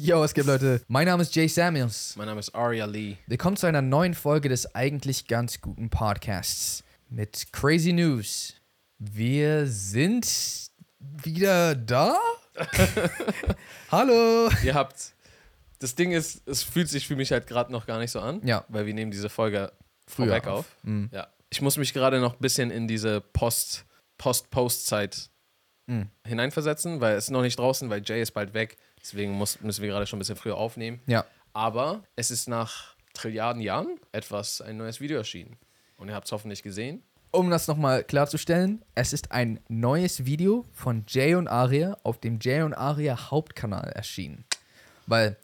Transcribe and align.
Yo, 0.00 0.20
was 0.20 0.32
gibt, 0.32 0.46
Leute? 0.46 0.80
Mein 0.86 1.06
Name 1.06 1.22
ist 1.22 1.34
Jay 1.34 1.48
Samuels. 1.48 2.14
Mein 2.16 2.26
Name 2.26 2.38
ist 2.38 2.54
Aria 2.54 2.86
Lee. 2.86 3.16
Willkommen 3.26 3.56
zu 3.56 3.66
einer 3.66 3.82
neuen 3.82 4.14
Folge 4.14 4.48
des 4.48 4.72
eigentlich 4.74 5.26
ganz 5.26 5.60
guten 5.60 5.90
Podcasts 5.90 6.84
mit 7.08 7.48
Crazy 7.52 7.92
News. 7.92 8.54
Wir 9.00 9.66
sind 9.66 10.70
wieder 11.00 11.74
da? 11.74 12.16
Hallo! 13.90 14.48
Ihr 14.62 14.74
habt. 14.74 15.14
Das 15.80 15.96
Ding 15.96 16.12
ist, 16.12 16.46
es 16.46 16.62
fühlt 16.62 16.88
sich 16.88 17.06
für 17.08 17.16
mich 17.16 17.32
halt 17.32 17.48
gerade 17.48 17.72
noch 17.72 17.84
gar 17.86 17.98
nicht 17.98 18.12
so 18.12 18.20
an. 18.20 18.40
Ja. 18.46 18.64
Weil 18.68 18.86
wir 18.86 18.94
nehmen 18.94 19.10
diese 19.10 19.28
Folge 19.28 19.72
Früher 20.06 20.26
vorweg 20.26 20.46
auf. 20.46 20.58
auf. 20.60 20.66
Mhm. 20.84 21.08
Ja. 21.12 21.26
Ich 21.50 21.60
muss 21.60 21.76
mich 21.76 21.92
gerade 21.92 22.20
noch 22.20 22.34
ein 22.34 22.40
bisschen 22.40 22.70
in 22.70 22.86
diese 22.86 23.20
Post, 23.20 23.84
Post-Post-Zeit 24.18 25.30
Mhm. 25.90 26.10
hineinversetzen, 26.26 27.00
weil 27.00 27.16
es 27.16 27.24
ist 27.24 27.30
noch 27.30 27.40
nicht 27.40 27.58
draußen, 27.58 27.88
weil 27.88 28.02
Jay 28.04 28.20
ist 28.20 28.32
bald 28.32 28.52
weg. 28.52 28.76
Deswegen 29.08 29.32
muss, 29.32 29.60
müssen 29.62 29.80
wir 29.80 29.88
gerade 29.88 30.06
schon 30.06 30.18
ein 30.18 30.20
bisschen 30.20 30.36
früher 30.36 30.58
aufnehmen. 30.58 31.00
Ja. 31.06 31.24
Aber 31.54 32.02
es 32.14 32.30
ist 32.30 32.46
nach 32.46 32.94
Trilliarden 33.14 33.62
Jahren 33.62 33.98
etwas, 34.12 34.60
ein 34.60 34.76
neues 34.76 35.00
Video 35.00 35.16
erschienen. 35.16 35.56
Und 35.96 36.08
ihr 36.08 36.14
habt 36.14 36.26
es 36.26 36.32
hoffentlich 36.32 36.62
gesehen. 36.62 37.02
Um 37.30 37.48
das 37.50 37.66
nochmal 37.68 38.04
klarzustellen, 38.04 38.82
es 38.94 39.14
ist 39.14 39.32
ein 39.32 39.60
neues 39.68 40.26
Video 40.26 40.66
von 40.74 41.04
Jay 41.08 41.34
und 41.34 41.48
Aria 41.48 41.96
auf 42.02 42.20
dem 42.20 42.38
Jay 42.40 42.60
und 42.62 42.74
Aria 42.74 43.30
Hauptkanal 43.30 43.88
erschienen. 43.90 44.44
Weil 45.06 45.36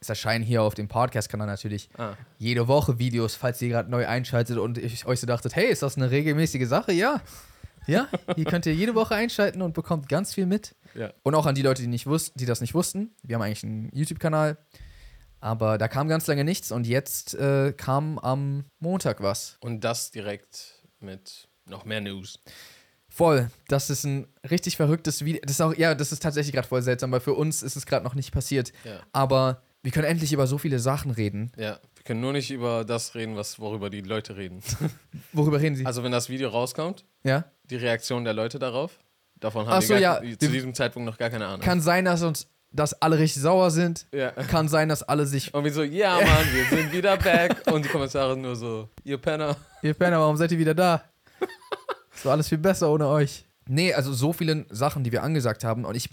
es 0.00 0.08
erscheinen 0.08 0.44
hier 0.44 0.62
auf 0.62 0.74
dem 0.74 0.86
Podcast-Kanal 0.86 1.48
natürlich 1.48 1.90
Ah. 1.98 2.14
jede 2.38 2.68
Woche 2.68 2.98
Videos, 3.00 3.34
falls 3.34 3.60
ihr 3.60 3.68
gerade 3.70 3.90
neu 3.90 4.06
einschaltet 4.06 4.56
und 4.58 4.78
ich 4.78 5.04
euch 5.04 5.18
so 5.20 5.26
dachtet, 5.26 5.56
hey, 5.56 5.66
ist 5.68 5.82
das 5.82 5.96
eine 5.96 6.10
regelmäßige 6.12 6.66
Sache? 6.68 6.92
Ja. 6.92 7.20
Ja, 7.86 8.08
hier 8.36 8.44
könnt 8.44 8.66
ihr 8.66 8.74
jede 8.74 8.94
Woche 8.94 9.14
einschalten 9.14 9.62
und 9.62 9.72
bekommt 9.74 10.08
ganz 10.08 10.34
viel 10.34 10.46
mit. 10.46 10.74
Ja. 10.94 11.12
Und 11.22 11.34
auch 11.34 11.46
an 11.46 11.54
die 11.54 11.62
Leute, 11.62 11.82
die, 11.82 11.88
nicht 11.88 12.06
wussten, 12.06 12.38
die 12.38 12.46
das 12.46 12.60
nicht 12.60 12.74
wussten. 12.74 13.14
Wir 13.22 13.36
haben 13.36 13.42
eigentlich 13.42 13.64
einen 13.64 13.90
YouTube-Kanal, 13.94 14.58
aber 15.40 15.78
da 15.78 15.88
kam 15.88 16.08
ganz 16.08 16.26
lange 16.26 16.44
nichts 16.44 16.72
und 16.72 16.86
jetzt 16.86 17.34
äh, 17.34 17.72
kam 17.72 18.18
am 18.18 18.64
Montag 18.78 19.22
was. 19.22 19.56
Und 19.60 19.84
das 19.84 20.10
direkt 20.10 20.82
mit 21.00 21.48
noch 21.66 21.84
mehr 21.84 22.00
News. 22.00 22.38
Voll. 23.08 23.50
Das 23.68 23.90
ist 23.90 24.04
ein 24.04 24.28
richtig 24.48 24.76
verrücktes 24.76 25.24
Video. 25.24 25.40
Das 25.42 25.52
ist 25.52 25.60
auch, 25.60 25.74
ja, 25.74 25.94
das 25.94 26.12
ist 26.12 26.22
tatsächlich 26.22 26.54
gerade 26.54 26.68
voll 26.68 26.82
seltsam, 26.82 27.10
weil 27.10 27.20
für 27.20 27.34
uns 27.34 27.62
ist 27.62 27.76
es 27.76 27.84
gerade 27.86 28.04
noch 28.04 28.14
nicht 28.14 28.32
passiert. 28.32 28.72
Ja. 28.84 29.00
Aber 29.12 29.62
wir 29.82 29.90
können 29.90 30.06
endlich 30.06 30.32
über 30.32 30.46
so 30.46 30.58
viele 30.58 30.78
Sachen 30.78 31.10
reden. 31.10 31.50
Ja, 31.56 31.80
wir 31.96 32.04
können 32.04 32.20
nur 32.20 32.32
nicht 32.32 32.50
über 32.50 32.84
das 32.84 33.14
reden, 33.14 33.36
was, 33.36 33.58
worüber 33.58 33.90
die 33.90 34.02
Leute 34.02 34.36
reden. 34.36 34.62
Worüber 35.32 35.60
reden 35.60 35.76
Sie? 35.76 35.86
Also 35.86 36.02
wenn 36.02 36.12
das 36.12 36.28
Video 36.28 36.50
rauskommt, 36.50 37.04
ja? 37.24 37.44
die 37.64 37.76
Reaktion 37.76 38.24
der 38.24 38.34
Leute 38.34 38.58
darauf, 38.58 38.98
davon 39.40 39.66
Ach 39.66 39.72
haben 39.72 39.82
so, 39.82 39.94
wir 39.94 40.00
ja. 40.00 40.20
zu 40.20 40.48
diesem 40.48 40.74
Zeitpunkt 40.74 41.06
noch 41.06 41.18
gar 41.18 41.30
keine 41.30 41.46
Ahnung. 41.46 41.60
Kann 41.60 41.80
sein, 41.80 42.04
dass 42.04 42.22
uns, 42.22 42.46
dass 42.72 42.94
alle 43.02 43.18
richtig 43.18 43.42
sauer 43.42 43.70
sind. 43.70 44.06
ja. 44.12 44.30
Kann 44.30 44.68
sein, 44.68 44.88
dass 44.88 45.02
alle 45.02 45.26
sich. 45.26 45.52
Und 45.52 45.64
wir 45.64 45.72
so, 45.72 45.82
ja 45.82 46.14
Mann, 46.14 46.46
wir 46.52 46.64
sind 46.78 46.92
wieder 46.92 47.16
back. 47.16 47.66
Und 47.72 47.84
die 47.84 47.88
Kommentare 47.88 48.36
nur 48.36 48.54
so, 48.56 48.88
ihr 49.04 49.18
Penner. 49.18 49.56
Ihr 49.82 49.94
Penner, 49.94 50.20
warum 50.20 50.36
seid 50.36 50.52
ihr 50.52 50.58
wieder 50.58 50.74
da? 50.74 51.02
Es 52.14 52.24
war 52.24 52.32
alles 52.32 52.48
viel 52.48 52.58
besser 52.58 52.90
ohne 52.90 53.08
euch. 53.08 53.46
Nee, 53.66 53.94
also 53.94 54.12
so 54.12 54.32
viele 54.32 54.66
Sachen, 54.68 55.04
die 55.04 55.12
wir 55.12 55.22
angesagt 55.22 55.64
haben. 55.64 55.84
Und 55.84 55.94
ich 55.94 56.10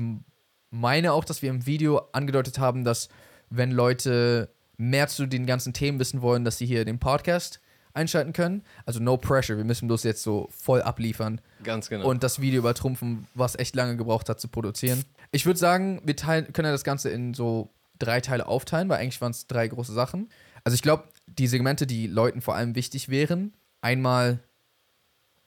meine 0.70 1.12
auch, 1.12 1.26
dass 1.26 1.42
wir 1.42 1.50
im 1.50 1.66
Video 1.66 2.02
angedeutet 2.14 2.60
haben, 2.60 2.84
dass 2.84 3.10
wenn 3.50 3.72
Leute 3.72 4.50
mehr 4.78 5.08
zu 5.08 5.26
den 5.26 5.46
ganzen 5.46 5.74
Themen 5.74 6.00
wissen 6.00 6.22
wollen, 6.22 6.46
dass 6.46 6.58
sie 6.58 6.66
hier 6.66 6.86
den 6.86 7.00
Podcast 7.00 7.60
einschalten 7.98 8.32
können. 8.32 8.64
Also 8.86 9.02
no 9.02 9.18
pressure, 9.18 9.58
wir 9.58 9.66
müssen 9.66 9.88
bloß 9.88 10.04
jetzt 10.04 10.24
so 10.24 10.48
voll 10.52 10.82
abliefern 10.82 11.42
Ganz 11.64 11.90
genau. 11.90 12.08
und 12.08 12.24
das 12.24 12.40
Video 12.40 12.60
übertrumpfen, 12.60 13.28
was 13.34 13.58
echt 13.60 13.76
lange 13.76 13.98
gebraucht 13.98 14.30
hat 14.30 14.40
zu 14.40 14.48
produzieren. 14.48 15.04
Ich 15.32 15.46
würde 15.46 15.60
sagen, 15.60 16.02
wir 16.06 16.16
teilen, 16.16 16.54
können 16.54 16.68
ja 16.68 16.72
das 16.72 16.86
Ganze 16.86 17.10
in 17.10 17.34
so 17.34 17.70
drei 18.00 18.22
Teile 18.22 18.48
aufteilen, 18.48 18.88
weil 18.88 19.00
eigentlich 19.00 19.20
waren 19.20 19.32
es 19.32 19.48
drei 19.48 19.68
große 19.68 19.94
Sachen. 19.94 20.30
Also 20.64 20.76
ich 20.76 20.82
glaube, 20.82 21.06
die 21.26 21.48
Segmente, 21.48 21.88
die 21.88 22.08
Leuten 22.08 22.42
vor 22.42 22.56
allem 22.56 22.76
wichtig 22.76 23.10
wären, 23.10 23.54
einmal, 23.82 24.40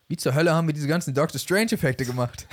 wie 0.08 0.16
zur 0.16 0.34
Hölle 0.34 0.52
haben 0.52 0.66
wir 0.66 0.74
diese 0.74 0.88
ganzen 0.88 1.14
Doctor 1.14 1.38
Strange-Effekte 1.38 2.04
gemacht? 2.04 2.48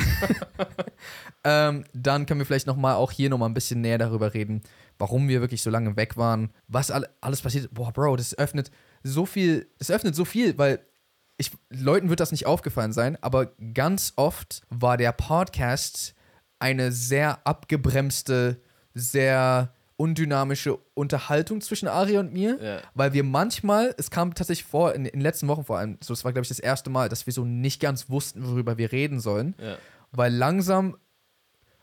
ähm, 1.44 1.86
dann 1.94 2.26
können 2.26 2.40
wir 2.40 2.46
vielleicht 2.46 2.68
nochmal 2.68 2.96
auch 2.96 3.12
hier 3.12 3.30
nochmal 3.30 3.50
ein 3.50 3.56
bisschen 3.56 3.82
näher 3.82 3.98
darüber 3.98 4.34
reden, 4.34 4.62
warum 5.00 5.28
wir 5.28 5.42
wirklich 5.42 5.64
so 5.64 5.70
lange 5.70 5.96
weg 5.96 6.18
waren, 6.18 6.52
was 6.68 6.92
all, 6.92 7.10
alles 7.20 7.42
passiert. 7.42 7.74
Boah, 7.74 7.92
Bro, 7.92 8.18
das 8.18 8.38
öffnet 8.38 8.72
so 9.08 9.26
viel, 9.26 9.68
das 9.80 9.92
öffnet 9.92 10.16
so 10.16 10.26
viel, 10.26 10.58
weil 10.58 10.80
ich, 11.38 11.52
Leuten 11.70 12.10
wird 12.10 12.20
das 12.20 12.32
nicht 12.32 12.46
aufgefallen 12.46 12.94
sein, 12.94 13.18
aber 13.22 13.52
ganz 13.74 14.14
oft 14.16 14.62
war 14.70 14.98
der 14.98 15.12
Podcast 15.12 16.16
eine 16.60 16.92
sehr 16.92 17.46
abgebremste, 17.46 18.60
sehr 18.94 19.74
undynamische 19.98 20.78
Unterhaltung 20.94 21.62
zwischen 21.62 21.88
Ari 21.88 22.18
und 22.18 22.32
mir, 22.34 22.60
Ja. 22.62 22.82
weil 22.94 23.14
wir 23.14 23.24
manchmal, 23.24 23.94
es 23.98 24.12
kam 24.12 24.34
tatsächlich 24.36 24.68
vor, 24.68 24.94
in, 24.94 25.06
in 25.06 25.12
den 25.14 25.22
letzten 25.22 25.48
Wochen 25.48 25.64
vor 25.66 25.78
allem, 25.80 25.98
so, 26.04 26.14
das 26.14 26.24
war 26.24 26.34
glaube 26.34 26.44
ich 26.44 26.50
das 26.50 26.60
erste 26.60 26.90
Mal, 26.90 27.10
dass 27.10 27.26
wir 27.26 27.34
so 27.34 27.46
nicht 27.46 27.82
ganz 27.82 28.10
wussten, 28.10 28.48
worüber 28.48 28.78
wir 28.78 28.92
reden 28.92 29.20
sollen, 29.20 29.56
ja. 29.60 29.78
weil 30.12 30.34
langsam 30.34 30.98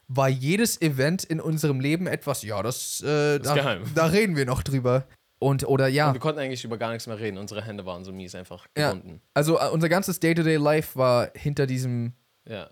war 0.06 0.28
jedes 0.28 0.80
Event 0.80 1.24
in 1.24 1.40
unserem 1.40 1.80
Leben 1.80 2.06
etwas, 2.06 2.42
ja, 2.42 2.62
das, 2.62 3.02
äh, 3.04 3.36
ist 3.36 3.46
da, 3.46 3.54
geheim. 3.54 3.82
da 3.94 4.06
reden 4.06 4.36
wir 4.36 4.46
noch 4.46 4.62
drüber. 4.62 5.06
Und, 5.44 5.68
oder 5.68 5.88
ja. 5.88 6.08
Und 6.08 6.14
wir 6.14 6.20
konnten 6.20 6.40
eigentlich 6.40 6.64
über 6.64 6.78
gar 6.78 6.90
nichts 6.90 7.06
mehr 7.06 7.18
reden. 7.18 7.36
Unsere 7.36 7.62
Hände 7.62 7.84
waren 7.84 8.02
so 8.02 8.12
mies 8.12 8.34
einfach 8.34 8.66
Ja. 8.78 8.92
gebunden. 8.92 9.20
Also 9.34 9.58
äh, 9.58 9.68
unser 9.68 9.90
ganzes 9.90 10.18
Day-to-Day-Life 10.18 10.98
war 10.98 11.30
hinter 11.34 11.66
diesem. 11.66 12.14
Ja. 12.48 12.70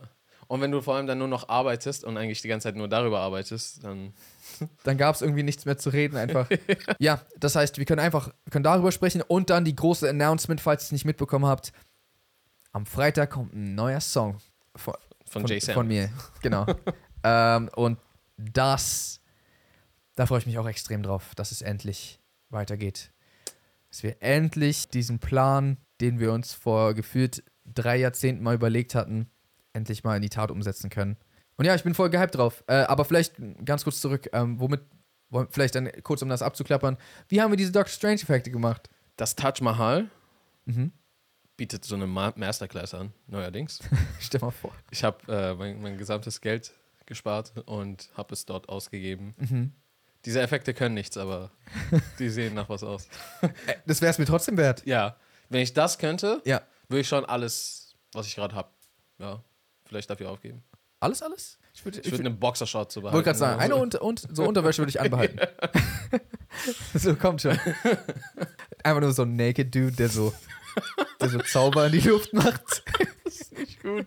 Und 0.49 0.63
wenn 0.63 0.71
du 0.71 0.81
vor 0.81 0.97
allem 0.97 1.07
dann 1.07 1.19
nur 1.19 1.29
noch 1.29 1.51
arbeitest 1.51 2.03
und 2.03 2.17
eigentlich 2.17 2.41
die 2.41 2.49
ganze 2.49 2.69
Zeit 2.69 2.77
nur 2.77 2.89
darüber 2.89 3.21
arbeitest, 3.21 3.85
dann 3.85 4.15
Dann 4.85 4.97
gab 4.97 5.15
es 5.15 5.21
irgendwie 5.21 5.43
nichts 5.43 5.67
mehr 5.67 5.77
zu 5.77 5.91
reden 5.91 6.17
einfach. 6.17 6.49
ja, 6.99 7.21
das 7.39 7.57
heißt, 7.57 7.77
wir 7.77 7.85
können 7.85 8.01
einfach, 8.01 8.33
können 8.51 8.65
darüber 8.65 8.91
sprechen 8.91 9.23
und 9.23 9.51
dann 9.51 9.65
die 9.67 9.77
große 9.77 10.09
Announcement, 10.09 10.61
falls 10.61 10.85
ihr 10.85 10.87
es 10.87 10.93
nicht 10.93 11.05
mitbekommen 11.05 11.47
habt. 11.47 11.73
Am 12.73 12.87
Freitag 12.87 13.31
kommt 13.31 13.55
ein 13.55 13.75
neuer 13.75 14.01
Song 14.01 14.39
von, 14.77 14.95
von, 15.27 15.47
Sam. 15.47 15.75
von 15.75 15.89
mir. 15.89 16.11
Genau. 16.41 16.65
ähm, 17.23 17.69
und 17.77 17.99
das, 18.39 19.21
da 20.15 20.25
freue 20.25 20.39
ich 20.39 20.47
mich 20.47 20.59
auch 20.59 20.67
extrem 20.67 21.03
drauf, 21.03 21.35
dass 21.35 21.53
es 21.53 21.61
endlich 21.61 22.19
weitergeht. 22.53 23.11
Dass 23.89 24.03
wir 24.03 24.17
endlich 24.21 24.89
diesen 24.89 25.19
Plan, 25.19 25.77
den 26.01 26.19
wir 26.19 26.33
uns 26.33 26.53
vor 26.55 26.95
gefühlt 26.95 27.43
drei 27.65 27.97
Jahrzehnten 27.97 28.43
mal 28.43 28.55
überlegt 28.55 28.95
hatten, 28.95 29.31
endlich 29.73 30.05
mal 30.05 30.17
in 30.17 30.23
die 30.23 30.29
Tat 30.31 30.51
umsetzen 30.51 30.91
können. 30.91 31.17
Und 31.57 31.65
ja, 31.67 31.75
ich 31.75 31.83
bin 31.85 31.95
voll 31.95 32.11
gehypt 32.11 32.35
drauf. 32.35 32.65
Äh, 32.67 32.75
aber 32.85 33.05
vielleicht 33.05 33.35
ganz 33.65 33.85
kurz 33.85 34.01
zurück, 34.01 34.29
ähm, 34.33 34.59
womit, 34.59 34.81
vielleicht 35.51 35.75
dann 35.75 35.91
kurz 36.03 36.23
um 36.23 36.29
das 36.29 36.43
abzuklappern, 36.43 36.97
wie 37.29 37.41
haben 37.41 37.51
wir 37.53 37.57
diese 37.57 37.73
Doctor 37.73 37.91
Strange-Effekte 37.93 38.51
gemacht? 38.51 38.89
Das 39.17 39.37
Taj 39.37 39.61
Mahal 39.63 40.11
Mhm. 40.65 40.93
bietet 41.57 41.85
so 41.85 41.95
eine 41.97 42.07
Ma 42.07 42.33
Masterclass 42.37 42.95
an, 42.95 43.13
neuerdings. 43.27 43.81
Stell 44.21 44.41
mal 44.41 44.51
vor. 44.53 44.73
Ich 44.91 45.03
habe 45.05 45.19
äh, 45.33 45.55
mein, 45.55 45.83
mein 45.83 45.99
gesamtes 45.99 46.41
Geld 46.41 46.73
gespart 47.07 47.53
und 47.67 48.11
habe 48.17 48.33
es 48.33 48.47
dort 48.47 48.69
ausgegeben. 48.69 49.35
Mhm. 49.39 49.73
Diese 50.25 50.41
Effekte 50.41 50.73
können 50.75 50.95
nichts, 50.95 51.17
aber 51.17 51.51
die 52.19 52.29
sehen 52.29 52.55
nach 52.55 52.69
was 52.69 52.85
aus. 52.85 53.09
Das 53.87 54.01
wäre 54.01 54.11
es 54.11 54.19
mir 54.19 54.27
trotzdem 54.27 54.57
wert. 54.57 54.83
Ja, 54.87 55.17
wenn 55.49 55.61
ich 55.63 55.73
das 55.75 55.99
könnte, 55.99 56.41
Ja. 56.45 56.63
würde 56.89 57.01
ich 57.01 57.09
schon 57.09 57.25
alles, 57.25 57.95
was 58.13 58.27
ich 58.27 58.37
gerade 58.37 58.55
habe, 58.55 58.69
ja, 59.19 59.43
vielleicht 59.85 60.09
dafür 60.11 60.31
aufgeben. 60.31 60.63
Alles, 61.01 61.23
alles? 61.23 61.59
Ich 61.75 61.85
würde 61.85 61.99
Ich 62.01 62.11
würde 62.13 62.27
einen 62.27 62.39
Boxershot 62.39 62.93
zu 62.93 63.01
behalten. 63.01 63.15
wollte 63.17 63.25
gerade 63.25 63.39
sagen, 63.39 63.61
eine 63.61 63.75
so. 63.75 63.81
und, 63.81 63.95
und 63.97 64.29
so 64.37 64.45
Unterwäsche 64.45 64.83
würde 64.83 64.91
ich 64.91 65.01
anbehalten. 65.01 65.41
so, 66.95 67.17
kommt 67.17 67.43
schon. 67.43 67.59
Einfach 68.85 69.01
nur 69.01 69.13
so 69.13 69.23
ein 69.23 69.35
Naked 69.35 69.75
Dude, 69.75 69.93
der 69.93 70.09
so, 70.09 70.33
der 71.21 71.31
so 71.31 71.39
Zauber 71.41 71.87
in 71.87 71.93
die 71.93 72.01
Luft 72.01 72.33
macht. 72.33 72.85
nicht 73.59 73.83
gut. 73.83 74.07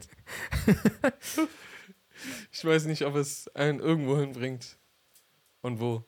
ich 2.51 2.63
weiß 2.63 2.85
nicht, 2.85 3.03
ob 3.03 3.15
es 3.15 3.47
einen 3.55 3.79
irgendwo 3.79 4.17
hinbringt 4.17 4.77
und 5.65 5.79
wo. 5.79 6.03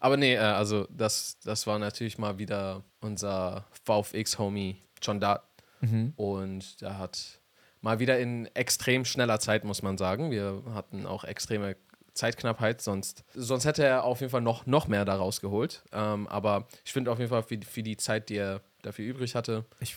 Aber 0.00 0.16
nee, 0.16 0.34
äh, 0.34 0.38
also 0.38 0.86
das, 0.90 1.38
das 1.44 1.66
war 1.66 1.78
natürlich 1.78 2.18
mal 2.18 2.38
wieder 2.38 2.84
unser 3.00 3.66
VFX-Homie 3.84 4.76
John 5.02 5.20
Dart. 5.20 5.42
Mhm. 5.80 6.12
Und 6.16 6.80
der 6.80 6.98
hat 6.98 7.40
mal 7.80 7.98
wieder 7.98 8.18
in 8.18 8.46
extrem 8.54 9.04
schneller 9.04 9.40
Zeit, 9.40 9.64
muss 9.64 9.82
man 9.82 9.98
sagen. 9.98 10.30
Wir 10.30 10.62
hatten 10.72 11.06
auch 11.06 11.24
extreme 11.24 11.76
Zeitknappheit, 12.14 12.80
sonst, 12.80 13.24
sonst 13.34 13.64
hätte 13.64 13.84
er 13.84 14.04
auf 14.04 14.20
jeden 14.20 14.30
Fall 14.30 14.40
noch, 14.40 14.66
noch 14.66 14.88
mehr 14.88 15.04
daraus 15.04 15.40
geholt. 15.40 15.82
Ähm, 15.92 16.28
aber 16.28 16.66
ich 16.84 16.92
finde 16.92 17.10
auf 17.10 17.18
jeden 17.18 17.30
Fall 17.30 17.42
für, 17.42 17.58
für 17.62 17.82
die 17.82 17.96
Zeit, 17.96 18.28
die 18.28 18.36
er 18.36 18.60
dafür 18.82 19.04
übrig 19.04 19.34
hatte, 19.34 19.64
Ich, 19.80 19.96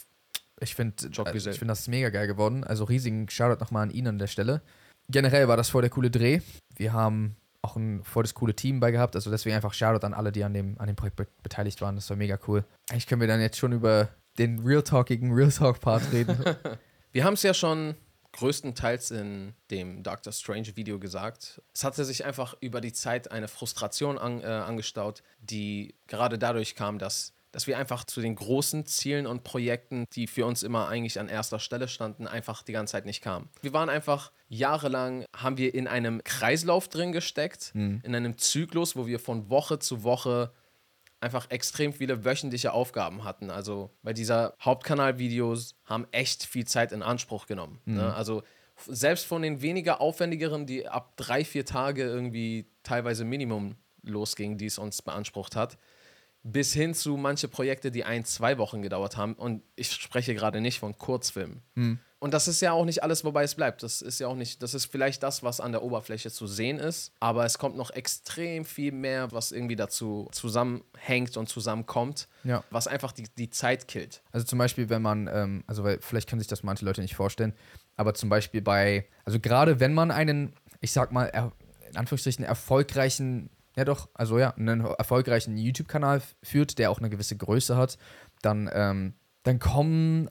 ich 0.59 0.73
finde, 0.73 1.05
äh, 1.05 1.37
ich 1.37 1.43
finde 1.43 1.67
das 1.67 1.81
ist 1.81 1.87
mega 1.87 2.09
geil 2.09 2.27
geworden. 2.27 2.63
Also 2.63 2.85
riesigen 2.85 3.29
Shoutout 3.29 3.59
nochmal 3.59 3.83
an 3.83 3.91
ihn 3.91 4.07
an 4.07 4.17
der 4.17 4.27
Stelle. 4.27 4.61
Generell 5.09 5.47
war 5.47 5.55
das 5.57 5.69
voll 5.69 5.81
der 5.81 5.91
coole 5.91 6.09
Dreh. 6.09 6.41
Wir 6.75 6.93
haben 6.93 7.37
auch 7.61 7.75
ein 7.75 8.03
voll 8.03 8.23
das 8.23 8.33
coole 8.33 8.55
Team 8.55 8.79
bei 8.79 8.91
gehabt. 8.91 9.15
Also 9.15 9.29
deswegen 9.29 9.55
einfach 9.55 9.73
Shoutout 9.73 10.05
an 10.05 10.13
alle, 10.13 10.31
die 10.31 10.43
an 10.43 10.53
dem, 10.53 10.79
an 10.79 10.87
dem 10.87 10.95
Projekt 10.95 11.15
be 11.17 11.27
beteiligt 11.43 11.81
waren. 11.81 11.95
Das 11.95 12.09
war 12.09 12.17
mega 12.17 12.37
cool. 12.47 12.63
Eigentlich 12.89 13.07
können 13.07 13.21
wir 13.21 13.27
dann 13.27 13.41
jetzt 13.41 13.57
schon 13.57 13.73
über 13.73 14.09
den 14.37 14.59
Real 14.59 14.83
Talkigen 14.83 15.33
Real 15.33 15.51
Talk 15.51 15.79
Part 15.79 16.03
reden. 16.11 16.37
Wir 17.11 17.23
haben 17.23 17.33
es 17.33 17.43
ja 17.43 17.53
schon 17.53 17.95
größtenteils 18.33 19.11
in 19.11 19.53
dem 19.71 20.03
Doctor 20.03 20.31
Strange 20.31 20.75
Video 20.75 20.99
gesagt. 20.99 21.61
Es 21.73 21.83
hatte 21.83 22.05
sich 22.05 22.23
einfach 22.25 22.55
über 22.61 22.81
die 22.81 22.93
Zeit 22.93 23.31
eine 23.31 23.47
Frustration 23.47 24.17
an, 24.17 24.41
äh, 24.41 24.45
angestaut, 24.45 25.23
die 25.39 25.95
gerade 26.07 26.37
dadurch 26.37 26.75
kam, 26.75 26.99
dass 26.99 27.33
dass 27.51 27.67
wir 27.67 27.77
einfach 27.77 28.03
zu 28.03 28.21
den 28.21 28.35
großen 28.35 28.85
Zielen 28.85 29.25
und 29.25 29.43
Projekten, 29.43 30.05
die 30.13 30.27
für 30.27 30.45
uns 30.45 30.63
immer 30.63 30.87
eigentlich 30.87 31.19
an 31.19 31.29
erster 31.29 31.59
Stelle 31.59 31.87
standen, 31.87 32.27
einfach 32.27 32.63
die 32.63 32.73
ganze 32.73 32.91
Zeit 32.91 33.05
nicht 33.05 33.21
kamen. 33.21 33.49
Wir 33.61 33.73
waren 33.73 33.89
einfach 33.89 34.31
jahrelang, 34.47 35.25
haben 35.35 35.57
wir 35.57 35.73
in 35.73 35.87
einem 35.87 36.23
Kreislauf 36.23 36.87
drin 36.87 37.11
gesteckt, 37.11 37.71
mhm. 37.73 38.01
in 38.03 38.15
einem 38.15 38.37
Zyklus, 38.37 38.95
wo 38.95 39.07
wir 39.07 39.19
von 39.19 39.49
Woche 39.49 39.79
zu 39.79 40.03
Woche 40.03 40.51
einfach 41.19 41.49
extrem 41.49 41.93
viele 41.93 42.25
wöchentliche 42.25 42.73
Aufgaben 42.73 43.23
hatten. 43.23 43.49
Also 43.49 43.91
bei 44.03 44.13
dieser 44.13 44.53
Hauptkanalvideos 44.61 45.75
haben 45.85 46.05
echt 46.11 46.45
viel 46.45 46.65
Zeit 46.65 46.91
in 46.91 47.01
Anspruch 47.01 47.47
genommen. 47.47 47.79
Ne? 47.85 47.93
Mhm. 47.93 47.97
Ne? 47.99 48.13
Also 48.13 48.43
selbst 48.85 49.25
von 49.25 49.41
den 49.41 49.61
weniger 49.61 50.01
aufwendigeren, 50.01 50.67
die 50.67 50.87
ab 50.87 51.13
drei, 51.17 51.43
vier 51.43 51.65
Tage 51.65 52.03
irgendwie 52.03 52.69
teilweise 52.83 53.25
Minimum 53.25 53.75
losgingen, 54.03 54.57
die 54.57 54.67
es 54.67 54.77
uns 54.77 55.01
beansprucht 55.01 55.55
hat, 55.55 55.77
bis 56.51 56.73
hin 56.73 56.93
zu 56.93 57.17
manche 57.17 57.47
Projekte, 57.47 57.91
die 57.91 58.03
ein, 58.03 58.23
zwei 58.25 58.57
Wochen 58.57 58.81
gedauert 58.81 59.17
haben. 59.17 59.33
Und 59.33 59.63
ich 59.75 59.91
spreche 59.91 60.33
gerade 60.33 60.61
nicht 60.61 60.79
von 60.79 60.97
Kurzfilmen. 60.97 61.61
Mhm. 61.75 61.99
Und 62.19 62.33
das 62.33 62.47
ist 62.47 62.61
ja 62.61 62.71
auch 62.71 62.85
nicht 62.85 63.03
alles, 63.03 63.23
wobei 63.23 63.43
es 63.43 63.53
bleibt. 63.53 63.83
Das 63.83 64.01
ist 64.01 64.19
ja 64.19 64.27
auch 64.27 64.35
nicht, 64.35 64.63
das 64.63 64.73
ist 64.73 64.85
vielleicht 64.85 65.21
das, 65.21 65.43
was 65.43 65.59
an 65.59 65.71
der 65.71 65.83
Oberfläche 65.83 66.31
zu 66.31 66.47
sehen 66.47 66.79
ist, 66.79 67.13
aber 67.19 67.45
es 67.45 67.59
kommt 67.59 67.77
noch 67.77 67.91
extrem 67.91 68.65
viel 68.65 68.91
mehr, 68.91 69.31
was 69.31 69.51
irgendwie 69.51 69.75
dazu 69.75 70.27
zusammenhängt 70.31 71.37
und 71.37 71.47
zusammenkommt, 71.47 72.27
ja. 72.43 72.63
was 72.71 72.87
einfach 72.87 73.11
die, 73.11 73.25
die 73.37 73.51
Zeit 73.51 73.87
killt. 73.87 74.23
Also 74.31 74.47
zum 74.47 74.57
Beispiel, 74.57 74.89
wenn 74.89 75.03
man, 75.03 75.29
ähm, 75.31 75.63
also 75.67 75.83
weil 75.83 75.99
vielleicht 76.01 76.27
können 76.27 76.39
sich 76.39 76.47
das 76.47 76.63
manche 76.63 76.85
Leute 76.85 77.01
nicht 77.01 77.15
vorstellen, 77.15 77.53
aber 77.97 78.15
zum 78.15 78.29
Beispiel 78.29 78.61
bei, 78.63 79.05
also 79.23 79.39
gerade 79.39 79.79
wenn 79.79 79.93
man 79.93 80.09
einen, 80.09 80.53
ich 80.81 80.93
sag 80.93 81.11
mal, 81.11 81.25
er, 81.27 81.51
in 81.87 81.97
Anführungsstrichen 81.97 82.43
erfolgreichen, 82.43 83.51
ja 83.77 83.85
doch, 83.85 84.09
also 84.13 84.39
ja, 84.39 84.51
einen 84.55 84.81
erfolgreichen 84.81 85.57
YouTube-Kanal 85.57 86.21
führt, 86.43 86.77
der 86.79 86.91
auch 86.91 86.99
eine 86.99 87.09
gewisse 87.09 87.37
Größe 87.37 87.77
hat, 87.77 87.97
dann, 88.41 88.69
ähm, 88.73 89.13
dann 89.43 89.59
kommen 89.59 90.29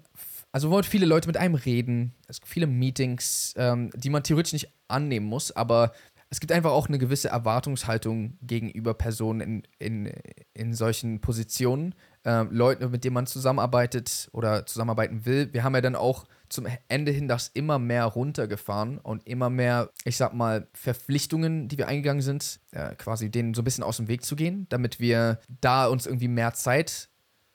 also 0.56 0.70
wollen 0.70 0.84
viele 0.84 1.04
Leute 1.04 1.28
mit 1.28 1.36
einem 1.36 1.54
reden, 1.54 2.14
es 2.28 2.40
gibt 2.40 2.50
viele 2.50 2.66
Meetings, 2.66 3.52
ähm, 3.58 3.90
die 3.94 4.08
man 4.08 4.22
theoretisch 4.22 4.54
nicht 4.54 4.72
annehmen 4.88 5.26
muss, 5.26 5.52
aber 5.52 5.92
es 6.30 6.40
gibt 6.40 6.50
einfach 6.50 6.70
auch 6.70 6.88
eine 6.88 6.96
gewisse 6.96 7.28
Erwartungshaltung 7.28 8.38
gegenüber 8.40 8.94
Personen 8.94 9.40
in, 9.78 10.06
in, 10.06 10.12
in 10.54 10.72
solchen 10.72 11.20
Positionen, 11.20 11.94
ähm, 12.24 12.48
Leuten, 12.50 12.90
mit 12.90 13.04
denen 13.04 13.12
man 13.12 13.26
zusammenarbeitet 13.26 14.30
oder 14.32 14.64
zusammenarbeiten 14.64 15.26
will. 15.26 15.52
Wir 15.52 15.62
haben 15.62 15.74
ja 15.74 15.82
dann 15.82 15.94
auch 15.94 16.24
zum 16.48 16.66
Ende 16.88 17.12
hin 17.12 17.28
das 17.28 17.48
immer 17.48 17.78
mehr 17.78 18.04
runtergefahren 18.04 18.98
und 18.98 19.26
immer 19.26 19.50
mehr, 19.50 19.90
ich 20.04 20.16
sag 20.16 20.34
mal, 20.34 20.68
Verpflichtungen, 20.72 21.68
die 21.68 21.78
wir 21.78 21.88
eingegangen 21.88 22.22
sind, 22.22 22.60
äh, 22.72 22.94
quasi 22.94 23.30
denen 23.30 23.54
so 23.54 23.62
ein 23.62 23.64
bisschen 23.64 23.84
aus 23.84 23.96
dem 23.96 24.08
Weg 24.08 24.24
zu 24.24 24.36
gehen, 24.36 24.66
damit 24.68 25.00
wir 25.00 25.40
da 25.60 25.86
uns 25.86 26.06
irgendwie 26.06 26.28
mehr 26.28 26.54
Zeit 26.54 27.08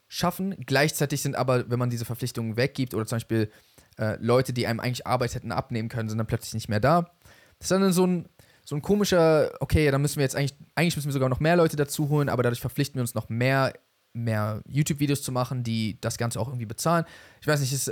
schaffen. 0.08 0.56
Gleichzeitig 0.66 1.22
sind 1.22 1.36
aber, 1.36 1.70
wenn 1.70 1.80
man 1.80 1.90
diese 1.90 2.06
Verpflichtungen 2.06 2.58
weggibt 2.58 2.94
oder 2.94 3.06
zum 3.06 3.16
Beispiel 3.18 3.50
äh, 3.98 4.18
Leute, 4.20 4.52
die 4.52 4.68
einem 4.68 4.80
eigentlich 4.80 5.08
Arbeit 5.08 5.36
hätten 5.36 5.52
abnehmen 5.52 5.90
können, 5.90 6.10
sind 6.10 6.18
dann 6.18 6.28
plötzlich 6.28 6.54
nicht 6.54 6.70
mehr 6.70 6.80
da. 6.80 7.12
Das 7.60 7.66
ist 7.66 7.72
dann 7.72 7.94
so 7.94 8.06
ein, 8.06 8.28
so 8.66 8.76
ein 8.76 8.82
komischer, 8.82 9.52
okay, 9.60 9.90
dann 9.92 10.02
müssen 10.02 10.18
wir 10.18 10.24
jetzt 10.24 10.36
eigentlich, 10.36 10.56
eigentlich 10.76 10.96
müssen 10.96 11.08
wir 11.08 11.14
sogar 11.14 11.30
noch 11.30 11.40
mehr 11.40 11.56
Leute 11.56 11.76
dazu 11.76 12.10
holen, 12.10 12.30
aber 12.30 12.44
dadurch 12.44 12.62
verpflichten 12.62 12.96
wir 12.96 13.02
uns 13.02 13.16
noch 13.16 13.30
mehr, 13.30 13.74
mehr 14.14 14.62
YouTube-Videos 14.68 15.22
zu 15.22 15.32
machen, 15.32 15.64
die 15.64 16.00
das 16.02 16.18
Ganze 16.18 16.40
auch 16.40 16.48
irgendwie 16.48 16.66
bezahlen. 16.66 17.06
Ich 17.40 17.48
weiß 17.48 17.62
nicht, 17.62 17.72
ist, 17.72 17.92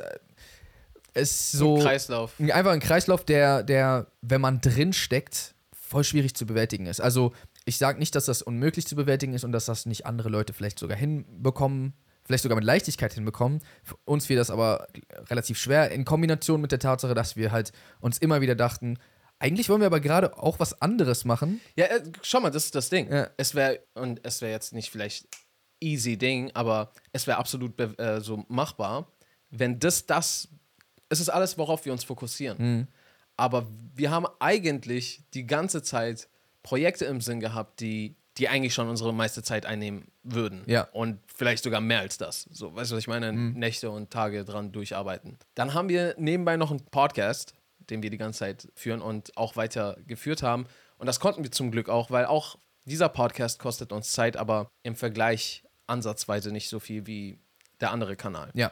ist 1.13 1.51
so. 1.51 1.75
Ein 1.75 1.81
Kreislauf. 1.81 2.39
Einfach 2.39 2.71
ein 2.71 2.79
Kreislauf, 2.79 3.23
der, 3.23 3.63
der, 3.63 4.07
wenn 4.21 4.41
man 4.41 4.61
drin 4.61 4.93
steckt, 4.93 5.55
voll 5.73 6.03
schwierig 6.03 6.35
zu 6.35 6.45
bewältigen 6.45 6.85
ist. 6.85 6.99
Also, 6.99 7.33
ich 7.65 7.77
sage 7.77 7.99
nicht, 7.99 8.15
dass 8.15 8.25
das 8.25 8.41
unmöglich 8.41 8.87
zu 8.87 8.95
bewältigen 8.95 9.33
ist 9.33 9.43
und 9.43 9.51
dass 9.51 9.65
das 9.65 9.85
nicht 9.85 10.05
andere 10.05 10.29
Leute 10.29 10.53
vielleicht 10.53 10.79
sogar 10.79 10.97
hinbekommen 10.97 11.93
vielleicht 12.29 12.43
sogar 12.43 12.57
mit 12.57 12.63
Leichtigkeit 12.63 13.11
hinbekommen. 13.11 13.59
Für 13.81 13.95
uns 14.05 14.27
fiel 14.27 14.37
das 14.37 14.51
aber 14.51 14.85
relativ 15.31 15.57
schwer 15.57 15.89
in 15.89 16.05
Kombination 16.05 16.61
mit 16.61 16.71
der 16.71 16.77
Tatsache, 16.77 17.15
dass 17.15 17.35
wir 17.35 17.51
halt 17.51 17.71
uns 18.01 18.19
immer 18.19 18.39
wieder 18.39 18.53
dachten, 18.53 18.99
eigentlich 19.39 19.67
wollen 19.67 19.81
wir 19.81 19.87
aber 19.87 19.99
gerade 19.99 20.37
auch 20.37 20.59
was 20.59 20.79
anderes 20.79 21.25
machen. 21.25 21.59
Ja, 21.75 21.85
äh, 21.85 22.03
schau 22.21 22.39
mal, 22.41 22.51
das 22.51 22.65
ist 22.65 22.75
das 22.75 22.89
Ding. 22.89 23.11
Ja. 23.11 23.29
Es 23.37 23.55
wäre, 23.55 23.79
und 23.95 24.19
es 24.23 24.41
wäre 24.41 24.51
jetzt 24.51 24.73
nicht 24.73 24.91
vielleicht 24.91 25.27
easy 25.79 26.17
Ding, 26.17 26.51
aber 26.53 26.91
es 27.13 27.25
wäre 27.25 27.37
absolut 27.37 27.79
äh, 27.79 28.21
so 28.21 28.45
machbar, 28.47 29.11
wenn 29.49 29.79
das 29.79 30.05
das, 30.05 30.49
es 31.09 31.19
ist 31.19 31.29
alles, 31.29 31.57
worauf 31.57 31.85
wir 31.85 31.91
uns 31.91 32.03
fokussieren. 32.03 32.57
Mhm. 32.57 32.87
Aber 33.37 33.67
wir 33.95 34.11
haben 34.11 34.27
eigentlich 34.39 35.23
die 35.33 35.45
ganze 35.45 35.81
Zeit 35.81 36.27
Projekte 36.63 37.05
im 37.05 37.21
Sinn 37.21 37.39
gehabt, 37.39 37.79
die 37.79 38.15
die 38.39 38.47
eigentlich 38.47 38.73
schon 38.73 38.87
unsere 38.87 39.13
meiste 39.13 39.43
Zeit 39.43 39.65
einnehmen 39.65 40.07
würden. 40.23 40.63
Ja. 40.65 40.87
Und 40.93 41.19
vielleicht 41.27 41.63
sogar 41.63 41.81
mehr 41.81 41.99
als 41.99 42.17
das. 42.17 42.43
So, 42.51 42.73
weißt 42.73 42.91
du, 42.91 42.95
was 42.95 43.01
ich 43.01 43.07
meine? 43.07 43.33
Mhm. 43.33 43.53
Nächte 43.53 43.91
und 43.91 44.11
Tage 44.11 44.45
dran 44.45 44.71
durcharbeiten. 44.71 45.37
Dann 45.55 45.73
haben 45.73 45.89
wir 45.89 46.15
nebenbei 46.17 46.55
noch 46.55 46.71
einen 46.71 46.85
Podcast, 46.85 47.53
den 47.89 48.01
wir 48.01 48.09
die 48.09 48.17
ganze 48.17 48.39
Zeit 48.39 48.69
führen 48.75 49.01
und 49.01 49.35
auch 49.35 49.57
weiter 49.57 49.97
geführt 50.07 50.41
haben. 50.41 50.67
Und 50.97 51.07
das 51.07 51.19
konnten 51.19 51.43
wir 51.43 51.51
zum 51.51 51.69
Glück 51.69 51.89
auch, 51.89 52.11
weil 52.11 52.25
auch 52.25 52.57
dieser 52.85 53.09
Podcast 53.09 53.59
kostet 53.59 53.91
uns 53.91 54.13
Zeit, 54.13 54.37
aber 54.37 54.71
im 54.83 54.95
Vergleich 54.95 55.63
ansatzweise 55.87 56.51
nicht 56.51 56.69
so 56.69 56.79
viel 56.79 57.07
wie 57.07 57.39
der 57.81 57.91
andere 57.91 58.15
Kanal. 58.15 58.51
Ja. 58.53 58.71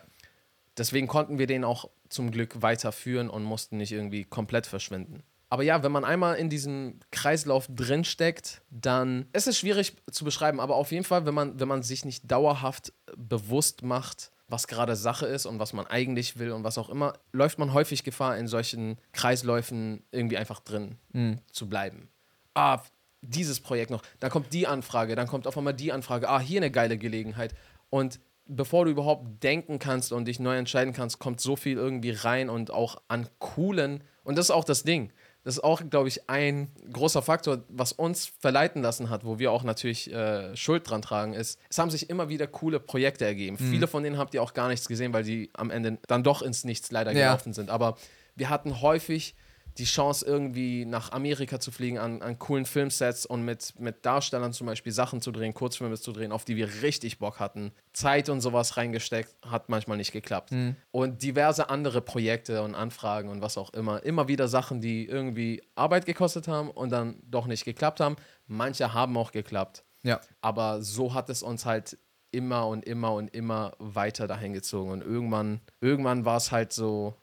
Deswegen 0.78 1.08
konnten 1.08 1.40
wir 1.40 1.48
den 1.48 1.64
auch 1.64 1.90
zum 2.10 2.32
Glück 2.32 2.62
weiterführen 2.62 3.30
und 3.30 3.44
mussten 3.44 3.78
nicht 3.78 3.92
irgendwie 3.92 4.24
komplett 4.24 4.68
verschwinden. 4.68 5.24
Aber 5.50 5.64
ja, 5.64 5.82
wenn 5.82 5.92
man 5.92 6.04
einmal 6.04 6.36
in 6.36 6.50
diesem 6.50 7.00
Kreislauf 7.12 7.68
drinsteckt, 7.70 8.62
dann 8.70 9.28
ist 9.32 9.48
es 9.48 9.58
schwierig 9.58 9.94
zu 10.12 10.26
beschreiben. 10.26 10.60
Aber 10.60 10.76
auf 10.76 10.92
jeden 10.92 11.06
Fall, 11.06 11.26
wenn 11.26 11.34
man, 11.34 11.60
wenn 11.60 11.70
man 11.70 11.84
sich 11.84 12.04
nicht 12.04 12.30
dauerhaft 12.30 12.92
bewusst 13.16 13.82
macht, 13.82 14.32
was 14.50 14.68
gerade 14.68 14.96
Sache 14.96 15.26
ist 15.26 15.46
und 15.46 15.60
was 15.60 15.74
man 15.74 15.88
eigentlich 15.88 16.38
will 16.38 16.52
und 16.52 16.64
was 16.64 16.78
auch 16.78 16.90
immer, 16.90 17.14
läuft 17.32 17.60
man 17.60 17.74
häufig 17.74 18.04
Gefahr, 18.04 18.38
in 18.38 18.48
solchen 18.48 18.98
Kreisläufen 19.14 20.04
irgendwie 20.12 20.38
einfach 20.38 20.60
drin 20.60 20.98
mhm. 21.14 21.40
zu 21.52 21.68
bleiben. 21.68 22.10
Ah, 22.54 22.82
dieses 23.22 23.60
Projekt 23.60 23.92
noch, 23.92 24.04
dann 24.20 24.32
kommt 24.32 24.54
die 24.54 24.68
Anfrage, 24.68 25.16
dann 25.16 25.28
kommt 25.28 25.48
auf 25.48 25.58
einmal 25.58 25.74
die 25.74 25.92
Anfrage, 25.92 26.30
ah, 26.30 26.40
hier 26.40 26.60
eine 26.60 26.72
geile 26.72 26.98
Gelegenheit. 26.98 27.54
Und 27.90 28.20
bevor 28.48 28.86
du 28.86 28.92
überhaupt 28.92 29.44
denken 29.44 29.80
kannst 29.80 30.12
und 30.12 30.26
dich 30.26 30.40
neu 30.40 30.58
entscheiden 30.58 30.94
kannst, 30.94 31.20
kommt 31.20 31.42
so 31.42 31.56
viel 31.56 31.78
irgendwie 31.78 32.12
rein 32.12 32.50
und 32.50 32.72
auch 32.72 33.02
an 33.08 33.28
coolen, 33.40 34.04
und 34.24 34.38
das 34.38 34.48
ist 34.48 34.52
auch 34.52 34.66
das 34.66 34.84
Ding 34.84 35.12
das 35.48 35.60
ist 35.60 35.64
auch, 35.64 35.82
glaube 35.90 36.10
ich, 36.10 36.30
ein 36.30 36.68
großer 36.92 37.22
Faktor, 37.22 37.64
was 37.70 37.94
uns 37.94 38.34
verleiten 38.40 38.82
lassen 38.82 39.10
hat, 39.10 39.24
wo 39.24 39.40
wir 39.40 39.54
auch 39.54 39.64
natürlich 39.64 40.12
äh, 40.12 40.54
Schuld 40.58 40.90
dran 40.90 41.02
tragen, 41.02 41.34
ist, 41.34 41.58
es 41.70 41.78
haben 41.78 41.90
sich 41.90 42.10
immer 42.10 42.28
wieder 42.28 42.48
coole 42.48 42.82
Projekte 42.82 43.24
ergeben. 43.24 43.56
Mhm. 43.58 43.72
Viele 43.72 43.88
von 43.88 44.04
denen 44.04 44.18
habt 44.18 44.34
ihr 44.34 44.44
auch 44.44 44.54
gar 44.54 44.68
nichts 44.68 44.90
gesehen, 44.90 45.14
weil 45.14 45.24
die 45.24 45.50
am 45.54 45.72
Ende 45.72 46.00
dann 46.06 46.22
doch 46.22 46.42
ins 46.42 46.66
Nichts 46.66 46.92
leider 46.92 47.14
ja. 47.14 47.30
gelaufen 47.30 47.54
sind. 47.54 47.70
Aber 47.70 47.96
wir 48.36 48.50
hatten 48.50 48.82
häufig 48.82 49.36
die 49.78 49.86
Chance, 49.86 50.26
irgendwie 50.26 50.86
nach 50.86 51.12
Amerika 51.12 51.60
zu 51.60 51.72
fliegen, 51.72 51.98
an, 51.98 52.22
an 52.22 52.40
coolen 52.40 52.66
Filmsets 52.66 53.26
und 53.26 53.44
mit, 53.44 53.80
mit 53.80 54.06
Darstellern 54.06 54.54
zum 54.54 54.68
Beispiel 54.68 54.92
Sachen 54.92 55.22
zu 55.22 55.32
drehen, 55.32 55.54
Kurzfilme 55.54 55.98
zu 55.98 56.12
drehen, 56.12 56.32
auf 56.32 56.46
die 56.46 56.56
wir 56.56 56.82
richtig 56.82 57.20
Bock 57.20 57.40
hatten. 57.40 57.72
Zeit 57.94 58.30
und 58.30 58.42
sowas 58.42 58.78
reingesteckt, 58.78 59.36
hat 59.44 59.70
manchmal 59.70 59.98
nicht 59.98 60.12
geklappt. 60.12 60.52
Mhm. 60.52 60.76
Und 60.92 61.22
diverse 61.24 61.70
andere 61.70 62.02
Projekte 62.02 62.64
und 62.64 62.76
Anfragen 62.76 63.30
und 63.30 63.42
was 63.42 63.58
auch 63.58 63.74
immer. 63.74 64.04
Immer 64.04 64.28
wieder 64.28 64.48
Sachen, 64.48 64.82
die 64.82 65.06
irgendwie 65.06 65.62
Arbeit 65.76 66.06
gekostet 66.06 66.48
haben 66.48 66.70
und 66.70 66.92
dann 66.92 67.22
doch 67.24 67.46
nicht 67.46 67.66
geklappt 67.66 68.00
haben. 68.00 68.16
Manche 68.48 68.94
haben 68.94 69.16
auch 69.18 69.32
geklappt. 69.32 69.84
Ja. 70.04 70.20
Aber 70.42 70.82
so 70.82 71.14
hat 71.14 71.30
es 71.30 71.44
uns 71.44 71.66
halt 71.66 71.98
immer 72.32 72.68
und 72.68 72.86
immer 72.86 73.14
und 73.14 73.34
immer 73.34 73.74
weiter 73.80 74.28
dahin 74.28 74.54
gezogen. 74.54 74.92
Und 74.92 75.02
irgendwann, 75.02 75.62
irgendwann 75.82 76.26
war 76.26 76.38
es 76.38 76.52
halt 76.52 76.74
so, 76.74 77.16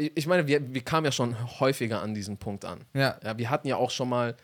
ich 0.00 0.26
meine, 0.26 0.46
wir, 0.46 0.72
wir 0.72 0.80
kamen 0.82 1.04
ja 1.04 1.12
schon 1.12 1.60
häufiger 1.60 2.02
an 2.02 2.14
diesen 2.14 2.38
Punkt 2.38 2.64
an. 2.64 2.80
Ja. 2.94 3.18
ja 3.22 3.38
wir 3.38 3.50
hatten 3.50 3.68
ja 3.68 3.76
auch 3.76 3.90
schon 3.90 4.08
mal 4.08 4.36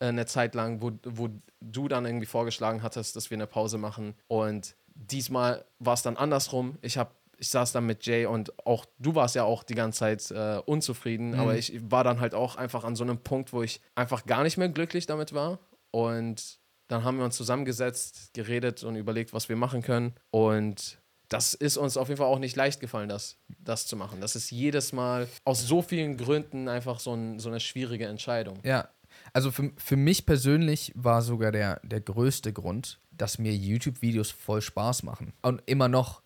äh, 0.00 0.06
eine 0.06 0.26
Zeit 0.26 0.54
lang, 0.54 0.82
wo, 0.82 0.92
wo 1.04 1.28
du 1.60 1.88
dann 1.88 2.06
irgendwie 2.06 2.26
vorgeschlagen 2.26 2.82
hattest, 2.82 3.16
dass 3.16 3.30
wir 3.30 3.36
eine 3.36 3.46
Pause 3.46 3.78
machen. 3.78 4.14
Und 4.28 4.74
diesmal 4.94 5.64
war 5.78 5.94
es 5.94 6.02
dann 6.02 6.16
andersrum. 6.16 6.78
Ich 6.82 6.98
habe 6.98 7.10
ich 7.40 7.48
saß 7.48 7.72
dann 7.72 7.86
mit 7.86 8.04
Jay 8.04 8.26
und 8.26 8.52
auch 8.66 8.84
du 8.98 9.14
warst 9.14 9.34
ja 9.34 9.44
auch 9.44 9.62
die 9.62 9.74
ganze 9.74 10.00
Zeit 10.00 10.30
äh, 10.30 10.60
unzufrieden, 10.66 11.30
mhm. 11.30 11.40
aber 11.40 11.56
ich 11.56 11.80
war 11.90 12.04
dann 12.04 12.20
halt 12.20 12.34
auch 12.34 12.56
einfach 12.56 12.84
an 12.84 12.96
so 12.96 13.02
einem 13.02 13.16
Punkt, 13.16 13.54
wo 13.54 13.62
ich 13.62 13.80
einfach 13.94 14.26
gar 14.26 14.42
nicht 14.42 14.58
mehr 14.58 14.68
glücklich 14.68 15.06
damit 15.06 15.32
war. 15.32 15.58
Und 15.90 16.58
dann 16.88 17.02
haben 17.02 17.16
wir 17.16 17.24
uns 17.24 17.36
zusammengesetzt, 17.36 18.34
geredet 18.34 18.84
und 18.84 18.96
überlegt, 18.96 19.32
was 19.32 19.48
wir 19.48 19.56
machen 19.56 19.80
können. 19.80 20.12
Und 20.30 20.98
das 21.30 21.54
ist 21.54 21.76
uns 21.76 21.96
auf 21.96 22.08
jeden 22.08 22.18
Fall 22.18 22.26
auch 22.26 22.38
nicht 22.38 22.56
leicht 22.56 22.80
gefallen, 22.80 23.08
das, 23.08 23.38
das 23.58 23.86
zu 23.86 23.96
machen. 23.96 24.20
Das 24.20 24.36
ist 24.36 24.50
jedes 24.50 24.92
Mal 24.92 25.28
aus 25.44 25.66
so 25.66 25.80
vielen 25.80 26.16
Gründen 26.16 26.68
einfach 26.68 27.00
so, 27.00 27.14
ein, 27.14 27.38
so 27.38 27.48
eine 27.48 27.60
schwierige 27.60 28.06
Entscheidung. 28.06 28.58
Ja, 28.64 28.88
also 29.32 29.50
für, 29.50 29.70
für 29.76 29.96
mich 29.96 30.26
persönlich 30.26 30.92
war 30.96 31.22
sogar 31.22 31.52
der, 31.52 31.80
der 31.84 32.00
größte 32.00 32.52
Grund, 32.52 33.00
dass 33.12 33.38
mir 33.38 33.54
YouTube-Videos 33.54 34.30
voll 34.30 34.60
Spaß 34.60 35.04
machen. 35.04 35.32
Und 35.42 35.62
immer 35.66 35.88
noch, 35.88 36.22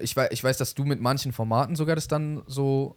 ich 0.00 0.14
weiß, 0.14 0.28
ich 0.32 0.44
weiß, 0.44 0.58
dass 0.58 0.74
du 0.74 0.84
mit 0.84 1.00
manchen 1.00 1.32
Formaten 1.32 1.74
sogar 1.74 1.96
das 1.96 2.08
dann 2.08 2.42
so 2.46 2.96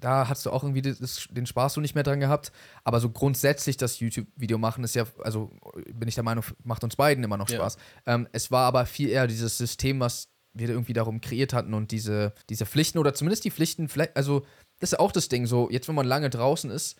da 0.00 0.28
hast 0.28 0.46
du 0.46 0.50
auch 0.52 0.62
irgendwie 0.62 0.82
das, 0.82 1.26
den 1.30 1.44
Spaß 1.44 1.74
so 1.74 1.80
nicht 1.80 1.96
mehr 1.96 2.04
dran 2.04 2.20
gehabt. 2.20 2.52
Aber 2.84 3.00
so 3.00 3.10
grundsätzlich 3.10 3.76
das 3.76 3.98
YouTube-Video 3.98 4.56
machen 4.56 4.84
ist 4.84 4.94
ja, 4.94 5.04
also 5.24 5.50
bin 5.92 6.08
ich 6.08 6.14
der 6.14 6.22
Meinung, 6.22 6.44
macht 6.62 6.84
uns 6.84 6.94
beiden 6.94 7.24
immer 7.24 7.36
noch 7.36 7.48
Ja. 7.48 7.56
Spaß. 7.56 7.76
Ähm, 8.06 8.28
es 8.30 8.52
war 8.52 8.66
aber 8.66 8.86
viel 8.86 9.08
eher 9.08 9.26
dieses 9.26 9.58
System, 9.58 9.98
was 9.98 10.28
wir 10.54 10.68
irgendwie 10.68 10.92
darum 10.92 11.20
kreiert 11.20 11.52
hatten 11.52 11.74
und 11.74 11.90
diese, 11.90 12.32
diese 12.48 12.66
Pflichten 12.66 12.98
oder 12.98 13.14
zumindest 13.14 13.44
die 13.44 13.50
Pflichten, 13.50 13.88
vielleicht, 13.88 14.16
also 14.16 14.44
das 14.80 14.92
ist 14.92 14.98
auch 14.98 15.12
das 15.12 15.28
Ding, 15.28 15.46
so 15.46 15.70
jetzt, 15.70 15.88
wenn 15.88 15.94
man 15.94 16.06
lange 16.06 16.30
draußen 16.30 16.70
ist, 16.70 16.96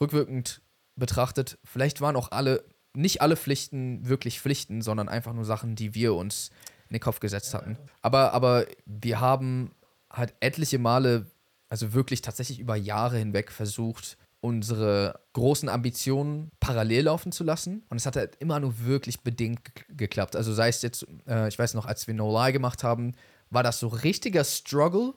rückwirkend 0.00 0.62
betrachtet, 0.96 1.58
vielleicht 1.64 2.00
waren 2.00 2.16
auch 2.16 2.30
alle, 2.30 2.64
nicht 2.94 3.22
alle 3.22 3.36
Pflichten 3.36 4.08
wirklich 4.08 4.40
Pflichten, 4.40 4.82
sondern 4.82 5.08
einfach 5.08 5.32
nur 5.32 5.44
Sachen, 5.44 5.74
die 5.74 5.94
wir 5.94 6.14
uns 6.14 6.50
in 6.88 6.94
den 6.94 7.00
Kopf 7.00 7.20
gesetzt 7.20 7.54
hatten. 7.54 7.78
Aber, 8.02 8.32
aber 8.32 8.66
wir 8.84 9.20
haben 9.20 9.74
halt 10.10 10.34
etliche 10.40 10.78
Male, 10.78 11.26
also 11.68 11.94
wirklich 11.94 12.20
tatsächlich 12.20 12.60
über 12.60 12.76
Jahre 12.76 13.16
hinweg 13.16 13.50
versucht, 13.50 14.18
unsere 14.42 15.20
großen 15.34 15.68
Ambitionen 15.68 16.50
parallel 16.60 17.04
laufen 17.04 17.32
zu 17.32 17.44
lassen. 17.44 17.84
Und 17.88 17.96
es 17.96 18.06
hat 18.06 18.16
halt 18.16 18.36
immer 18.40 18.60
nur 18.60 18.84
wirklich 18.84 19.20
bedingt 19.20 19.74
ge- 19.74 19.84
geklappt. 19.96 20.36
Also 20.36 20.52
sei 20.52 20.68
es 20.68 20.82
jetzt, 20.82 21.06
äh, 21.26 21.48
ich 21.48 21.58
weiß 21.58 21.74
noch, 21.74 21.86
als 21.86 22.06
wir 22.06 22.14
No 22.14 22.30
Lie 22.30 22.52
gemacht 22.52 22.82
haben, 22.84 23.14
war 23.50 23.62
das 23.62 23.78
so 23.78 23.86
richtiger 23.86 24.42
Struggle, 24.44 25.14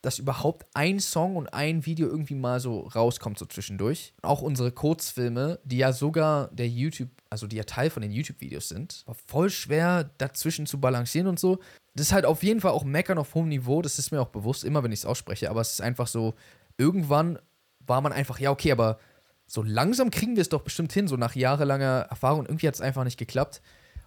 dass 0.00 0.20
überhaupt 0.20 0.64
ein 0.74 1.00
Song 1.00 1.34
und 1.34 1.52
ein 1.52 1.84
Video 1.84 2.06
irgendwie 2.06 2.36
mal 2.36 2.60
so 2.60 2.82
rauskommt, 2.82 3.36
so 3.36 3.46
zwischendurch. 3.46 4.14
Auch 4.22 4.42
unsere 4.42 4.70
Kurzfilme, 4.70 5.58
die 5.64 5.78
ja 5.78 5.92
sogar 5.92 6.46
der 6.52 6.68
YouTube, 6.68 7.10
also 7.30 7.48
die 7.48 7.56
ja 7.56 7.64
Teil 7.64 7.90
von 7.90 8.02
den 8.02 8.12
YouTube-Videos 8.12 8.68
sind, 8.68 9.02
war 9.06 9.16
voll 9.26 9.50
schwer 9.50 10.08
dazwischen 10.18 10.66
zu 10.66 10.78
balancieren 10.78 11.26
und 11.26 11.40
so. 11.40 11.58
Das 11.96 12.06
ist 12.06 12.12
halt 12.12 12.26
auf 12.26 12.44
jeden 12.44 12.60
Fall 12.60 12.70
auch 12.70 12.84
Meckern 12.84 13.18
auf 13.18 13.34
hohem 13.34 13.48
Niveau, 13.48 13.82
das 13.82 13.98
ist 13.98 14.12
mir 14.12 14.20
auch 14.20 14.28
bewusst, 14.28 14.62
immer 14.62 14.84
wenn 14.84 14.92
ich 14.92 15.00
es 15.00 15.04
ausspreche, 15.04 15.50
aber 15.50 15.62
es 15.62 15.72
ist 15.72 15.80
einfach 15.80 16.06
so, 16.06 16.34
irgendwann 16.76 17.40
war 17.88 18.00
man 18.00 18.12
einfach, 18.12 18.38
ja, 18.38 18.50
okay, 18.50 18.72
aber 18.72 18.98
so 19.46 19.62
langsam 19.62 20.10
kriegen 20.10 20.36
wir 20.36 20.42
es 20.42 20.48
doch 20.48 20.62
bestimmt 20.62 20.92
hin, 20.92 21.08
so 21.08 21.16
nach 21.16 21.34
jahrelanger 21.34 22.06
Erfahrung. 22.10 22.46
Irgendwie 22.46 22.68
hat 22.68 22.74
es 22.74 22.80
einfach 22.80 23.04
nicht 23.04 23.18
geklappt. 23.18 23.62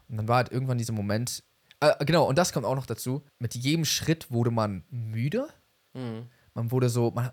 Und 0.07 0.17
dann 0.17 0.27
war 0.27 0.37
halt 0.37 0.51
irgendwann 0.51 0.77
dieser 0.77 0.93
Moment. 0.93 1.43
Äh, 1.79 2.05
genau, 2.05 2.25
und 2.25 2.37
das 2.37 2.53
kommt 2.53 2.65
auch 2.65 2.75
noch 2.75 2.85
dazu. 2.85 3.23
Mit 3.39 3.55
jedem 3.55 3.85
Schritt 3.85 4.31
wurde 4.31 4.51
man 4.51 4.83
müde. 4.89 5.47
Mhm. 5.93 6.27
Man 6.53 6.71
wurde 6.71 6.89
so. 6.89 7.11
Man, 7.11 7.31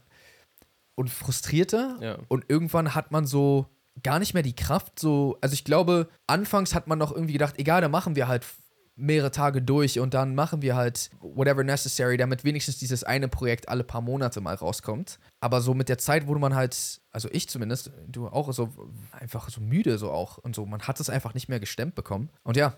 und 0.95 1.11
frustrierter. 1.11 1.99
Ja. 2.00 2.19
Und 2.28 2.47
irgendwann 2.49 2.95
hat 2.95 3.12
man 3.12 3.26
so 3.26 3.67
gar 4.02 4.19
nicht 4.19 4.35
mehr 4.35 4.43
die 4.43 4.57
Kraft, 4.57 4.99
so. 4.99 5.37
Also 5.40 5.55
ich 5.55 5.64
glaube, 5.64 6.09
anfangs 6.26 6.75
hat 6.75 6.87
man 6.87 6.99
noch 6.99 7.12
irgendwie 7.12 7.35
gedacht, 7.35 7.59
egal, 7.59 7.81
dann 7.81 7.90
machen 7.90 8.17
wir 8.17 8.26
halt 8.26 8.45
mehrere 8.99 9.31
Tage 9.31 9.62
durch 9.62 10.00
und 10.00 10.12
dann 10.12 10.35
machen 10.35 10.61
wir 10.61 10.75
halt 10.75 11.11
whatever 11.21 11.62
necessary, 11.62 12.17
damit 12.17 12.45
wenigstens 12.45 12.78
dieses 12.78 13.05
eine 13.05 13.28
Projekt 13.28 13.69
alle 13.69 13.85
paar 13.85 14.00
Monate 14.00 14.40
mal 14.40 14.55
rauskommt. 14.55 15.19
Aber 15.40 15.61
so 15.61 15.73
mit 15.73 15.88
der 15.88 15.99
Zeit 15.99 16.26
wurde 16.26 16.40
man 16.40 16.55
halt, 16.55 17.00
also 17.12 17.28
ich 17.33 17.49
zumindest, 17.49 17.93
du 18.09 18.26
auch 18.26 18.52
so 18.52 18.71
einfach 19.12 19.49
so 19.50 19.61
müde 19.61 19.99
so 19.99 20.11
auch 20.11 20.38
und 20.38 20.57
so. 20.57 20.67
Man 20.67 20.83
hat 20.83 20.99
es 21.00 21.09
einfach 21.09 21.35
nicht 21.35 21.49
mehr 21.49 21.61
gestemmt 21.61 21.95
bekommen. 21.95 22.28
Und 22.43 22.57
ja, 22.57 22.76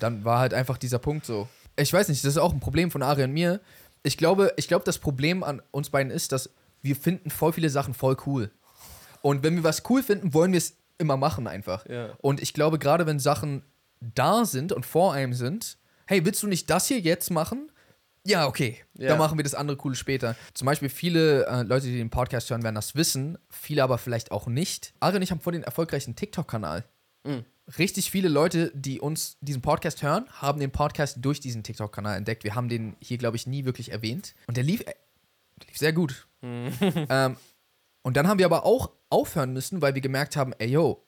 dann 0.00 0.24
war 0.24 0.38
halt 0.38 0.54
einfach 0.54 0.78
dieser 0.78 0.98
Punkt 0.98 1.26
so. 1.26 1.48
Ich 1.76 1.92
weiß 1.92 2.08
nicht, 2.08 2.24
das 2.24 2.32
ist 2.32 2.38
auch 2.38 2.52
ein 2.52 2.60
Problem 2.60 2.90
von 2.90 3.02
Ari 3.02 3.24
und 3.24 3.32
mir. 3.32 3.60
Ich 4.02 4.16
glaube, 4.16 4.52
ich 4.56 4.68
glaube, 4.68 4.84
das 4.84 4.98
Problem 4.98 5.44
an 5.44 5.60
uns 5.70 5.90
beiden 5.90 6.10
ist, 6.10 6.32
dass 6.32 6.50
wir 6.80 6.96
finden 6.96 7.30
voll 7.30 7.52
viele 7.52 7.70
Sachen 7.70 7.92
voll 7.92 8.16
cool. 8.26 8.50
Und 9.20 9.42
wenn 9.42 9.56
wir 9.56 9.64
was 9.64 9.82
cool 9.90 10.02
finden, 10.02 10.32
wollen 10.32 10.52
wir 10.52 10.58
es 10.58 10.76
immer 10.96 11.16
machen 11.16 11.46
einfach. 11.46 11.86
Ja. 11.86 12.10
Und 12.18 12.40
ich 12.40 12.54
glaube, 12.54 12.78
gerade 12.78 13.06
wenn 13.06 13.18
Sachen 13.18 13.62
da 14.00 14.44
sind 14.44 14.72
und 14.72 14.86
vor 14.86 15.12
einem 15.12 15.34
sind, 15.34 15.78
hey, 16.06 16.24
willst 16.24 16.42
du 16.42 16.46
nicht 16.46 16.70
das 16.70 16.86
hier 16.88 17.00
jetzt 17.00 17.30
machen? 17.30 17.70
Ja, 18.26 18.46
okay. 18.46 18.78
Ja. 18.94 19.08
Dann 19.08 19.18
machen 19.18 19.38
wir 19.38 19.42
das 19.42 19.54
andere 19.54 19.76
coole 19.76 19.94
später. 19.94 20.36
Zum 20.52 20.66
Beispiel 20.66 20.88
viele 20.88 21.46
äh, 21.46 21.62
Leute, 21.62 21.86
die 21.86 21.96
den 21.96 22.10
Podcast 22.10 22.50
hören, 22.50 22.62
werden 22.62 22.74
das 22.74 22.94
wissen. 22.94 23.38
Viele 23.48 23.82
aber 23.82 23.96
vielleicht 23.96 24.32
auch 24.32 24.46
nicht. 24.46 24.92
Ari 25.00 25.16
und 25.16 25.22
ich 25.22 25.30
haben 25.30 25.40
vor 25.40 25.52
den 25.52 25.62
erfolgreichen 25.62 26.14
TikTok-Kanal. 26.14 26.84
Mhm. 27.24 27.44
Richtig 27.78 28.10
viele 28.10 28.28
Leute, 28.28 28.70
die 28.74 29.00
uns 29.00 29.36
diesen 29.40 29.62
Podcast 29.62 30.02
hören, 30.02 30.26
haben 30.30 30.60
den 30.60 30.70
Podcast 30.70 31.18
durch 31.20 31.40
diesen 31.40 31.62
TikTok-Kanal 31.62 32.16
entdeckt. 32.16 32.44
Wir 32.44 32.54
haben 32.54 32.68
den 32.68 32.96
hier, 33.00 33.18
glaube 33.18 33.36
ich, 33.36 33.46
nie 33.46 33.64
wirklich 33.64 33.92
erwähnt. 33.92 34.34
Und 34.46 34.56
der 34.56 34.64
lief, 34.64 34.80
äh, 34.82 34.94
lief 35.66 35.78
sehr 35.78 35.92
gut. 35.92 36.26
ähm, 36.42 37.36
und 38.02 38.16
dann 38.16 38.28
haben 38.28 38.38
wir 38.38 38.46
aber 38.46 38.64
auch 38.64 38.90
aufhören 39.10 39.52
müssen, 39.52 39.82
weil 39.82 39.94
wir 39.94 40.02
gemerkt 40.02 40.36
haben, 40.36 40.52
ey, 40.58 40.68
yo, 40.68 41.04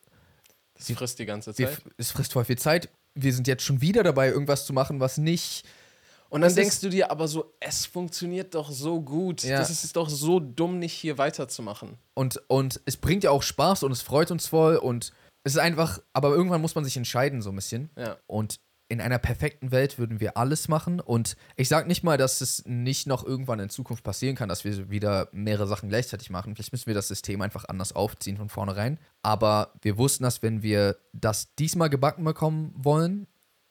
Das 0.89 0.97
frisst 0.97 1.19
die 1.19 1.27
ganze 1.27 1.55
Zeit. 1.55 1.83
es 1.97 2.11
frisst 2.11 2.33
voll 2.33 2.45
viel 2.45 2.59
Zeit. 2.59 2.89
Wir 3.15 3.33
sind 3.33 3.47
jetzt 3.47 3.63
schon 3.63 3.81
wieder 3.81 4.03
dabei, 4.03 4.29
irgendwas 4.29 4.67
zu 4.67 4.73
machen, 4.73 5.01
was 5.01 5.19
nicht. 5.19 5.65
Und 6.31 6.43
dann 6.43 6.55
denkst 6.55 6.81
du 6.81 6.89
dir 6.89 7.11
aber 7.11 7.27
so, 7.27 7.55
es 7.59 7.87
funktioniert 7.87 8.55
doch 8.55 8.71
so 8.71 9.01
gut. 9.01 9.43
Ja. 9.43 9.59
Das 9.59 9.71
ist 9.71 9.97
doch 9.97 10.09
so 10.09 10.39
dumm, 10.39 10.79
nicht 10.79 10.93
hier 10.93 11.19
weiterzumachen. 11.19 11.99
Und, 12.15 12.41
und 12.47 12.81
es 12.85 12.97
bringt 12.97 13.25
ja 13.25 13.33
auch 13.33 13.43
Spaß 13.43 13.83
und 13.83 13.91
es 13.91 14.03
freut 14.03 14.31
uns 14.31 14.47
voll 14.47 14.77
und 14.77 15.13
es 15.43 15.55
ist 15.55 15.59
einfach, 15.59 16.01
aber 16.13 16.31
irgendwann 16.31 16.61
muss 16.61 16.77
man 16.77 16.85
sich 16.85 16.97
entscheiden, 16.97 17.43
so 17.43 17.51
ein 17.51 17.57
bisschen. 17.57 17.91
Ja. 17.97 18.17
Und 18.27 18.61
in 18.91 19.01
einer 19.01 19.19
perfekten 19.19 19.71
Welt 19.71 19.99
würden 19.99 20.19
wir 20.19 20.37
alles 20.37 20.67
machen. 20.67 20.99
Und 20.99 21.37
ich 21.55 21.69
sage 21.69 21.87
nicht 21.87 22.03
mal, 22.03 22.19
dass 22.19 22.41
es 22.41 22.65
nicht 22.67 23.07
noch 23.07 23.25
irgendwann 23.25 23.61
in 23.61 23.71
Zukunft 23.71 24.03
passieren 24.03 24.35
kann, 24.35 24.49
dass 24.49 24.65
wir 24.65 24.91
wieder 24.91 25.29
mehrere 25.31 25.69
Sachen 25.69 25.89
gleichzeitig 25.89 26.29
machen. 26.29 26.57
Vielleicht 26.57 26.73
müssen 26.73 26.89
wir 26.89 26.95
das 26.95 27.07
System 27.07 27.41
einfach 27.41 27.65
anders 27.67 27.93
aufziehen 27.95 28.37
von 28.37 28.49
vornherein. 28.49 28.99
Aber 29.23 29.75
wir 29.81 29.97
wussten, 29.97 30.25
dass 30.25 30.43
wenn 30.43 30.65
wir 30.65 30.97
das 31.13 31.55
diesmal 31.55 31.89
gebacken 31.89 32.25
bekommen 32.25 32.75
wollen, 32.77 33.29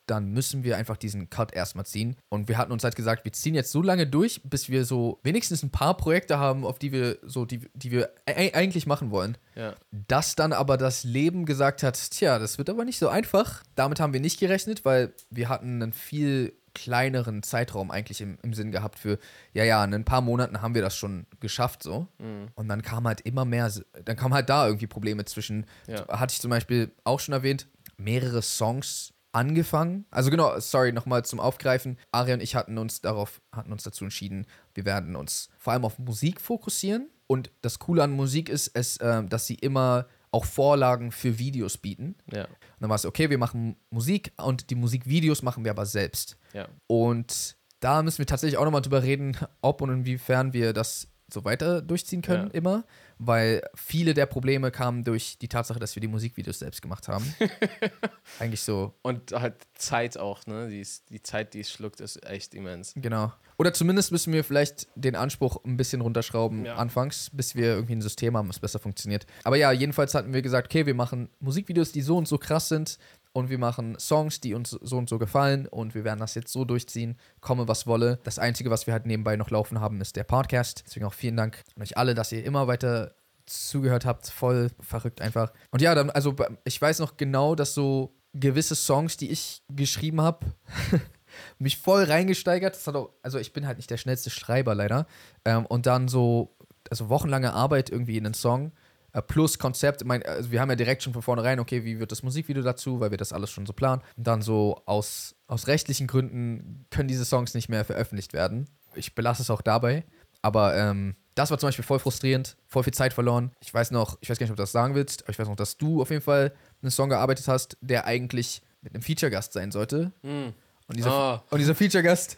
dann 0.10 0.32
müssen 0.32 0.64
wir 0.64 0.78
einfach 0.78 0.98
diesen 0.98 1.30
Cut 1.30 1.54
erstmal 1.54 1.86
ziehen. 1.86 2.16
Und 2.30 2.48
wir 2.48 2.58
hatten 2.58 2.72
uns 2.72 2.84
halt 2.84 2.96
gesagt, 2.96 3.26
wir 3.26 3.34
ziehen 3.34 3.56
jetzt 3.56 3.72
so 3.72 3.82
lange 3.82 4.08
durch, 4.08 4.42
bis 4.44 4.70
wir 4.70 4.86
so 4.86 5.20
wenigstens 5.24 5.64
ein 5.64 5.70
paar 5.72 5.96
Projekte 5.98 6.40
haben, 6.40 6.66
auf 6.66 6.80
die 6.80 6.92
wir 6.92 7.18
so, 7.24 7.46
die, 7.46 7.62
die 7.74 7.92
wir 7.92 8.10
e- 8.28 8.54
eigentlich 8.54 8.88
machen 8.88 9.12
wollen. 9.12 9.38
Ja. 9.56 9.76
Dass 9.92 10.36
dann 10.36 10.54
aber 10.54 10.78
das 10.78 11.04
Leben 11.04 11.46
gesagt 11.46 11.84
hat, 11.84 11.96
tja, 12.12 12.40
das 12.40 12.58
wird 12.58 12.70
aber 12.70 12.86
nicht 12.86 13.00
so 13.00 13.10
einfach. 13.10 13.64
Damit 13.76 14.00
haben 14.00 14.14
wir 14.14 14.20
nicht 14.22 14.40
gerechnet, 14.40 14.86
weil 14.86 15.14
wir 15.30 15.50
hatten 15.50 15.82
einen 15.82 15.94
viel 15.94 16.54
kleineren 16.76 17.44
Zeitraum 17.44 17.92
eigentlich 17.92 18.22
im, 18.22 18.38
im 18.44 18.54
Sinn 18.54 18.72
gehabt 18.72 19.00
für, 19.00 19.18
ja, 19.54 19.64
ja, 19.64 19.84
in 19.84 19.94
ein 19.94 20.06
paar 20.06 20.22
Monaten 20.22 20.62
haben 20.62 20.76
wir 20.76 20.82
das 20.84 20.96
schon 20.96 21.26
geschafft 21.40 21.84
so. 21.84 22.08
Und 22.56 22.68
dann 22.70 22.84
kam 22.84 23.06
halt 23.08 23.22
immer 23.22 23.44
mehr, 23.44 23.70
dann 24.06 24.16
kamen 24.16 24.34
halt 24.34 24.50
da 24.50 24.66
irgendwie 24.68 24.88
Probleme 24.88 25.26
zwischen, 25.26 25.66
Ja. 25.88 26.08
hatte 26.08 26.34
ich 26.34 26.40
zum 26.42 26.52
Beispiel 26.52 26.92
auch 27.04 27.20
schon 27.20 27.34
erwähnt, 27.34 27.68
mehrere 27.98 28.42
Songs 28.42 29.14
angefangen. 29.32 30.06
Also 30.12 30.30
genau, 30.30 30.60
sorry, 30.60 30.92
nochmal 30.92 31.24
zum 31.26 31.40
Aufgreifen. 31.40 31.98
Ari 32.12 32.34
und 32.34 32.42
ich 32.42 32.56
hatten 32.56 32.78
uns 32.78 33.02
darauf, 33.02 33.42
hatten 33.52 33.72
uns 33.72 33.84
dazu 33.84 34.04
entschieden, 34.04 34.46
wir 34.74 34.86
werden 34.86 35.16
uns 35.16 35.50
vor 35.58 35.74
allem 35.74 35.86
auf 35.86 36.00
Musik 36.00 36.42
fokussieren. 36.42 37.10
Und 37.28 37.52
das 37.62 37.80
Coole 37.80 38.04
an 38.04 38.12
Musik 38.12 38.50
ist, 38.50 38.72
es, 38.74 38.98
ähm, 39.02 39.30
dass 39.30 39.46
sie 39.46 39.56
immer 39.56 40.08
auch 40.32 40.46
Vorlagen 40.46 41.12
für 41.12 41.40
Videos 41.40 41.78
bieten. 41.78 42.16
Ja. 42.32 42.46
Und 42.46 42.82
dann 42.82 42.90
war 42.90 42.96
es, 42.96 43.06
okay, 43.06 43.30
wir 43.30 43.38
machen 43.38 43.76
Musik 43.90 44.34
und 44.38 44.70
die 44.70 44.76
Musikvideos 44.76 45.42
machen 45.42 45.64
wir 45.64 45.72
aber 45.72 45.86
selbst. 45.86 46.38
Ja. 46.54 46.68
Und 46.88 47.58
da 47.80 48.02
müssen 48.04 48.20
wir 48.20 48.26
tatsächlich 48.26 48.58
auch 48.58 48.66
nochmal 48.66 48.82
drüber 48.82 49.04
reden, 49.04 49.38
ob 49.62 49.82
und 49.82 49.90
inwiefern 49.90 50.54
wir 50.54 50.74
das 50.74 51.08
so 51.34 51.44
weiter 51.46 51.82
durchziehen 51.82 52.22
können, 52.22 52.48
Ja. 52.48 52.54
immer. 52.54 52.84
Weil 53.22 53.62
viele 53.76 54.14
der 54.14 54.26
Probleme 54.28 54.72
kamen 54.72 55.04
durch 55.04 55.38
die 55.40 55.50
Tatsache, 55.50 55.78
dass 55.80 55.94
wir 55.96 56.00
die 56.02 56.08
Musikvideos 56.08 56.60
selbst 56.60 56.82
gemacht 56.82 57.08
haben. 57.10 57.26
Eigentlich 58.40 58.62
so, 58.62 58.94
Und 59.02 59.32
halt 59.34 59.56
Zeit 59.76 60.18
auch, 60.18 60.46
ne? 60.46 60.70
Die, 60.70 60.80
ist, 60.80 61.10
die 61.10 61.22
Zeit, 61.22 61.54
die 61.54 61.60
es 61.62 61.72
schluckt, 61.72 62.00
ist 62.00 62.26
echt 62.26 62.54
immens. 62.54 62.94
genau. 62.96 63.34
Oder 63.58 63.74
zumindest 63.74 64.14
müssen 64.14 64.32
wir 64.32 64.46
vielleicht 64.46 64.88
den 64.96 65.18
Anspruch 65.18 65.62
ein 65.66 65.76
bisschen 65.76 66.00
runterschrauben 66.00 66.64
Ja. 66.64 66.76
anfangs, 66.78 67.30
bis 67.34 67.56
wir 67.56 67.66
irgendwie 67.66 67.92
ein 67.98 68.02
System 68.02 68.38
haben, 68.38 68.48
das 68.48 68.60
besser 68.62 68.80
funktioniert. 68.80 69.26
Aber 69.44 69.58
ja, 69.58 69.74
jedenfalls 69.74 70.14
hatten 70.14 70.32
wir 70.34 70.42
gesagt, 70.42 70.68
okay, 70.70 70.86
wir 70.86 70.94
machen 70.96 71.28
Musikvideos, 71.42 71.92
die 71.92 72.02
so 72.02 72.16
und 72.16 72.26
so 72.26 72.38
krass 72.38 72.70
sind 72.70 72.98
und 73.34 73.50
wir 73.50 73.58
machen 73.58 73.98
Songs, 74.00 74.42
die 74.42 74.54
uns 74.54 74.72
so 74.72 74.98
und 74.98 75.10
so 75.10 75.20
gefallen 75.20 75.68
und 75.68 75.96
wir 75.96 76.04
werden 76.04 76.20
das 76.20 76.36
jetzt 76.36 76.52
so 76.52 76.66
durchziehen, 76.66 77.18
komme 77.42 77.68
was 77.68 77.88
wolle. 77.88 78.20
Das 78.24 78.40
Einzige, 78.40 78.70
was 78.70 78.88
wir 78.88 78.94
halt 78.94 79.06
nebenbei 79.06 79.36
noch 79.36 79.50
laufen 79.50 79.80
haben, 79.80 80.02
ist 80.02 80.16
der 80.16 80.24
Podcast. 80.24 80.84
Deswegen 80.86 81.06
auch 81.06 81.14
vielen 81.14 81.38
Dank 81.38 81.64
an 81.76 81.84
euch 81.84 81.98
alle, 81.98 82.16
dass 82.16 82.32
ihr 82.32 82.44
immer 82.44 82.68
weiter 82.68 83.16
zugehört 83.46 84.06
habt. 84.06 84.28
Voll 84.28 84.70
verrückt 84.80 85.22
einfach. 85.22 85.52
Und 85.72 85.82
ja, 85.82 85.96
dann, 85.96 86.10
also 86.10 86.36
ich 86.64 86.82
weiß 86.82 87.00
noch 87.00 87.18
genau, 87.18 87.56
dass 87.56 87.74
so 87.74 88.16
gewisse 88.34 88.76
Songs, 88.76 89.18
die 89.18 89.30
ich 89.30 89.64
geschrieben 89.70 90.22
habe, 90.22 90.46
mich 91.60 91.78
voll 91.78 92.04
reingesteigert. 92.04 92.88
Auch, 92.88 93.12
also 93.22 93.38
ich 93.38 93.54
bin 93.54 93.68
halt 93.68 93.78
nicht 93.78 93.90
der 93.90 93.98
schnellste 93.98 94.30
Schreiber 94.30 94.76
leider. 94.76 95.08
Ähm, 95.46 95.66
und 95.66 95.86
dann 95.86 96.08
so, 96.08 96.56
also 96.90 97.10
wochenlange 97.10 97.54
Arbeit 97.54 97.90
irgendwie 97.90 98.18
in 98.18 98.26
einen 98.26 98.34
Song. 98.34 98.72
Äh, 99.14 99.22
Plus 99.22 99.60
Konzept, 99.60 100.04
mein, 100.06 100.24
also 100.24 100.52
wir 100.52 100.62
haben 100.62 100.70
ja 100.70 100.76
direkt 100.76 101.04
schon 101.04 101.14
von 101.14 101.22
vornherein, 101.22 101.60
okay, 101.60 101.84
wie 101.86 102.00
wird 102.00 102.12
das 102.12 102.24
Musikvideo 102.24 102.64
dazu, 102.64 103.00
weil 103.00 103.12
wir 103.12 103.18
das 103.18 103.34
alles 103.34 103.50
schon 103.52 103.66
so 103.66 103.74
planen. 103.74 104.02
Und 104.18 104.28
dann 104.28 104.42
so 104.42 104.82
aus, 104.86 105.36
aus 105.48 105.68
rechtlichen 105.68 106.08
Gründen 106.08 106.86
können 106.92 107.08
diese 107.08 107.26
Songs 107.26 107.54
nicht 107.54 107.70
mehr 107.70 107.86
veröffentlicht 107.86 108.34
werden. 108.34 108.70
Ich 108.96 109.16
belasse 109.16 109.42
es 109.42 109.50
auch 109.50 109.62
dabei. 109.62 110.04
Aber 110.42 110.76
ähm, 110.78 111.16
das 111.36 111.52
war 111.52 111.58
zum 111.58 111.68
Beispiel 111.68 111.84
voll 111.86 112.00
frustrierend, 112.00 112.56
voll 112.68 112.84
viel 112.84 112.94
Zeit 112.94 113.14
verloren. 113.14 113.52
Ich 113.62 113.74
weiß 113.74 113.92
noch, 113.92 114.18
ich 114.22 114.30
weiß 114.30 114.38
gar 114.40 114.46
nicht, 114.46 114.52
ob 114.52 114.58
du 114.58 114.64
das 114.64 114.72
sagen 114.72 114.96
willst, 114.96 115.24
aber 115.24 115.32
ich 115.32 115.40
weiß 115.40 115.48
noch, 115.48 115.56
dass 115.56 115.78
du 115.78 116.02
auf 116.02 116.10
jeden 116.10 116.22
Fall 116.22 116.54
einen 116.82 116.92
Song 116.92 117.10
gearbeitet 117.10 117.48
hast, 117.48 117.78
der 117.82 118.06
eigentlich 118.06 118.62
mit 118.82 118.94
einem 118.94 119.02
Feature-Gast 119.02 119.52
sein 119.54 119.72
sollte. 119.72 120.14
Hm. 120.24 120.54
Und 120.88 120.98
dieser, 120.98 121.12
Ah. 121.12 121.44
und 121.50 121.60
dieser 121.60 121.76
Feature-Gast 121.76 122.38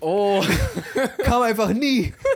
Oh, 0.00 0.42
kam 1.24 1.42
einfach 1.42 1.68
nie. 1.70 2.14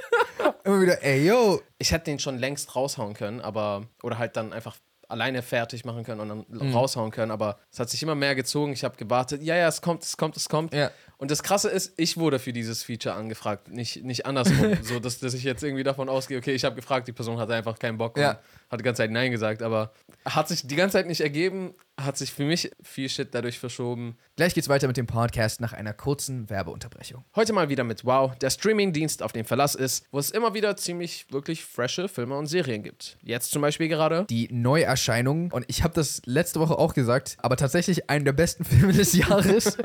Immer 0.65 0.81
wieder, 0.83 1.03
ey, 1.03 1.27
yo. 1.27 1.61
Ich 1.79 1.93
hätte 1.93 2.07
den 2.07 2.19
schon 2.19 2.39
längst 2.39 2.75
raushauen 2.77 3.15
können, 3.15 3.41
aber. 3.41 3.87
Oder 4.03 4.19
halt 4.19 4.37
dann 4.37 4.53
einfach 4.53 4.77
alleine 5.09 5.41
fertig 5.41 5.87
machen 5.87 6.05
können 6.05 6.21
und 6.21 6.29
dann 6.29 6.45
Mhm. 6.69 6.75
raushauen 6.75 7.11
können, 7.11 7.31
aber 7.33 7.59
es 7.73 7.81
hat 7.81 7.89
sich 7.89 8.03
immer 8.03 8.15
mehr 8.15 8.35
gezogen. 8.35 8.73
Ich 8.75 8.85
habe 8.85 8.95
gewartet, 8.97 9.43
ja, 9.43 9.57
ja, 9.57 9.67
es 9.67 9.81
kommt, 9.81 10.03
es 10.03 10.19
kommt, 10.19 10.37
es 10.37 10.51
kommt. 10.51 10.75
Ja. 10.75 10.91
Und 11.17 11.31
das 11.31 11.43
Krasse 11.43 11.71
ist, 11.71 11.95
ich 11.97 12.19
wurde 12.19 12.39
für 12.39 12.53
dieses 12.53 12.83
Feature 12.83 13.15
angefragt, 13.15 13.69
nicht, 13.69 14.05
nicht 14.05 14.27
andersrum. 14.27 14.77
so, 14.83 15.01
dass, 15.01 15.19
dass 15.19 15.33
ich 15.33 15.45
jetzt 15.45 15.63
irgendwie 15.63 15.83
davon 15.83 16.11
ausgehe, 16.11 16.37
okay, 16.37 16.53
ich 16.53 16.63
habe 16.67 16.77
gefragt, 16.77 17.09
die 17.09 17.13
Person 17.13 17.39
hatte 17.39 17.55
einfach 17.55 17.79
keinen 17.79 17.97
Bock 17.97 18.19
Ja. 18.19 18.39
Und 18.69 18.73
hat 18.73 18.81
die 18.81 18.85
ganze 18.85 19.03
Zeit 19.03 19.11
Nein 19.11 19.31
gesagt, 19.31 19.63
aber 19.63 19.93
hat 20.25 20.49
sich 20.49 20.67
die 20.67 20.77
ganze 20.77 20.99
Zeit 20.99 21.07
nicht 21.07 21.21
ergeben, 21.21 21.75
hat 21.99 22.17
sich 22.17 22.33
für 22.33 22.45
mich 22.45 22.71
viel 22.83 23.09
Shit 23.09 23.35
dadurch 23.35 23.59
verschoben. 23.59 24.17
Gleich 24.37 24.55
geht's 24.55 24.69
weiter 24.69 24.87
mit 24.87 24.97
dem 24.97 25.07
Podcast 25.07 25.61
nach 25.61 25.73
einer 25.73 25.93
kurzen 25.93 26.49
Werbeunterbrechung. 26.49 27.25
Heute 27.35 27.53
mal 27.53 27.69
wieder 27.69 27.83
mit 27.83 28.05
Wow, 28.05 28.37
der 28.37 28.51
Streamingdienst, 28.51 29.23
auf 29.23 29.33
dem 29.33 29.45
Verlass 29.45 29.75
ist, 29.75 30.07
wo 30.13 30.19
es 30.19 30.31
immer 30.31 30.55
wieder 30.55 30.77
ziemlich 30.77 31.27
wirklich 31.33 31.65
frische 31.65 32.09
Filme 32.09 32.37
und 32.37 32.47
Serien 32.47 32.83
gibt. 32.83 33.19
Jetzt 33.23 33.51
zum 33.51 33.63
Beispiel 33.63 33.89
gerade. 33.89 34.27
Die 34.31 34.49
Neuerscheinung, 34.53 35.51
und 35.51 35.65
ich 35.69 35.83
habe 35.83 35.95
das 35.95 36.23
letzte 36.25 36.61
Woche 36.61 36.79
auch 36.79 36.95
gesagt, 36.95 37.37
aber 37.41 37.57
tatsächlich 37.57 38.09
einen 38.11 38.25
der 38.25 38.33
besten 38.33 38.65
Filme 38.69 38.93
des 38.93 39.15
Jahres. 39.15 39.77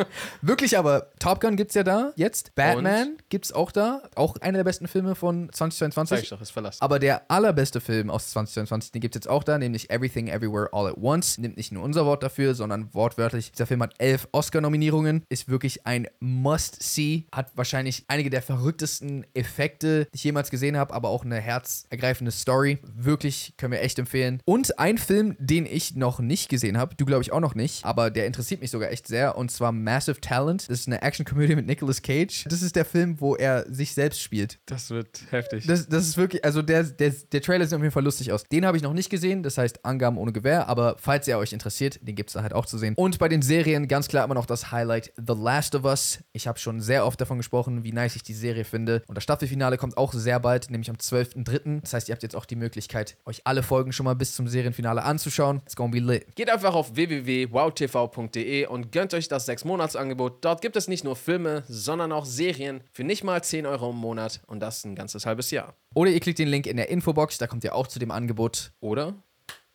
Wirklich, 0.42 0.78
aber 0.78 1.12
Top 1.20 1.40
Gun 1.42 1.56
gibt's 1.56 1.74
ja 1.74 1.84
da 1.84 2.14
jetzt. 2.16 2.54
Batman 2.56 3.18
gibt's 3.30 3.52
auch 3.52 3.72
da. 3.72 4.04
Auch 4.16 4.36
einer 4.42 4.60
der 4.60 4.66
besten 4.66 4.88
Filme 4.88 5.16
von 5.16 5.46
Sag 5.54 5.72
2022. 5.74 6.24
ich 6.24 6.30
doch, 6.30 6.42
ist 6.42 6.52
Verlass. 6.52 6.82
Aber 6.82 7.00
der 7.00 7.32
allerbeste 7.32 7.82
Film 7.82 8.10
aus 8.10 8.30
2022, 8.32 8.73
den 8.80 9.02
gibt 9.02 9.16
es 9.16 9.22
jetzt 9.22 9.30
auch 9.30 9.44
da, 9.44 9.58
nämlich 9.58 9.90
Everything 9.90 10.28
Everywhere 10.28 10.70
All 10.72 10.88
at 10.88 10.98
Once. 10.98 11.38
Nimmt 11.38 11.58
nicht 11.58 11.72
nur 11.72 11.84
unser 11.84 12.06
Wort 12.06 12.24
dafür, 12.24 12.56
sondern 12.56 12.94
wortwörtlich. 12.94 13.52
Dieser 13.52 13.68
Film 13.68 13.82
hat 13.82 13.94
elf 13.98 14.28
Oscar-Nominierungen, 14.32 15.24
ist 15.30 15.50
wirklich 15.50 15.86
ein 15.86 16.08
Must-See, 16.20 17.26
hat 17.34 17.52
wahrscheinlich 17.56 18.06
einige 18.08 18.30
der 18.30 18.42
verrücktesten 18.42 19.26
Effekte, 19.34 20.06
die 20.06 20.16
ich 20.16 20.24
jemals 20.24 20.50
gesehen 20.50 20.78
habe, 20.78 20.94
aber 20.94 21.10
auch 21.10 21.26
eine 21.26 21.40
herzergreifende 21.40 22.32
Story. 22.32 22.80
Wirklich 22.96 23.54
können 23.58 23.74
wir 23.74 23.82
echt 23.82 24.00
empfehlen. 24.00 24.42
Und 24.46 24.80
ein 24.80 24.98
Film, 24.98 25.36
den 25.40 25.66
ich 25.66 25.96
noch 25.96 26.20
nicht 26.20 26.50
gesehen 26.50 26.78
habe, 26.78 26.96
du 26.96 27.06
glaube 27.06 27.24
ich 27.24 27.32
auch 27.32 27.40
noch 27.40 27.56
nicht, 27.56 27.86
aber 27.86 28.12
der 28.12 28.26
interessiert 28.26 28.62
mich 28.62 28.72
sogar 28.72 28.92
echt 28.92 29.08
sehr, 29.08 29.38
und 29.38 29.52
zwar 29.52 29.72
Massive 29.72 30.20
Talent. 30.22 30.64
Das 30.70 30.80
ist 30.80 30.88
eine 30.88 31.02
Action-Komödie 31.02 31.56
mit 31.56 31.68
Nicolas 31.68 32.02
Cage. 32.02 32.46
Das 32.50 32.62
ist 32.62 32.76
der 32.76 32.86
Film, 32.86 33.20
wo 33.20 33.36
er 33.36 33.66
sich 33.72 33.94
selbst 33.94 34.22
spielt. 34.22 34.60
Das 34.66 34.90
wird 34.90 35.22
heftig. 35.32 35.66
Das, 35.68 35.88
das 35.88 36.08
ist 36.08 36.18
wirklich, 36.18 36.44
also 36.44 36.62
der, 36.62 36.84
der, 36.84 37.12
der 37.12 37.42
Trailer 37.42 37.66
sieht 37.66 37.76
auf 37.76 37.82
jeden 37.82 37.92
Fall 37.92 38.04
lustig 38.04 38.32
aus. 38.32 38.44
Den 38.64 38.68
habe 38.68 38.78
ich 38.78 38.84
noch 38.84 38.94
nicht 38.94 39.10
gesehen, 39.10 39.44
das 39.44 39.58
heißt 39.58 39.84
Angaben 39.84 40.18
ohne 40.18 40.32
Gewehr, 40.32 40.70
aber 40.70 40.96
falls 40.98 41.28
ihr 41.28 41.38
euch 41.38 41.52
interessiert, 41.52 42.00
den 42.02 42.16
gibt 42.16 42.30
es 42.30 42.36
da 42.36 42.44
halt 42.44 42.54
auch 42.54 42.66
zu 42.66 42.78
sehen. 42.78 42.94
Und 42.96 43.20
bei 43.20 43.28
den 43.28 43.42
Serien 43.42 43.90
ganz 43.90 44.08
klar 44.08 44.24
immer 44.24 44.36
noch 44.36 44.46
das 44.46 44.72
Highlight 44.72 45.12
The 45.18 45.34
Last 45.36 45.76
of 45.76 45.84
Us. 45.84 46.20
Ich 46.32 46.48
habe 46.48 46.58
schon 46.58 46.80
sehr 46.80 47.06
oft 47.06 47.20
davon 47.20 47.36
gesprochen, 47.36 47.84
wie 47.84 47.92
nice 47.92 48.16
ich 48.16 48.24
die 48.24 48.34
Serie 48.34 48.64
finde. 48.64 49.04
Und 49.08 49.16
das 49.16 49.26
Staffelfinale 49.26 49.76
kommt 49.76 49.98
auch 49.98 50.14
sehr 50.14 50.40
bald, 50.40 50.72
nämlich 50.72 50.90
am 50.90 50.96
12.03. 50.96 51.82
Das 51.82 51.94
heißt, 51.94 52.08
ihr 52.08 52.14
habt 52.14 52.24
jetzt 52.24 52.38
auch 52.38 52.46
die 52.46 52.56
Möglichkeit, 52.56 53.18
euch 53.26 53.42
alle 53.44 53.64
Folgen 53.64 53.92
schon 53.92 54.06
mal 54.06 54.16
bis 54.16 54.34
zum 54.34 54.48
Serienfinale 54.48 55.04
anzuschauen. 55.04 55.62
It's 55.66 55.76
gonna 55.76 55.92
be 55.92 56.00
lit. 56.00 56.34
Geht 56.38 56.50
einfach 56.50 56.74
auf 56.74 56.96
www.wowtv.de 56.96 58.68
und 58.68 58.94
gönnt 58.94 59.14
euch 59.14 59.28
das 59.28 59.46
6-Monats-Angebot. 59.50 60.38
Dort 60.46 60.62
gibt 60.62 60.78
es 60.78 60.88
nicht 60.88 61.04
nur 61.04 61.18
Filme, 61.18 61.64
sondern 61.68 62.14
auch 62.14 62.24
Serien 62.24 62.80
für 62.94 63.04
nicht 63.04 63.26
mal 63.26 63.44
10 63.44 63.66
Euro 63.66 63.90
im 63.90 63.98
Monat 63.98 64.40
und 64.48 64.62
das 64.62 64.86
ein 64.86 64.96
ganzes 64.96 65.26
halbes 65.26 65.52
Jahr. 65.52 65.76
Oder 65.94 66.12
ihr 66.12 66.20
klickt 66.20 66.40
den 66.40 66.48
Link 66.48 66.66
in 66.68 66.78
der 66.78 66.90
Infobox, 66.90 67.38
da 67.38 67.48
kommt 67.48 67.64
ihr 67.64 67.76
auch 67.76 67.88
zu 67.88 68.00
dem 68.00 68.12
Angebot 68.12 68.72
Oder 68.80 69.16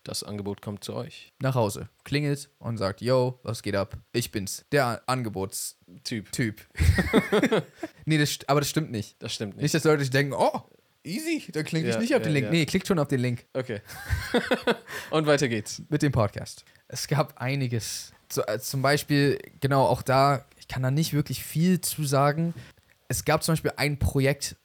das 0.04 0.22
Angebot 0.22 0.62
kommt 0.62 0.82
zu 0.84 0.94
euch. 0.94 1.32
nach 1.40 1.54
Hause. 1.54 1.88
Klingelt 2.04 2.48
und 2.58 2.78
sagt, 2.78 3.02
yo, 3.02 3.38
was 3.42 3.62
geht 3.62 3.76
ab? 3.76 3.96
Ich 4.12 4.30
bin's. 4.32 4.64
Der 4.72 5.02
Angebotstyp. 5.06 6.32
Typ. 6.32 6.66
nee, 8.06 8.16
das, 8.16 8.38
aber 8.46 8.60
das 8.60 8.70
stimmt 8.70 8.90
nicht. 8.90 9.16
Das 9.22 9.34
stimmt 9.34 9.56
nicht. 9.56 9.64
Nicht, 9.64 9.74
dass 9.74 9.84
Leute 9.84 10.00
sich 10.02 10.10
denken, 10.10 10.32
oh, 10.32 10.62
easy, 11.04 11.50
dann 11.52 11.64
klicke 11.64 11.88
ich 11.88 11.94
Ja, 11.94 12.00
nicht 12.00 12.14
auf 12.14 12.20
ja, 12.20 12.24
den 12.24 12.32
Link. 12.32 12.46
ja. 12.46 12.50
Nee, 12.52 12.64
klickt 12.66 12.86
schon 12.86 12.98
auf 12.98 13.08
den 13.08 13.20
Link 13.20 13.44
Okay. 13.52 13.82
und 15.10 15.26
weiter 15.26 15.48
geht's. 15.48 15.82
mit 15.90 16.00
dem 16.02 16.12
Podcast. 16.12 16.64
Es 16.88 17.06
gab 17.06 17.38
einiges. 17.40 18.12
Zu, 18.30 18.46
äh, 18.48 18.58
zum 18.60 18.80
Beispiel, 18.82 19.38
genau, 19.60 19.84
auch 19.86 20.00
da, 20.02 20.46
ich 20.58 20.68
kann 20.68 20.82
da 20.82 20.90
nicht 20.90 21.12
wirklich 21.12 21.42
viel 21.44 21.80
zu 21.82 22.04
sagen. 22.04 22.54
Es 23.08 23.24
gab 23.26 23.42
zum 23.42 23.52
Beispiel 23.52 23.72
ein 23.76 23.98
Projekt, 23.98 24.56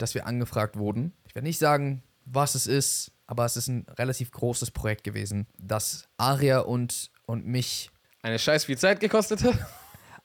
für 0.00 0.04
das 0.06 0.14
wir 0.14 0.26
angefragt 0.26 0.76
wurden. 0.76 1.12
Ich 1.28 1.34
werde 1.34 1.46
nicht 1.46 1.58
sagen, 1.58 2.02
was 2.24 2.54
es 2.54 2.66
ist, 2.66 3.12
aber 3.26 3.44
es 3.44 3.56
ist 3.56 3.68
ein 3.68 3.86
relativ 3.98 4.30
großes 4.30 4.70
Projekt 4.70 5.04
gewesen, 5.04 5.46
das 5.58 6.08
Aria 6.16 6.60
und, 6.60 7.10
und 7.26 7.46
mich 7.46 7.90
Eine 8.22 8.38
scheiß 8.38 8.64
viel 8.64 8.78
Zeit 8.78 9.00
gekostet 9.00 9.44
hat. 9.44 9.58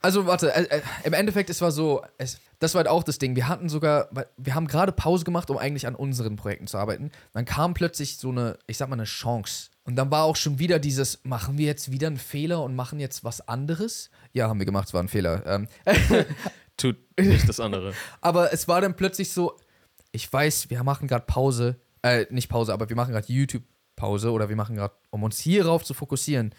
Also, 0.01 0.27
warte, 0.27 0.53
äh, 0.53 0.63
äh, 0.63 0.81
im 1.03 1.13
Endeffekt, 1.13 1.49
es 1.49 1.61
war 1.61 1.71
so, 1.71 2.03
es, 2.17 2.39
das 2.59 2.73
war 2.73 2.79
halt 2.79 2.87
auch 2.87 3.03
das 3.03 3.17
Ding. 3.17 3.35
Wir 3.35 3.47
hatten 3.47 3.69
sogar, 3.69 4.09
wir 4.37 4.55
haben 4.55 4.67
gerade 4.67 4.91
Pause 4.91 5.25
gemacht, 5.25 5.49
um 5.49 5.57
eigentlich 5.57 5.87
an 5.87 5.95
unseren 5.95 6.35
Projekten 6.35 6.67
zu 6.67 6.77
arbeiten. 6.77 7.11
Dann 7.33 7.45
kam 7.45 7.73
plötzlich 7.73 8.17
so 8.17 8.29
eine, 8.29 8.57
ich 8.67 8.77
sag 8.77 8.87
mal, 8.87 8.95
eine 8.95 9.05
Chance. 9.05 9.71
Und 9.83 9.95
dann 9.95 10.11
war 10.11 10.23
auch 10.23 10.35
schon 10.35 10.59
wieder 10.59 10.79
dieses, 10.79 11.19
machen 11.23 11.57
wir 11.57 11.65
jetzt 11.65 11.91
wieder 11.91 12.07
einen 12.07 12.17
Fehler 12.17 12.61
und 12.63 12.75
machen 12.75 12.99
jetzt 12.99 13.23
was 13.23 13.47
anderes? 13.47 14.09
Ja, 14.31 14.47
haben 14.47 14.59
wir 14.59 14.65
gemacht, 14.65 14.87
es 14.87 14.93
war 14.93 15.01
ein 15.01 15.09
Fehler. 15.09 15.43
Ähm, 15.45 15.67
Tut 16.77 16.97
nicht 17.17 17.47
das 17.47 17.59
andere. 17.59 17.93
aber 18.21 18.51
es 18.51 18.67
war 18.67 18.81
dann 18.81 18.95
plötzlich 18.95 19.31
so, 19.31 19.57
ich 20.15 20.31
weiß, 20.31 20.69
wir 20.69 20.81
machen 20.83 21.07
gerade 21.07 21.25
Pause, 21.25 21.75
äh, 22.01 22.25
nicht 22.29 22.49
Pause, 22.49 22.73
aber 22.73 22.89
wir 22.89 22.95
machen 22.95 23.11
gerade 23.11 23.31
YouTube-Pause 23.31 24.31
oder 24.31 24.49
wir 24.49 24.55
machen 24.55 24.75
gerade, 24.75 24.93
um 25.09 25.23
uns 25.23 25.39
hierauf 25.39 25.83
zu 25.83 25.93
fokussieren. 25.93 26.55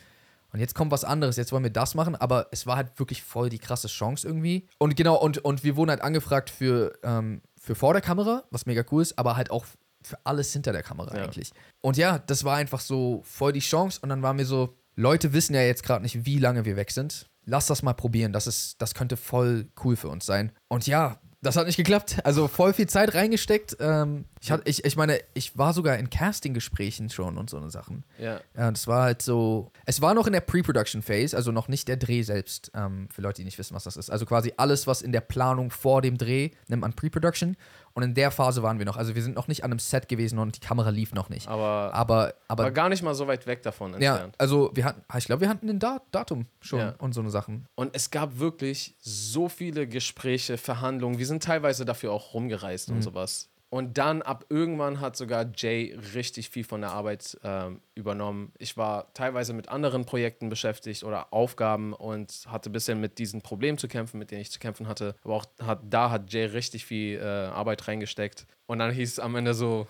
Und 0.53 0.61
jetzt 0.61 0.75
kommt 0.75 0.93
was 0.93 1.05
anderes, 1.05 1.37
jetzt 1.37 1.53
wollen 1.53 1.65
wir 1.65 1.73
das 1.73 1.95
machen, 1.95 2.15
aber 2.15 2.47
es 2.53 2.67
war 2.67 2.77
halt 2.77 2.99
wirklich 2.99 3.23
voll 3.23 3.49
die 3.49 3.59
krasse 3.59 3.89
Chance 3.89 4.27
irgendwie. 4.27 4.67
Und 4.79 4.95
genau, 4.97 5.17
und, 5.17 5.39
und 5.39 5.65
wir 5.65 5.77
wurden 5.77 5.91
halt 5.91 6.03
angefragt 6.03 6.51
für, 6.51 6.93
ähm, 7.03 7.43
für 7.61 7.75
vor 7.75 7.93
der 7.95 8.03
Kamera, 8.03 8.45
was 8.51 8.67
mega 8.67 8.85
cool 8.91 9.03
ist, 9.03 9.19
aber 9.19 9.37
halt 9.37 9.51
auch 9.51 9.65
für 10.03 10.19
alles 10.25 10.53
hinter 10.53 10.73
der 10.73 10.83
Kamera 10.83 11.17
Ja. 11.17 11.25
eigentlich. 11.25 11.51
Und 11.81 11.97
ja, 11.97 12.19
das 12.19 12.45
war 12.45 12.57
einfach 12.57 12.81
so 12.81 13.23
voll 13.25 13.53
die 13.53 13.61
Chance 13.61 13.99
und 14.03 14.09
dann 14.09 14.23
waren 14.23 14.39
wir 14.39 14.47
so, 14.47 14.77
Leute 14.95 15.33
wissen 15.33 15.55
ja 15.55 15.63
jetzt 15.63 15.83
gerade 15.83 16.03
nicht, 16.03 16.25
wie 16.25 16.39
lange 16.39 16.65
wir 16.65 16.77
weg 16.77 16.91
sind. 16.91 17.29
Lass 17.45 17.67
das 17.67 17.83
mal 17.83 17.95
probieren, 17.95 18.33
das, 18.33 18.47
ist, 18.47 18.81
das 18.81 18.95
könnte 18.95 19.17
voll 19.17 19.69
cool 19.85 19.97
für 19.97 20.09
uns 20.09 20.27
sein. 20.27 20.53
Und 20.69 20.87
ja, 20.87 21.21
das 21.43 21.57
hat 21.57 21.67
nicht 21.67 21.77
geklappt. 21.77 22.17
Also 22.25 22.49
voll 22.49 22.73
viel 22.73 22.89
Zeit 22.89 23.15
reingesteckt. 23.15 23.77
Ähm, 23.81 24.25
ich, 24.41 24.51
hat, 24.51 24.63
ich, 24.69 24.85
ich 24.85 24.97
meine, 24.97 25.21
ich 25.35 25.57
war 25.57 25.73
sogar 25.73 25.97
in 25.97 26.11
Casting-Gesprächen 26.11 27.11
schon 27.11 27.37
und 27.39 27.51
so 27.51 27.57
eine 27.57 27.71
Sachen. 27.71 28.05
Ja. 28.19 28.41
Ja, 28.57 28.71
das 28.71 28.87
war 28.87 29.03
halt 29.03 29.23
so. 29.23 29.71
Es 29.85 30.01
war 30.01 30.15
noch 30.15 30.27
in 30.27 30.33
der 30.33 30.41
Pre-Production-Phase, 30.41 31.37
also 31.37 31.53
noch 31.53 31.69
nicht 31.69 31.89
der 31.89 31.97
Dreh 31.97 32.23
selbst, 32.23 32.71
ähm, 32.75 33.09
für 33.13 33.23
Leute, 33.23 33.43
die 33.43 33.45
nicht 33.45 33.59
wissen, 33.59 33.75
was 33.75 33.85
das 33.85 33.97
ist. 33.97 34.11
Also 34.11 34.27
quasi 34.27 34.53
alles, 34.57 34.87
was 34.87 35.03
in 35.03 35.13
der 35.13 35.21
Planung 35.21 35.71
vor 35.71 36.03
dem 36.03 36.19
Dreh 36.19 36.51
nennt 36.69 36.83
man 36.83 36.93
Pre-Production. 36.95 37.57
Und 37.97 38.03
in 38.03 38.13
der 38.13 38.31
Phase 38.31 38.63
waren 38.63 38.79
wir 38.79 38.85
noch. 38.85 38.99
Also 38.99 39.15
wir 39.15 39.23
sind 39.23 39.37
noch 39.37 39.49
nicht 39.49 39.65
an 39.65 39.71
einem 39.73 39.79
Set 39.79 40.07
gewesen 40.07 40.39
und 40.39 40.55
die 40.55 40.61
Kamera 40.61 40.91
lief 40.91 41.15
noch 41.15 41.31
nicht. 41.31 41.49
Aber, 41.49 41.95
Aber, 41.95 42.35
aber, 42.47 42.65
aber 42.65 42.71
gar 42.71 42.91
nicht 42.91 43.03
mal 43.03 43.15
so 43.15 43.27
weit 43.27 43.47
weg 43.47 43.63
davon 43.63 43.93
ja, 44.01 44.13
entfernt. 44.13 44.35
also 44.37 44.71
wir 44.75 44.85
hatten, 44.85 45.01
ich 45.17 45.25
glaube, 45.25 45.41
wir 45.41 45.49
hatten 45.49 45.67
ein 45.71 45.79
Dat 45.79 46.03
Datum 46.13 46.45
schon 46.61 46.79
Ja. 46.81 46.95
und 46.99 47.15
so 47.15 47.21
eine 47.23 47.31
Sachen. 47.31 47.67
Und 47.75 47.97
es 47.97 48.11
gab 48.11 48.39
wirklich 48.39 48.95
so 49.01 49.49
viele 49.49 49.87
Gespräche, 49.89 50.59
Verhandlungen. 50.59 51.19
Wir 51.19 51.27
sind 51.27 51.43
teilweise 51.43 51.87
dafür 51.87 52.13
auch 52.13 52.35
rumgereist 52.35 52.91
und 52.91 53.01
sowas. 53.01 53.49
Und 53.77 53.99
dann 53.99 54.23
ab 54.23 54.47
irgendwann 54.49 55.01
hat 55.01 55.19
sogar 55.19 55.45
Jay 55.55 55.95
richtig 56.15 56.49
viel 56.49 56.65
von 56.65 56.81
der 56.81 56.93
Arbeit 56.93 57.39
ähm, 57.45 57.83
übernommen. 57.95 58.51
Ich 58.57 58.79
war 58.79 59.13
teilweise 59.13 59.53
mit 59.53 59.69
anderen 59.69 60.07
Projekten 60.07 60.49
beschäftigt 60.49 61.05
oder 61.05 61.31
Aufgaben 61.31 61.93
und 61.93 62.47
hatte 62.49 62.71
ein 62.71 62.73
bisschen 62.73 63.03
mit 63.03 63.19
diesen 63.19 63.43
Problemen 63.43 63.77
zu 63.77 63.87
kämpfen, 63.87 64.19
mit 64.19 64.31
denen 64.31 64.41
ich 64.41 64.51
zu 64.51 64.61
kämpfen 64.61 64.89
hatte. 64.89 65.15
Aber 65.25 65.35
auch 65.35 65.45
hat, 65.61 65.81
da 65.91 66.11
hat 66.11 66.33
Jay 66.33 66.47
richtig 66.47 66.87
viel 66.87 67.19
äh, 67.19 67.23
Arbeit 67.23 67.87
reingesteckt. 67.87 68.47
Und 68.65 68.79
dann 68.79 68.93
hieß 68.93 69.13
es 69.13 69.19
am 69.19 69.37
Ende 69.37 69.53
so, 69.53 69.87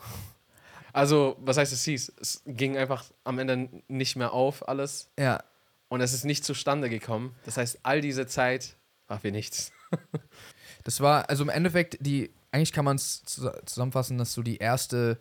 also 0.92 1.37
was 1.38 1.57
heißt 1.57 1.72
es 1.72 1.85
hieß? 1.85 2.12
Es 2.20 2.42
ging 2.44 2.77
einfach 2.77 3.05
am 3.22 3.38
Ende 3.38 3.68
nicht 3.87 4.16
mehr 4.16 4.33
auf 4.33 4.68
alles. 4.68 5.12
Ja, 5.16 5.44
Und 5.90 6.01
es 6.01 6.12
ist 6.12 6.25
nicht 6.25 6.44
zustande 6.44 6.90
gekommen. 6.90 7.37
Das 7.44 7.57
heißt, 7.57 7.79
all 7.85 8.01
diese 8.01 8.27
Zeit 8.27 8.75
war 9.07 9.20
für 9.20 9.31
nichts. 9.31 9.70
Das 10.87 11.01
war, 11.01 11.29
also 11.29 11.42
im 11.42 11.49
Endeffekt, 11.49 11.96
die, 11.99 12.31
eigentlich 12.57 12.73
kann 12.73 12.87
man 12.87 12.97
es 12.97 13.23
zusammenfassen, 13.66 14.16
dass 14.19 14.33
so 14.33 14.42
die 14.42 14.57
erste 14.57 15.21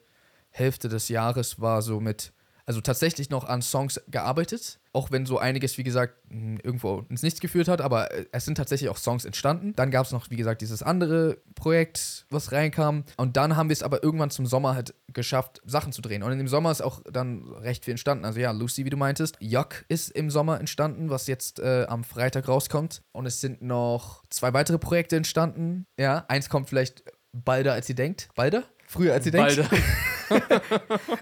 Hälfte 0.50 0.88
des 0.88 1.10
Jahres 1.10 1.60
war 1.60 1.82
so 1.82 2.00
mit, 2.00 2.32
also 2.66 2.80
tatsächlich 2.80 3.30
noch 3.30 3.44
an 3.44 3.62
Songs 3.62 4.02
gearbeitet, 4.08 4.80
auch 4.94 5.12
wenn 5.12 5.26
so 5.26 5.38
einiges, 5.38 5.78
wie 5.78 5.84
gesagt, 5.84 6.16
mh, 6.30 6.60
irgendwo 6.64 7.06
ins 7.10 7.22
Nichts 7.22 7.42
geführt 7.42 7.68
hat, 7.68 7.82
aber 7.82 8.12
äh, 8.12 8.26
es 8.32 8.46
sind 8.46 8.56
tatsächlich 8.56 8.90
auch 8.90 8.98
Songs 8.98 9.26
entstanden. 9.26 9.74
Dann 9.76 9.92
gab 9.92 10.06
es 10.06 10.14
noch, 10.14 10.30
wie 10.30 10.38
gesagt, 10.38 10.62
dieses 10.62 10.82
andere 10.82 11.38
Projekt, 11.54 12.26
was 12.30 12.54
reinkam. 12.54 13.04
Und 13.18 13.36
dann 13.36 13.58
haben 13.58 13.68
wir 13.68 13.74
es 13.74 13.84
aber 13.84 14.02
irgendwann 14.02 14.30
zum 14.30 14.46
Sommer 14.46 14.74
halt 14.74 14.96
geschafft, 15.10 15.62
Sachen 15.66 15.92
zu 15.92 16.02
drehen. 16.02 16.24
Und 16.24 16.32
in 16.32 16.38
dem 16.38 16.48
Sommer 16.48 16.72
ist 16.72 16.82
auch 16.82 17.02
dann 17.12 17.44
recht 17.56 17.84
viel 17.84 17.92
entstanden. 17.92 18.24
Also 18.24 18.40
ja, 18.40 18.52
Lucy, 18.52 18.86
wie 18.86 18.90
du 18.90 18.98
meintest. 18.98 19.36
Yuck 19.42 19.84
ist 19.90 20.10
im 20.12 20.32
Sommer 20.32 20.60
entstanden, 20.62 21.10
was 21.10 21.28
jetzt 21.28 21.60
äh, 21.60 21.86
am 21.90 22.06
Freitag 22.06 22.48
rauskommt. 22.48 23.04
Und 23.12 23.26
es 23.26 23.42
sind 23.42 23.62
noch 23.62 24.24
zwei 24.30 24.54
weitere 24.54 24.80
Projekte 24.80 25.18
entstanden. 25.18 25.86
Ja, 26.00 26.24
eins 26.30 26.50
kommt 26.50 26.70
vielleicht 26.70 27.04
balder, 27.44 27.74
als 27.74 27.90
ihr 27.90 27.96
denkt. 27.96 28.30
Balder? 28.36 28.64
Früher, 28.88 29.14
als 29.14 29.26
ihr 29.26 29.32
denkt. 29.32 29.58
Balde. 29.58 29.70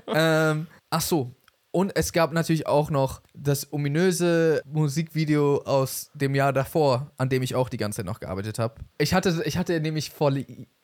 Ähm, 0.08 0.68
ach 0.90 1.02
so. 1.02 1.36
Und 1.72 1.92
es 1.96 2.14
gab 2.14 2.32
natürlich 2.34 2.68
auch 2.68 2.90
noch 2.92 3.22
das 3.34 3.74
ominöse 3.74 4.62
Musikvideo 4.66 5.58
aus 5.66 6.12
dem 6.14 6.36
Jahr 6.36 6.54
davor, 6.54 7.12
an 7.18 7.30
dem 7.30 7.42
ich 7.42 7.56
auch 7.56 7.68
die 7.68 7.78
ganze 7.78 7.98
Zeit 7.98 8.06
noch 8.06 8.20
gearbeitet 8.20 8.60
habe. 8.60 8.76
Ich 9.00 9.14
hatte, 9.14 9.42
ich 9.46 9.58
hatte 9.58 9.80
nämlich 9.82 10.12
vor, 10.12 10.32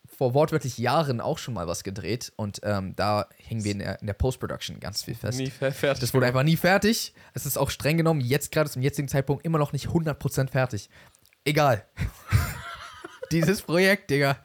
vor 0.08 0.34
wortwörtlich 0.34 0.80
Jahren 0.80 1.22
auch 1.22 1.38
schon 1.38 1.54
mal 1.54 1.68
was 1.68 1.84
gedreht 1.84 2.34
und 2.38 2.60
ähm, 2.63 2.96
da 2.96 3.28
hingen 3.38 3.63
wir 3.63 3.72
in 3.72 3.80
der, 3.80 3.98
der 4.02 4.13
Post-Production 4.13 4.80
ganz 4.80 5.04
viel 5.04 5.13
fest. 5.15 5.38
Nie 5.38 5.52
fer- 5.52 5.72
fertig. 5.72 6.02
Das 6.02 6.13
wurde 6.15 6.26
einfach 6.26 6.44
nie 6.44 6.58
fertig. 6.58 7.13
Es 7.36 7.46
ist 7.46 7.58
auch 7.58 7.70
streng 7.70 7.98
genommen 7.98 8.20
jetzt 8.22 8.52
gerade 8.52 8.70
zum 8.70 8.82
jetzigen 8.82 9.08
Zeitpunkt 9.08 9.46
immer 9.46 9.60
noch 9.60 9.74
nicht 9.74 9.88
100% 9.89 10.50
fertig. 10.50 10.89
Egal. 11.46 11.86
Dieses 13.32 13.62
Projekt, 13.62 14.10
Digga. 14.10 14.38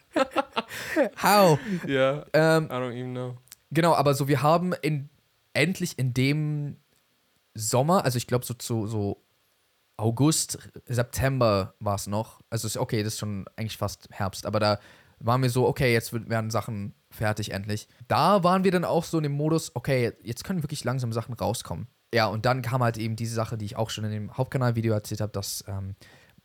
How? 1.22 1.58
Ja, 1.86 2.24
Ähm, 2.32 2.64
I 2.66 2.68
don't 2.74 2.92
even 2.92 3.12
know. 3.12 3.36
genau, 3.70 3.94
aber 3.94 4.14
so 4.14 4.28
wir 4.28 4.42
haben 4.42 4.72
in, 4.82 5.08
endlich 5.52 5.98
in 5.98 6.14
dem 6.14 6.76
Sommer, 7.54 8.04
also 8.04 8.16
ich 8.16 8.26
glaube 8.26 8.44
so 8.44 8.54
zu 8.54 8.86
so 8.86 9.20
August, 9.96 10.58
September 10.86 11.74
war 11.78 11.94
es 11.94 12.06
noch. 12.06 12.40
Also 12.50 12.66
ist 12.66 12.76
okay, 12.76 13.02
das 13.02 13.14
ist 13.14 13.20
schon 13.20 13.46
eigentlich 13.56 13.76
fast 13.76 14.08
Herbst, 14.10 14.44
aber 14.46 14.58
da 14.58 14.80
waren 15.20 15.40
wir 15.42 15.50
so, 15.50 15.66
okay, 15.68 15.92
jetzt 15.92 16.12
werden 16.28 16.50
Sachen 16.50 16.94
fertig 17.10 17.52
endlich. 17.52 17.88
Da 18.08 18.42
waren 18.42 18.64
wir 18.64 18.72
dann 18.72 18.84
auch 18.84 19.04
so 19.04 19.18
in 19.18 19.22
dem 19.22 19.32
Modus, 19.32 19.74
okay, 19.76 20.12
jetzt 20.22 20.42
können 20.44 20.62
wirklich 20.62 20.82
langsam 20.84 21.12
Sachen 21.12 21.34
rauskommen. 21.34 21.86
Ja, 22.12 22.26
und 22.26 22.44
dann 22.44 22.62
kam 22.62 22.82
halt 22.82 22.98
eben 22.98 23.16
diese 23.16 23.34
Sache, 23.34 23.56
die 23.56 23.64
ich 23.64 23.76
auch 23.76 23.90
schon 23.90 24.04
in 24.04 24.10
dem 24.10 24.36
Hauptkanalvideo 24.36 24.92
erzählt 24.92 25.20
habe, 25.20 25.32
dass 25.32 25.64
ähm, 25.68 25.94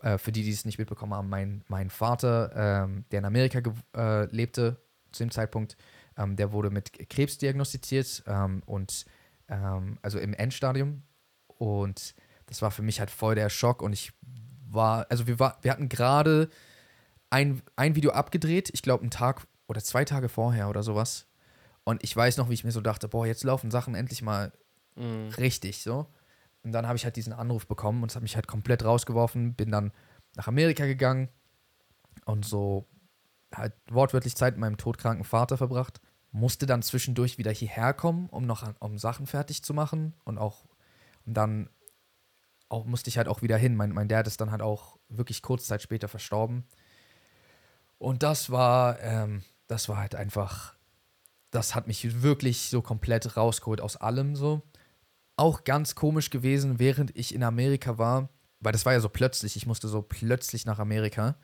äh, 0.01 0.17
für 0.17 0.31
die, 0.31 0.43
die 0.43 0.51
es 0.51 0.65
nicht 0.65 0.77
mitbekommen 0.79 1.13
haben, 1.13 1.29
mein, 1.29 1.63
mein 1.67 1.89
Vater, 1.89 2.51
ähm, 2.55 3.05
der 3.12 3.19
in 3.19 3.25
Amerika 3.25 3.62
äh, 3.95 4.25
lebte 4.33 4.77
zu 5.12 5.23
dem 5.23 5.31
Zeitpunkt, 5.31 5.75
ähm, 6.17 6.35
der 6.35 6.51
wurde 6.51 6.69
mit 6.69 7.09
Krebs 7.09 7.38
diagnostiziert 7.38 8.23
ähm, 8.27 8.62
und 8.65 9.05
ähm, 9.47 9.97
also 10.01 10.19
im 10.19 10.33
Endstadium. 10.33 11.03
Und 11.47 12.15
das 12.45 12.62
war 12.62 12.71
für 12.71 12.81
mich 12.81 12.99
halt 12.99 13.12
voll 13.12 13.35
der 13.35 13.49
Schock 13.49 13.81
und 13.81 13.93
ich 13.93 14.13
war, 14.69 15.07
also 15.09 15.27
wir, 15.27 15.39
war, 15.39 15.57
wir 15.62 15.71
hatten 15.71 15.89
gerade 15.89 16.49
ein, 17.29 17.62
ein 17.75 17.95
Video 17.95 18.12
abgedreht, 18.12 18.69
ich 18.73 18.81
glaube 18.81 19.01
einen 19.01 19.12
Tag 19.12 19.45
oder 19.67 19.81
zwei 19.81 20.05
Tage 20.05 20.29
vorher 20.29 20.69
oder 20.69 20.83
sowas. 20.83 21.27
Und 21.83 22.03
ich 22.03 22.15
weiß 22.15 22.38
noch, 22.38 22.49
wie 22.49 22.53
ich 22.53 22.63
mir 22.63 22.71
so 22.71 22.81
dachte, 22.81 23.07
boah, 23.07 23.25
jetzt 23.25 23.43
laufen 23.43 23.71
Sachen 23.71 23.95
endlich 23.95 24.21
mal 24.21 24.51
Mhm. 24.95 25.29
richtig 25.38 25.81
so. 25.81 26.07
Und 26.63 26.72
dann 26.72 26.88
habe 26.88 26.98
ich 26.98 27.06
halt 27.06 27.15
diesen 27.15 27.34
Anruf 27.34 27.67
bekommen 27.67 28.04
und 28.04 28.12
es 28.12 28.15
hat 28.15 28.24
mich 28.24 28.36
halt 28.36 28.48
komplett 28.48 28.84
rausgeworfen, 28.84 29.56
bin 29.56 29.72
dann 29.72 29.91
nach 30.36 30.48
Amerika 30.48 30.86
gegangen 30.86 31.30
und 32.26 32.45
so 32.45 32.88
halt 33.54 33.74
wortwörtlich 33.89 34.36
Zeit 34.36 34.56
mit 34.56 34.62
meinem 34.62 34.78
todkranken 34.78 35.24
Vater 35.24 35.58
verbracht. 35.58 36.02
Musste 36.32 36.65
dann 36.65 36.84
zwischendurch 36.84 37.38
wieder 37.38 37.52
hierher 37.52 37.93
kommen, 37.93 38.28
um 38.30 38.45
noch 38.45 38.72
um 38.80 38.98
Sachen 38.98 39.26
fertig 39.26 39.63
zu 39.63 39.74
machen 39.74 40.13
und 40.26 40.38
auch 40.38 40.65
und 41.26 41.34
dann 41.34 41.69
auch 42.69 42.86
musste 42.86 43.10
ich 43.10 43.17
halt 43.17 43.28
auch 43.28 43.41
wieder 43.41 43.58
hin. 43.58 43.76
Mein, 43.76 43.91
mein 43.91 44.08
Dad 44.08 44.28
ist 44.28 44.39
dann 44.41 44.52
halt 44.52 44.62
auch 44.62 44.98
wirklich 45.10 45.41
kurz 45.41 45.65
Zeit 45.65 45.82
später 45.82 46.08
verstorben. 46.08 46.65
Und 47.98 48.24
das 48.24 48.50
war, 48.52 49.00
ähm, 49.02 49.43
das 49.67 49.89
war 49.89 49.98
halt 49.98 50.15
einfach, 50.15 50.76
das 51.52 51.76
hat 51.76 51.88
mich 51.88 52.22
wirklich 52.22 52.69
so 52.69 52.82
komplett 52.82 53.36
rausgeholt 53.36 53.82
aus 53.82 53.98
allem 53.98 54.36
so. 54.36 54.62
Auch 55.39 55.63
ganz 55.63 55.95
komisch 55.95 56.32
gewesen, 56.32 56.80
während 56.80 57.17
ich 57.17 57.34
in 57.34 57.43
Amerika 57.43 57.97
war, 57.97 58.28
weil 58.60 58.73
das 58.73 58.86
war 58.86 58.91
ja 58.91 58.99
so 58.99 59.08
plötzlich, 59.08 59.56
ich 59.56 59.65
musste 59.65 59.88
so 59.88 60.02
plötzlich 60.02 60.65
nach 60.65 60.80
Amerika. 60.80 61.38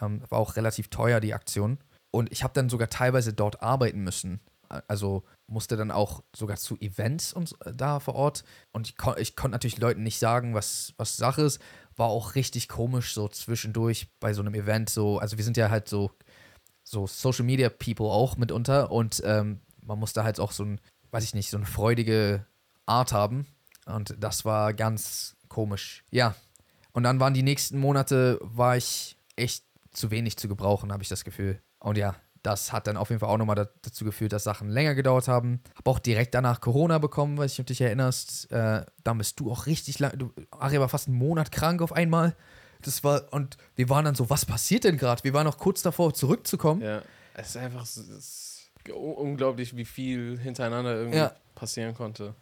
Ähm, 0.00 0.22
war 0.30 0.38
auch 0.38 0.56
relativ 0.56 0.88
teuer, 0.88 1.20
die 1.20 1.34
Aktion. 1.34 1.76
Und 2.10 2.32
ich 2.32 2.44
habe 2.44 2.54
dann 2.54 2.70
sogar 2.70 2.88
teilweise 2.88 3.34
dort 3.34 3.62
arbeiten 3.62 4.02
müssen. 4.04 4.40
Also 4.88 5.24
musste 5.48 5.76
dann 5.76 5.90
auch 5.90 6.22
sogar 6.34 6.56
zu 6.56 6.80
Events 6.80 7.34
und 7.34 7.54
äh, 7.66 7.74
da 7.74 8.00
vor 8.00 8.14
Ort. 8.14 8.42
Und 8.72 8.88
ich, 8.88 8.96
kon 8.96 9.16
ich 9.18 9.36
konnte 9.36 9.52
natürlich 9.52 9.76
Leuten 9.76 10.02
nicht 10.02 10.18
sagen, 10.18 10.54
was, 10.54 10.94
was 10.96 11.18
Sache 11.18 11.42
ist. 11.42 11.60
War 11.94 12.08
auch 12.08 12.36
richtig 12.36 12.70
komisch, 12.70 13.12
so 13.12 13.28
zwischendurch 13.28 14.08
bei 14.18 14.32
so 14.32 14.40
einem 14.40 14.54
Event. 14.54 14.88
So, 14.88 15.18
also 15.18 15.36
wir 15.36 15.44
sind 15.44 15.58
ja 15.58 15.68
halt 15.68 15.90
so, 15.90 16.10
so 16.84 17.06
Social 17.06 17.44
Media 17.44 17.68
People 17.68 18.06
auch 18.06 18.38
mitunter. 18.38 18.90
Und 18.90 19.22
ähm, 19.26 19.60
man 19.84 19.98
musste 19.98 20.24
halt 20.24 20.40
auch 20.40 20.52
so 20.52 20.64
ein, 20.64 20.80
weiß 21.10 21.24
ich 21.24 21.34
nicht, 21.34 21.50
so 21.50 21.58
eine 21.58 21.66
freudige 21.66 22.46
Art 22.86 23.12
haben. 23.12 23.46
Und 23.86 24.14
das 24.18 24.44
war 24.44 24.72
ganz 24.74 25.36
komisch. 25.48 26.04
Ja. 26.10 26.34
Und 26.92 27.02
dann 27.04 27.20
waren 27.20 27.34
die 27.34 27.42
nächsten 27.42 27.78
Monate, 27.78 28.38
war 28.42 28.76
ich 28.76 29.16
echt 29.36 29.64
zu 29.92 30.10
wenig 30.10 30.36
zu 30.36 30.48
gebrauchen, 30.48 30.92
habe 30.92 31.02
ich 31.02 31.08
das 31.08 31.24
Gefühl. 31.24 31.60
Und 31.78 31.96
ja, 31.98 32.14
das 32.42 32.72
hat 32.72 32.86
dann 32.86 32.96
auf 32.96 33.08
jeden 33.10 33.20
Fall 33.20 33.28
auch 33.28 33.38
nochmal 33.38 33.56
da, 33.56 33.68
dazu 33.82 34.04
geführt, 34.04 34.32
dass 34.32 34.44
Sachen 34.44 34.68
länger 34.68 34.94
gedauert 34.94 35.28
haben. 35.28 35.60
Habe 35.76 35.90
auch 35.90 35.98
direkt 35.98 36.34
danach 36.34 36.60
Corona 36.60 36.98
bekommen, 36.98 37.38
weil 37.38 37.46
ich 37.46 37.56
dich 37.56 37.80
erinnerst. 37.80 38.50
Äh, 38.52 38.84
dann 39.04 39.18
bist 39.18 39.38
du 39.40 39.50
auch 39.50 39.66
richtig 39.66 39.98
lang. 39.98 40.18
Du, 40.18 40.32
Ari 40.50 40.78
war 40.80 40.88
fast 40.88 41.08
einen 41.08 41.16
Monat 41.18 41.50
krank 41.52 41.82
auf 41.82 41.92
einmal. 41.92 42.36
Das 42.82 43.04
war, 43.04 43.32
und 43.32 43.56
wir 43.76 43.88
waren 43.88 44.04
dann 44.04 44.14
so, 44.16 44.28
was 44.28 44.44
passiert 44.44 44.84
denn 44.84 44.96
gerade? 44.96 45.22
Wir 45.24 45.32
waren 45.34 45.44
noch 45.46 45.58
kurz 45.58 45.82
davor, 45.82 46.14
zurückzukommen. 46.14 46.82
Ja, 46.82 47.02
es 47.34 47.50
ist 47.50 47.56
einfach 47.58 47.82
es 47.84 47.96
ist 47.96 48.70
un- 48.88 49.14
unglaublich, 49.14 49.76
wie 49.76 49.84
viel 49.84 50.38
hintereinander 50.38 50.96
irgendwie 50.96 51.18
Ja. 51.18 51.32
passieren 51.54 51.94
konnte. 51.94 52.34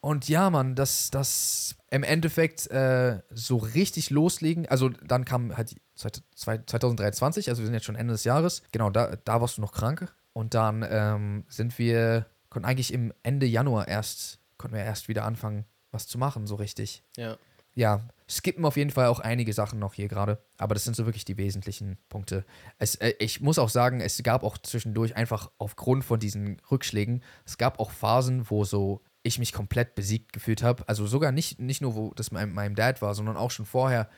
Und 0.00 0.28
ja, 0.28 0.48
Mann, 0.50 0.74
das, 0.74 1.10
das 1.10 1.76
im 1.90 2.02
Endeffekt 2.02 2.70
äh, 2.70 3.20
so 3.30 3.56
richtig 3.58 4.10
loslegen. 4.10 4.66
Also 4.68 4.88
dann 4.88 5.24
kam 5.24 5.56
halt 5.56 5.72
die 5.72 5.80
zweit- 5.94 6.22
zwei- 6.34 6.58
2023, 6.58 7.48
also 7.48 7.60
wir 7.60 7.66
sind 7.66 7.74
jetzt 7.74 7.84
schon 7.84 7.96
Ende 7.96 8.12
des 8.12 8.24
Jahres. 8.24 8.62
Genau, 8.72 8.90
da, 8.90 9.16
da 9.24 9.40
warst 9.40 9.58
du 9.58 9.60
noch 9.60 9.72
krank. 9.72 10.12
Und 10.32 10.54
dann 10.54 10.86
ähm, 10.88 11.44
sind 11.48 11.78
wir, 11.78 12.26
konnten 12.48 12.66
eigentlich 12.66 12.92
im 12.94 13.12
Ende 13.22 13.46
Januar 13.46 13.88
erst, 13.88 14.38
konnten 14.56 14.76
wir 14.76 14.84
erst 14.84 15.08
wieder 15.08 15.24
anfangen, 15.24 15.64
was 15.90 16.06
zu 16.06 16.16
machen, 16.18 16.46
so 16.46 16.54
richtig. 16.54 17.02
Ja. 17.16 17.36
Ja, 17.74 18.08
skippen 18.28 18.64
auf 18.64 18.76
jeden 18.76 18.90
Fall 18.90 19.06
auch 19.06 19.20
einige 19.20 19.52
Sachen 19.52 19.78
noch 19.78 19.94
hier 19.94 20.08
gerade, 20.08 20.42
aber 20.58 20.74
das 20.74 20.82
sind 20.84 20.96
so 20.96 21.06
wirklich 21.06 21.24
die 21.24 21.36
wesentlichen 21.36 21.98
Punkte. 22.08 22.44
Es, 22.78 22.96
äh, 22.96 23.14
ich 23.20 23.40
muss 23.40 23.60
auch 23.60 23.68
sagen, 23.68 24.00
es 24.00 24.20
gab 24.24 24.42
auch 24.42 24.58
zwischendurch 24.58 25.14
einfach 25.16 25.50
aufgrund 25.58 26.04
von 26.04 26.18
diesen 26.18 26.60
Rückschlägen, 26.70 27.22
es 27.46 27.58
gab 27.58 27.78
auch 27.78 27.92
Phasen, 27.92 28.50
wo 28.50 28.64
so 28.64 29.02
ich 29.22 29.38
mich 29.38 29.52
komplett 29.52 29.94
besiegt 29.94 30.32
gefühlt 30.32 30.62
habe. 30.62 30.88
Also 30.88 31.06
sogar 31.06 31.30
nicht, 31.30 31.60
nicht 31.60 31.82
nur, 31.82 31.94
wo 31.94 32.12
das 32.14 32.30
mein, 32.30 32.52
meinem 32.52 32.74
Dad 32.74 33.02
war, 33.02 33.14
sondern 33.14 33.36
auch 33.36 33.50
schon 33.50 33.66
vorher, 33.66 34.08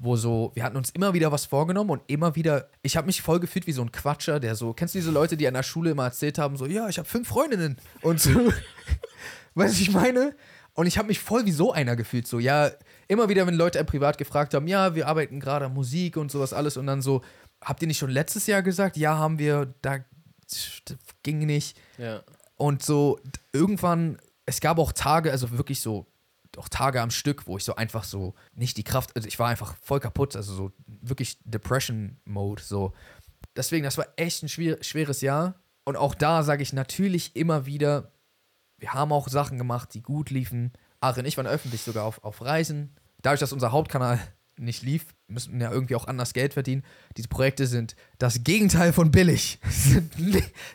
wo 0.00 0.16
so, 0.16 0.52
wir 0.54 0.62
hatten 0.64 0.76
uns 0.76 0.90
immer 0.90 1.12
wieder 1.12 1.30
was 1.30 1.44
vorgenommen 1.44 1.90
und 1.90 2.02
immer 2.06 2.36
wieder, 2.36 2.70
ich 2.82 2.96
habe 2.96 3.06
mich 3.06 3.20
voll 3.20 3.38
gefühlt 3.38 3.66
wie 3.66 3.72
so 3.72 3.82
ein 3.82 3.92
Quatscher, 3.92 4.40
der 4.40 4.54
so, 4.54 4.72
kennst 4.72 4.94
du 4.94 4.98
diese 4.98 5.10
Leute, 5.10 5.36
die 5.36 5.46
an 5.46 5.54
der 5.54 5.62
Schule 5.62 5.90
immer 5.90 6.04
erzählt 6.04 6.38
haben, 6.38 6.56
so, 6.56 6.64
ja, 6.64 6.88
ich 6.88 6.98
habe 6.98 7.08
fünf 7.08 7.28
Freundinnen 7.28 7.76
und 8.00 8.20
so, 8.20 8.30
weißt 9.54 9.76
du, 9.78 9.82
ich 9.82 9.92
meine? 9.92 10.34
Und 10.72 10.86
ich 10.86 10.98
habe 10.98 11.08
mich 11.08 11.20
voll 11.20 11.44
wie 11.46 11.52
so 11.52 11.72
einer 11.72 11.96
gefühlt, 11.96 12.26
so, 12.26 12.38
ja, 12.38 12.70
immer 13.08 13.28
wieder, 13.28 13.46
wenn 13.46 13.54
Leute 13.54 13.82
privat 13.84 14.16
gefragt 14.16 14.54
haben, 14.54 14.68
ja, 14.68 14.94
wir 14.94 15.06
arbeiten 15.06 15.38
gerade 15.38 15.66
an 15.66 15.74
Musik 15.74 16.16
und 16.16 16.30
sowas 16.30 16.52
alles 16.54 16.76
und 16.76 16.86
dann 16.86 17.02
so, 17.02 17.22
habt 17.60 17.82
ihr 17.82 17.88
nicht 17.88 17.98
schon 17.98 18.10
letztes 18.10 18.46
Jahr 18.46 18.62
gesagt, 18.62 18.96
ja, 18.96 19.18
haben 19.18 19.38
wir, 19.38 19.74
da 19.82 19.98
ging 21.22 21.38
nicht. 21.40 21.78
Ja. 21.98 22.22
Und 22.56 22.82
so 22.82 23.18
irgendwann, 23.52 24.18
es 24.46 24.60
gab 24.60 24.78
auch 24.78 24.92
Tage, 24.92 25.30
also 25.30 25.50
wirklich 25.50 25.80
so, 25.80 26.06
auch 26.56 26.68
Tage 26.68 27.02
am 27.02 27.10
Stück, 27.10 27.46
wo 27.46 27.56
ich 27.58 27.64
so 27.64 27.74
einfach 27.74 28.04
so 28.04 28.34
nicht 28.54 28.76
die 28.76 28.84
Kraft, 28.84 29.14
also 29.14 29.28
ich 29.28 29.38
war 29.38 29.48
einfach 29.48 29.76
voll 29.82 30.00
kaputt, 30.00 30.36
also 30.36 30.54
so 30.54 30.72
wirklich 30.86 31.38
Depression-Mode, 31.44 32.62
so. 32.62 32.94
Deswegen, 33.54 33.84
das 33.84 33.98
war 33.98 34.06
echt 34.16 34.42
ein 34.42 34.48
schwer, 34.48 34.78
schweres 34.82 35.20
Jahr. 35.20 35.56
Und 35.84 35.96
auch 35.96 36.14
da 36.14 36.42
sage 36.42 36.62
ich 36.62 36.72
natürlich 36.72 37.36
immer 37.36 37.66
wieder, 37.66 38.12
wir 38.78 38.94
haben 38.94 39.12
auch 39.12 39.28
Sachen 39.28 39.58
gemacht, 39.58 39.94
die 39.94 40.02
gut 40.02 40.30
liefen. 40.30 40.72
Ari 41.00 41.20
und 41.20 41.26
ich 41.26 41.36
waren 41.36 41.46
öffentlich 41.46 41.82
sogar 41.82 42.04
auf, 42.04 42.22
auf 42.24 42.42
Reisen. 42.42 42.94
Dadurch, 43.22 43.40
dass 43.40 43.52
unser 43.52 43.72
Hauptkanal 43.72 44.20
nicht 44.58 44.82
lief, 44.82 45.14
müssen 45.28 45.58
wir 45.58 45.66
ja 45.66 45.72
irgendwie 45.72 45.96
auch 45.96 46.06
anders 46.06 46.32
Geld 46.32 46.54
verdienen. 46.54 46.82
Diese 47.16 47.28
Projekte 47.28 47.66
sind 47.66 47.94
das 48.18 48.42
Gegenteil 48.44 48.92
von 48.92 49.10
billig. 49.10 49.58
sind, 49.68 50.12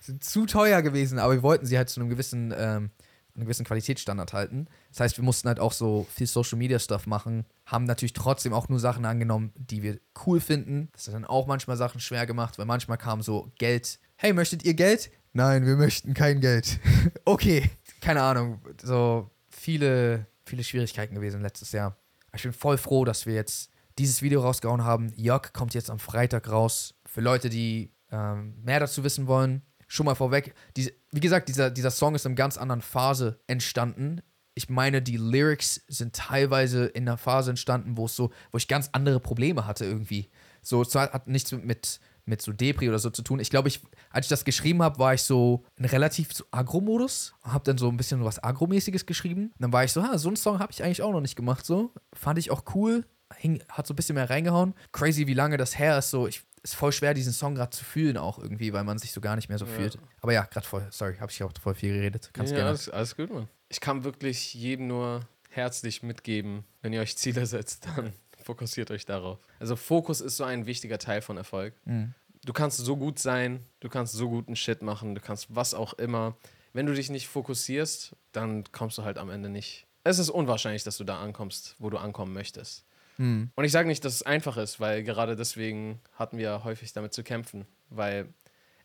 sind 0.01 0.23
zu 0.23 0.45
teuer 0.45 0.81
gewesen, 0.81 1.19
aber 1.19 1.33
wir 1.33 1.43
wollten 1.43 1.65
sie 1.65 1.77
halt 1.77 1.89
zu 1.89 1.99
einem 1.99 2.09
gewissen, 2.09 2.53
ähm, 2.55 2.91
einem 3.35 3.45
gewissen 3.45 3.65
Qualitätsstandard 3.65 4.33
halten. 4.33 4.67
Das 4.89 4.99
heißt, 4.99 5.17
wir 5.17 5.23
mussten 5.23 5.47
halt 5.47 5.59
auch 5.59 5.73
so 5.73 6.05
viel 6.13 6.27
Social 6.27 6.57
Media 6.57 6.79
Stuff 6.79 7.07
machen, 7.07 7.45
haben 7.65 7.85
natürlich 7.85 8.13
trotzdem 8.13 8.53
auch 8.53 8.69
nur 8.69 8.79
Sachen 8.79 9.05
angenommen, 9.05 9.51
die 9.55 9.83
wir 9.83 9.99
cool 10.25 10.39
finden. 10.39 10.89
Das 10.93 11.07
hat 11.07 11.13
dann 11.13 11.25
auch 11.25 11.47
manchmal 11.47 11.77
Sachen 11.77 11.99
schwer 11.99 12.25
gemacht, 12.25 12.57
weil 12.57 12.65
manchmal 12.65 12.97
kam 12.97 13.21
so 13.21 13.51
Geld. 13.57 13.99
Hey, 14.17 14.33
möchtet 14.33 14.63
ihr 14.63 14.73
Geld? 14.73 15.11
Nein, 15.33 15.65
wir 15.65 15.75
möchten 15.75 16.13
kein 16.13 16.41
Geld. 16.41 16.79
okay, 17.25 17.69
keine 18.01 18.21
Ahnung. 18.21 18.59
So 18.81 19.29
viele, 19.49 20.27
viele 20.45 20.63
Schwierigkeiten 20.63 21.15
gewesen 21.15 21.41
letztes 21.41 21.71
Jahr. 21.71 21.95
Ich 22.35 22.43
bin 22.43 22.53
voll 22.53 22.77
froh, 22.77 23.05
dass 23.05 23.25
wir 23.25 23.33
jetzt 23.33 23.71
dieses 23.97 24.21
Video 24.21 24.41
rausgehauen 24.41 24.83
haben. 24.83 25.13
Jörg 25.15 25.53
kommt 25.53 25.73
jetzt 25.73 25.89
am 25.89 25.99
Freitag 25.99 26.49
raus. 26.49 26.95
Für 27.05 27.21
Leute, 27.21 27.49
die 27.49 27.91
ähm, 28.11 28.55
mehr 28.63 28.79
dazu 28.79 29.03
wissen 29.03 29.27
wollen, 29.27 29.61
schon 29.91 30.05
mal 30.05 30.15
vorweg. 30.15 30.53
Diese, 30.77 30.93
wie 31.11 31.19
gesagt, 31.19 31.49
dieser, 31.49 31.69
dieser 31.69 31.91
Song 31.91 32.15
ist 32.15 32.25
in 32.25 32.29
einer 32.29 32.37
ganz 32.37 32.57
anderen 32.57 32.81
Phase 32.81 33.39
entstanden. 33.47 34.21
Ich 34.53 34.69
meine, 34.69 35.01
die 35.01 35.17
Lyrics 35.17 35.81
sind 35.87 36.15
teilweise 36.15 36.85
in 36.85 37.07
einer 37.07 37.17
Phase 37.17 37.51
entstanden, 37.51 37.97
wo 37.97 38.05
es 38.05 38.15
so, 38.15 38.31
wo 38.51 38.57
ich 38.57 38.69
ganz 38.69 38.89
andere 38.93 39.19
Probleme 39.19 39.67
hatte 39.67 39.85
irgendwie. 39.85 40.29
So, 40.61 40.81
es 40.81 40.95
hat 40.95 41.27
nichts 41.27 41.51
mit, 41.51 41.65
mit, 41.65 41.99
mit 42.23 42.41
so 42.41 42.53
Depri 42.53 42.87
oder 42.87 42.99
so 42.99 43.09
zu 43.09 43.21
tun. 43.21 43.39
Ich 43.39 43.49
glaube, 43.49 43.67
ich, 43.67 43.81
als 44.11 44.27
ich 44.27 44.29
das 44.29 44.45
geschrieben 44.45 44.81
habe, 44.81 44.97
war 44.97 45.13
ich 45.13 45.23
so 45.23 45.65
in 45.75 45.85
relativ 45.85 46.33
so 46.33 46.45
Agro-Modus. 46.51 47.33
Habe 47.43 47.65
dann 47.65 47.77
so 47.77 47.89
ein 47.89 47.97
bisschen 47.97 48.23
was 48.23 48.41
Agro-mäßiges 48.41 49.05
geschrieben. 49.05 49.47
Und 49.47 49.61
dann 49.61 49.73
war 49.73 49.83
ich 49.83 49.91
so, 49.91 50.03
ha, 50.03 50.17
so 50.17 50.29
einen 50.29 50.37
Song 50.37 50.59
habe 50.59 50.71
ich 50.71 50.83
eigentlich 50.83 51.01
auch 51.01 51.11
noch 51.11 51.21
nicht 51.21 51.35
gemacht. 51.35 51.65
So, 51.65 51.93
fand 52.13 52.39
ich 52.39 52.49
auch 52.49 52.63
cool. 52.75 53.05
Hing, 53.37 53.63
hat 53.69 53.87
so 53.87 53.93
ein 53.93 53.95
bisschen 53.95 54.15
mehr 54.15 54.29
reingehauen. 54.29 54.73
Crazy, 54.91 55.27
wie 55.27 55.33
lange 55.33 55.57
das 55.57 55.77
her 55.77 55.97
ist. 55.97 56.11
So, 56.11 56.27
ich, 56.27 56.43
ist 56.63 56.75
voll 56.75 56.91
schwer, 56.91 57.13
diesen 57.13 57.33
Song 57.33 57.55
gerade 57.55 57.71
zu 57.71 57.83
fühlen 57.83 58.17
auch 58.17 58.37
irgendwie, 58.39 58.71
weil 58.73 58.83
man 58.83 58.97
sich 58.97 59.11
so 59.11 59.21
gar 59.21 59.35
nicht 59.35 59.49
mehr 59.49 59.57
so 59.57 59.65
Ja. 59.65 59.71
fühlt. 59.71 59.97
Aber 60.21 60.33
ja, 60.33 60.43
gerade 60.43 60.65
voll, 60.65 60.85
sorry, 60.91 61.17
habe 61.17 61.31
ich 61.31 61.41
auch 61.43 61.51
voll 61.61 61.73
viel 61.75 61.93
geredet. 61.93 62.29
Kannst 62.33 62.51
ja, 62.51 62.57
gerne. 62.57 62.69
Alles, 62.69 62.89
alles 62.89 63.15
gut, 63.15 63.31
Mann. 63.33 63.47
Ich 63.69 63.79
kann 63.79 64.03
wirklich 64.03 64.53
jedem 64.53 64.87
nur 64.87 65.21
herzlich 65.49 66.03
mitgeben, 66.03 66.63
wenn 66.81 66.93
ihr 66.93 67.01
euch 67.01 67.17
Ziele 67.17 67.45
setzt, 67.47 67.87
dann 67.95 68.13
fokussiert 68.43 68.91
euch 68.91 69.05
darauf. 69.05 69.39
Also 69.59 69.75
Fokus 69.75 70.21
ist 70.21 70.37
so 70.37 70.43
ein 70.43 70.65
wichtiger 70.65 70.97
Teil 70.97 71.21
von 71.21 71.37
Erfolg. 71.37 71.73
Mhm. 71.85 72.13
Du 72.43 72.53
kannst 72.53 72.77
so 72.79 72.97
gut 72.97 73.19
sein, 73.19 73.63
du 73.81 73.89
kannst 73.89 74.13
so 74.13 74.27
guten 74.29 74.55
Shit 74.55 74.81
machen, 74.81 75.13
du 75.13 75.21
kannst 75.21 75.47
was 75.55 75.73
auch 75.73 75.93
immer. 75.93 76.35
Wenn 76.73 76.85
du 76.87 76.93
dich 76.93 77.09
nicht 77.09 77.27
fokussierst, 77.27 78.15
dann 78.31 78.63
kommst 78.71 78.97
du 78.97 79.03
halt 79.03 79.17
am 79.17 79.29
Ende 79.29 79.49
nicht. 79.49 79.85
Es 80.03 80.17
ist 80.17 80.29
unwahrscheinlich, 80.29 80.83
dass 80.83 80.97
du 80.97 81.03
da 81.03 81.21
ankommst, 81.21 81.75
wo 81.77 81.89
du 81.91 81.97
ankommen 81.99 82.33
möchtest. 82.33 82.85
Mhm. 83.17 83.49
Und 83.55 83.63
ich 83.65 83.71
sage 83.71 83.87
nicht, 83.87 84.03
dass 84.05 84.13
es 84.15 84.23
einfach 84.23 84.57
ist, 84.57 84.79
weil 84.79 85.03
gerade 85.03 85.35
deswegen 85.35 85.99
hatten 86.15 86.37
wir 86.37 86.63
häufig 86.63 86.93
damit 86.93 87.13
zu 87.13 87.23
kämpfen. 87.23 87.65
Weil 87.89 88.29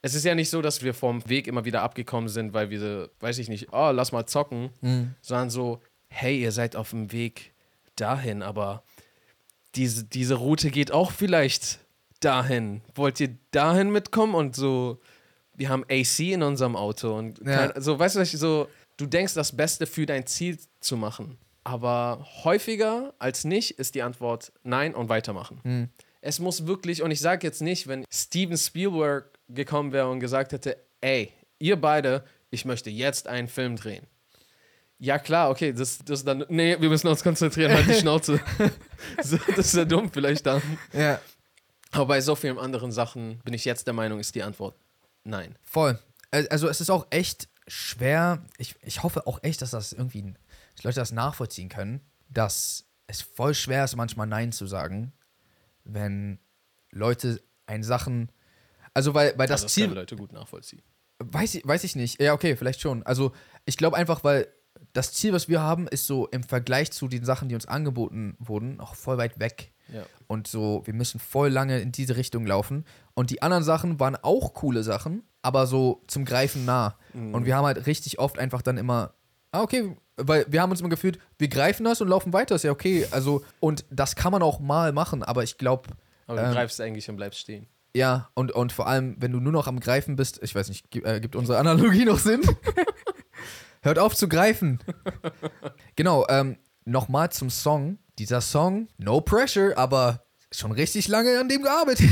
es 0.02 0.14
ist 0.14 0.24
ja 0.24 0.34
nicht 0.34 0.50
so, 0.50 0.62
dass 0.62 0.82
wir 0.82 0.94
vom 0.94 1.28
Weg 1.28 1.46
immer 1.46 1.64
wieder 1.64 1.82
abgekommen 1.82 2.28
sind, 2.28 2.52
weil 2.54 2.70
wir, 2.70 3.10
weiß 3.20 3.38
ich 3.38 3.48
nicht, 3.48 3.68
oh, 3.72 3.90
lass 3.92 4.12
mal 4.12 4.26
zocken, 4.26 4.70
Mhm. 4.80 5.14
sondern 5.20 5.50
so, 5.50 5.80
hey, 6.08 6.40
ihr 6.40 6.52
seid 6.52 6.76
auf 6.76 6.90
dem 6.90 7.12
Weg 7.12 7.52
dahin, 7.96 8.42
aber 8.42 8.82
diese, 9.74 10.04
diese 10.04 10.34
Route 10.34 10.70
geht 10.70 10.90
auch 10.92 11.10
vielleicht 11.12 11.80
dahin. 12.20 12.80
Wollt 12.94 13.20
ihr 13.20 13.36
dahin 13.50 13.90
mitkommen? 13.90 14.34
Und 14.34 14.56
so, 14.56 15.00
wir 15.54 15.68
haben 15.68 15.84
AC 15.90 16.20
in 16.32 16.42
unserem 16.42 16.76
Auto 16.76 17.16
und 17.16 17.40
Ja. 17.44 17.78
so, 17.80 17.98
weißt 17.98 18.16
du, 18.16 18.24
so, 18.24 18.68
du 18.96 19.06
denkst, 19.06 19.34
das 19.34 19.54
Beste 19.56 19.86
für 19.86 20.06
dein 20.06 20.26
Ziel 20.26 20.58
zu 20.80 20.96
machen. 20.96 21.36
Aber 21.66 22.24
häufiger 22.44 23.12
als 23.18 23.42
nicht 23.44 23.72
ist 23.72 23.96
die 23.96 24.02
Antwort 24.02 24.52
nein 24.62 24.94
und 24.94 25.08
weitermachen. 25.08 25.60
Mhm. 25.64 25.88
Es 26.20 26.38
muss 26.38 26.66
wirklich, 26.68 27.02
und 27.02 27.10
ich 27.10 27.18
sage 27.20 27.44
jetzt 27.44 27.60
nicht, 27.60 27.88
wenn 27.88 28.04
Steven 28.08 28.56
Spielberg 28.56 29.36
gekommen 29.48 29.92
wäre 29.92 30.08
und 30.08 30.20
gesagt 30.20 30.52
hätte, 30.52 30.76
ey, 31.00 31.32
ihr 31.58 31.80
beide, 31.80 32.24
ich 32.50 32.64
möchte 32.66 32.88
jetzt 32.90 33.26
einen 33.26 33.48
Film 33.48 33.74
drehen. 33.74 34.06
Ja, 35.00 35.18
klar, 35.18 35.50
okay, 35.50 35.72
das, 35.72 35.98
das 36.04 36.20
ist 36.20 36.28
dann, 36.28 36.44
nee, 36.48 36.76
wir 36.80 36.88
müssen 36.88 37.08
uns 37.08 37.24
konzentrieren, 37.24 37.72
halt 37.72 37.88
die 37.88 37.94
Schnauze. 38.00 38.40
das 39.16 39.32
ist 39.32 39.74
ja 39.74 39.84
dumm 39.84 40.10
vielleicht 40.12 40.46
dann. 40.46 40.62
Ja, 40.92 41.20
Aber 41.90 42.06
bei 42.06 42.20
so 42.20 42.36
vielen 42.36 42.58
anderen 42.58 42.92
Sachen 42.92 43.40
bin 43.44 43.54
ich 43.54 43.64
jetzt 43.64 43.88
der 43.88 43.94
Meinung, 43.94 44.20
ist 44.20 44.36
die 44.36 44.42
Antwort 44.44 44.76
nein. 45.24 45.58
voll. 45.62 45.98
Al- 46.30 46.46
Also 46.48 46.68
es 46.68 46.80
ist 46.80 46.90
auch 46.90 47.06
echt 47.10 47.48
schwer. 47.66 48.42
Ich, 48.56 48.76
ich 48.82 49.02
hoffe 49.02 49.26
auch 49.26 49.42
echt, 49.42 49.60
dass 49.62 49.72
das 49.72 49.92
irgendwie, 49.92 50.32
dass 50.76 50.84
Leute 50.84 51.00
das 51.00 51.12
nachvollziehen 51.12 51.68
können, 51.68 52.00
dass 52.28 52.86
es 53.06 53.22
voll 53.22 53.54
schwer 53.54 53.84
ist, 53.84 53.96
manchmal 53.96 54.26
Nein 54.26 54.52
zu 54.52 54.66
sagen, 54.66 55.12
wenn 55.84 56.38
Leute 56.90 57.42
ein 57.66 57.82
Sachen, 57.82 58.30
also 58.94 59.14
weil, 59.14 59.38
weil 59.38 59.46
das 59.46 59.62
Also 59.62 59.64
das 59.64 59.72
Ziel, 59.72 59.90
Leute 59.90 60.16
gut 60.16 60.32
nachvollziehen. 60.32 60.82
Weiß 61.18 61.54
ich, 61.54 61.66
weiß 61.66 61.84
ich 61.84 61.96
nicht. 61.96 62.20
Ja, 62.20 62.34
okay, 62.34 62.56
vielleicht 62.56 62.80
schon. 62.80 63.02
Also, 63.04 63.32
ich 63.64 63.76
glaube 63.76 63.96
einfach, 63.96 64.22
weil 64.22 64.48
das 64.92 65.12
Ziel, 65.12 65.32
was 65.32 65.48
wir 65.48 65.60
haben, 65.60 65.88
ist 65.88 66.06
so 66.06 66.26
im 66.28 66.42
Vergleich 66.42 66.92
zu 66.92 67.08
den 67.08 67.24
Sachen, 67.24 67.48
die 67.48 67.54
uns 67.54 67.66
angeboten 67.66 68.36
wurden, 68.38 68.76
noch 68.76 68.94
voll 68.94 69.16
weit 69.16 69.38
weg. 69.38 69.72
Ja. 69.92 70.04
Und 70.26 70.46
so, 70.46 70.82
wir 70.84 70.94
müssen 70.94 71.20
voll 71.20 71.48
lange 71.48 71.80
in 71.80 71.92
diese 71.92 72.16
Richtung 72.16 72.46
laufen. 72.46 72.84
Und 73.14 73.30
die 73.30 73.40
anderen 73.40 73.64
Sachen 73.64 73.98
waren 74.00 74.16
auch 74.16 74.52
coole 74.52 74.82
Sachen, 74.82 75.22
aber 75.42 75.66
so 75.66 76.02
zum 76.06 76.24
Greifen 76.24 76.64
nah. 76.64 76.98
Und 77.14 77.46
wir 77.46 77.56
haben 77.56 77.64
halt 77.64 77.86
richtig 77.86 78.18
oft 78.18 78.38
einfach 78.38 78.62
dann 78.62 78.76
immer, 78.76 79.14
ah, 79.52 79.62
okay, 79.62 79.96
weil 80.16 80.46
wir 80.48 80.62
haben 80.62 80.70
uns 80.70 80.80
immer 80.80 80.88
gefühlt, 80.90 81.18
wir 81.38 81.48
greifen 81.48 81.84
das 81.84 82.00
und 82.00 82.08
laufen 82.08 82.32
weiter, 82.32 82.54
ist 82.54 82.62
ja 82.64 82.70
okay. 82.72 83.06
Also, 83.10 83.44
und 83.60 83.84
das 83.90 84.16
kann 84.16 84.32
man 84.32 84.42
auch 84.42 84.60
mal 84.60 84.92
machen, 84.92 85.22
aber 85.22 85.42
ich 85.42 85.58
glaube, 85.58 85.90
Aber 86.26 86.40
du 86.40 86.46
Ähm, 86.46 86.52
greifst 86.52 86.80
eigentlich 86.80 87.08
und 87.08 87.16
bleibst 87.16 87.38
stehen. 87.40 87.66
ja, 87.94 88.28
und, 88.34 88.52
und 88.52 88.72
vor 88.72 88.86
allem, 88.86 89.16
wenn 89.18 89.32
du 89.32 89.40
nur 89.40 89.52
noch 89.52 89.66
am 89.66 89.80
Greifen 89.80 90.16
bist, 90.16 90.40
ich 90.42 90.54
weiß 90.54 90.68
nicht, 90.68 90.90
gibt, 90.90 91.06
äh, 91.06 91.20
gibt 91.20 91.36
unsere 91.36 91.58
Analogie 91.58 92.04
noch 92.04 92.18
Sinn? 92.18 92.42
Hört 93.82 93.98
auf 93.98 94.14
zu 94.16 94.28
greifen. 94.28 94.80
genau, 95.94 96.26
ähm, 96.28 96.58
nochmal 96.84 97.30
zum 97.30 97.50
Song. 97.50 97.98
Dieser 98.18 98.40
Song, 98.40 98.88
no 98.98 99.20
pressure, 99.20 99.76
aber 99.76 100.24
schon 100.50 100.72
richtig 100.72 101.06
lange 101.08 101.38
an 101.38 101.48
dem 101.48 101.62
gearbeitet. 101.62 102.08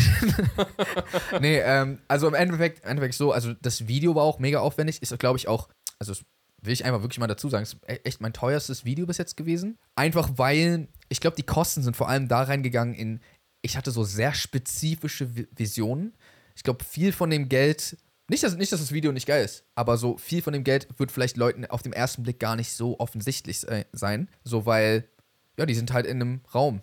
nee, 1.41 1.59
ähm, 1.59 1.99
also 2.09 2.29
im 2.29 2.35
Endeffekt, 2.35 2.85
im 2.85 2.91
Endeffekt 2.91 3.15
so, 3.15 3.33
also 3.33 3.55
das 3.55 3.89
Video 3.89 4.15
war 4.15 4.23
auch 4.25 4.39
mega 4.39 4.61
aufwendig, 4.61 5.01
ist 5.03 5.19
glaube 5.19 5.39
ich 5.39 5.49
auch, 5.49 5.69
also 5.99 6.13
das 6.13 6.25
will 6.65 6.73
ich 6.73 6.85
einfach 6.85 7.03
wirklich 7.03 7.19
mal 7.19 7.27
dazu 7.27 7.49
sagen, 7.49 7.63
ist 7.63 7.77
e- 7.87 8.01
echt 8.05 8.21
mein 8.21 8.33
teuerstes 8.33 8.85
Video 8.85 9.07
bis 9.07 9.19
jetzt 9.19 9.37
gewesen. 9.37 9.79
Einfach 9.97 10.31
weil, 10.37 10.89
ich 11.09 11.21
glaube, 11.21 11.37
die 11.37 11.43
Kosten 11.43 11.83
sind 11.83 11.97
vor 11.97 12.09
allem 12.09 12.29
da 12.29 12.43
reingegangen 12.43 12.95
in, 12.95 13.21
ich 13.63 13.77
hatte 13.77 13.91
so 13.91 14.05
sehr 14.05 14.35
spezifische 14.35 15.27
Vi- 15.27 15.49
Visionen. 15.57 16.15
Ich 16.57 16.63
glaube, 16.63 16.85
viel 16.85 17.13
von 17.13 17.31
dem 17.31 17.49
Geld, 17.49 17.97
nicht 18.29 18.43
dass, 18.43 18.57
nicht, 18.57 18.73
dass 18.73 18.81
das 18.81 18.93
Video 18.93 19.13
nicht 19.13 19.27
geil 19.27 19.45
ist, 19.45 19.65
aber 19.75 19.97
so 19.97 20.17
viel 20.19 20.41
von 20.43 20.53
dem 20.53 20.65
Geld 20.65 20.89
wird 20.99 21.13
vielleicht 21.13 21.37
Leuten 21.37 21.67
auf 21.67 21.83
dem 21.83 21.93
ersten 21.93 22.23
Blick 22.23 22.39
gar 22.41 22.57
nicht 22.57 22.73
so 22.73 22.99
offensichtlich 23.01 23.67
sein. 23.93 24.29
So, 24.45 24.65
weil, 24.67 25.09
ja, 25.59 25.67
die 25.67 25.75
sind 25.75 25.93
halt 25.93 26.07
in 26.07 26.21
einem 26.21 26.41
Raum. 26.55 26.83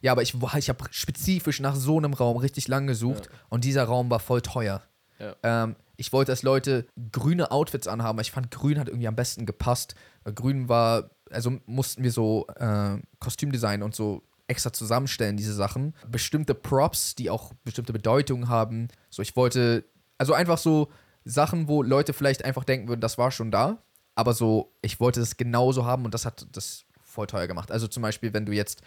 Ja, 0.00 0.12
aber 0.12 0.22
ich, 0.22 0.34
ich 0.56 0.68
habe 0.68 0.84
spezifisch 0.92 1.58
nach 1.60 1.74
so 1.74 1.98
einem 1.98 2.14
Raum 2.14 2.36
richtig 2.36 2.68
lang 2.68 2.86
gesucht 2.86 3.26
Ja. 3.26 3.32
und 3.48 3.64
dieser 3.64 3.84
Raum 3.84 4.08
war 4.10 4.20
voll 4.20 4.40
teuer. 4.42 4.82
Ja. 5.18 5.34
Ähm, 5.42 5.74
ich 5.98 6.12
wollte, 6.12 6.30
dass 6.30 6.44
Leute 6.44 6.86
grüne 7.10 7.50
Outfits 7.50 7.88
anhaben, 7.88 8.20
ich 8.20 8.30
fand, 8.30 8.52
grün 8.52 8.78
hat 8.78 8.88
irgendwie 8.88 9.08
am 9.08 9.16
besten 9.16 9.46
gepasst. 9.46 9.96
Weil 10.22 10.32
grün 10.32 10.68
war, 10.68 11.10
also 11.28 11.58
mussten 11.66 12.04
wir 12.04 12.12
so 12.12 12.46
äh, 12.56 12.98
Kostümdesign 13.18 13.82
und 13.82 13.96
so 13.96 14.22
extra 14.46 14.72
zusammenstellen, 14.72 15.36
diese 15.36 15.52
Sachen. 15.52 15.94
Bestimmte 16.08 16.54
Props, 16.54 17.16
die 17.16 17.30
auch 17.30 17.52
bestimmte 17.64 17.92
Bedeutungen 17.92 18.48
haben. 18.48 18.88
So, 19.10 19.22
ich 19.22 19.34
wollte, 19.34 19.84
also 20.18 20.34
einfach 20.34 20.58
so 20.58 20.88
Sachen, 21.24 21.66
wo 21.66 21.82
Leute 21.82 22.12
vielleicht 22.12 22.44
einfach 22.44 22.62
denken 22.62 22.86
würden, 22.88 23.00
das 23.00 23.18
war 23.18 23.32
schon 23.32 23.50
da. 23.50 23.82
Aber 24.14 24.34
so, 24.34 24.72
ich 24.82 25.00
wollte 25.00 25.18
das 25.18 25.36
genauso 25.36 25.84
haben 25.84 26.04
und 26.04 26.14
das 26.14 26.24
hat 26.24 26.46
das 26.52 26.84
voll 27.02 27.26
teuer 27.26 27.48
gemacht. 27.48 27.72
Also 27.72 27.88
zum 27.88 28.04
Beispiel, 28.04 28.32
wenn 28.32 28.46
du 28.46 28.52
jetzt 28.52 28.82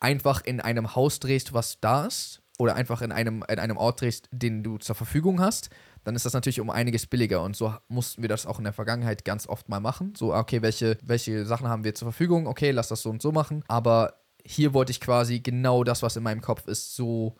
einfach 0.00 0.44
in 0.44 0.60
einem 0.60 0.96
Haus 0.96 1.20
drehst, 1.20 1.52
was 1.52 1.80
da 1.80 2.06
ist, 2.06 2.42
oder 2.58 2.74
einfach 2.74 3.02
in 3.02 3.12
einem, 3.12 3.44
in 3.48 3.58
einem 3.58 3.76
Ort 3.76 4.00
drehst, 4.00 4.28
den 4.32 4.62
du 4.62 4.78
zur 4.78 4.94
Verfügung 4.94 5.40
hast, 5.40 5.70
dann 6.06 6.14
ist 6.14 6.24
das 6.24 6.34
natürlich 6.34 6.60
um 6.60 6.70
einiges 6.70 7.04
billiger. 7.08 7.42
Und 7.42 7.56
so 7.56 7.74
mussten 7.88 8.22
wir 8.22 8.28
das 8.28 8.46
auch 8.46 8.58
in 8.58 8.64
der 8.64 8.72
Vergangenheit 8.72 9.24
ganz 9.24 9.48
oft 9.48 9.68
mal 9.68 9.80
machen. 9.80 10.14
So, 10.16 10.32
okay, 10.32 10.62
welche, 10.62 10.96
welche 11.02 11.44
Sachen 11.44 11.66
haben 11.66 11.82
wir 11.82 11.96
zur 11.96 12.06
Verfügung? 12.06 12.46
Okay, 12.46 12.70
lass 12.70 12.86
das 12.86 13.02
so 13.02 13.10
und 13.10 13.20
so 13.20 13.32
machen. 13.32 13.64
Aber 13.66 14.14
hier 14.44 14.72
wollte 14.72 14.92
ich 14.92 15.00
quasi 15.00 15.40
genau 15.40 15.82
das, 15.82 16.04
was 16.04 16.14
in 16.14 16.22
meinem 16.22 16.42
Kopf 16.42 16.68
ist, 16.68 16.94
so 16.94 17.34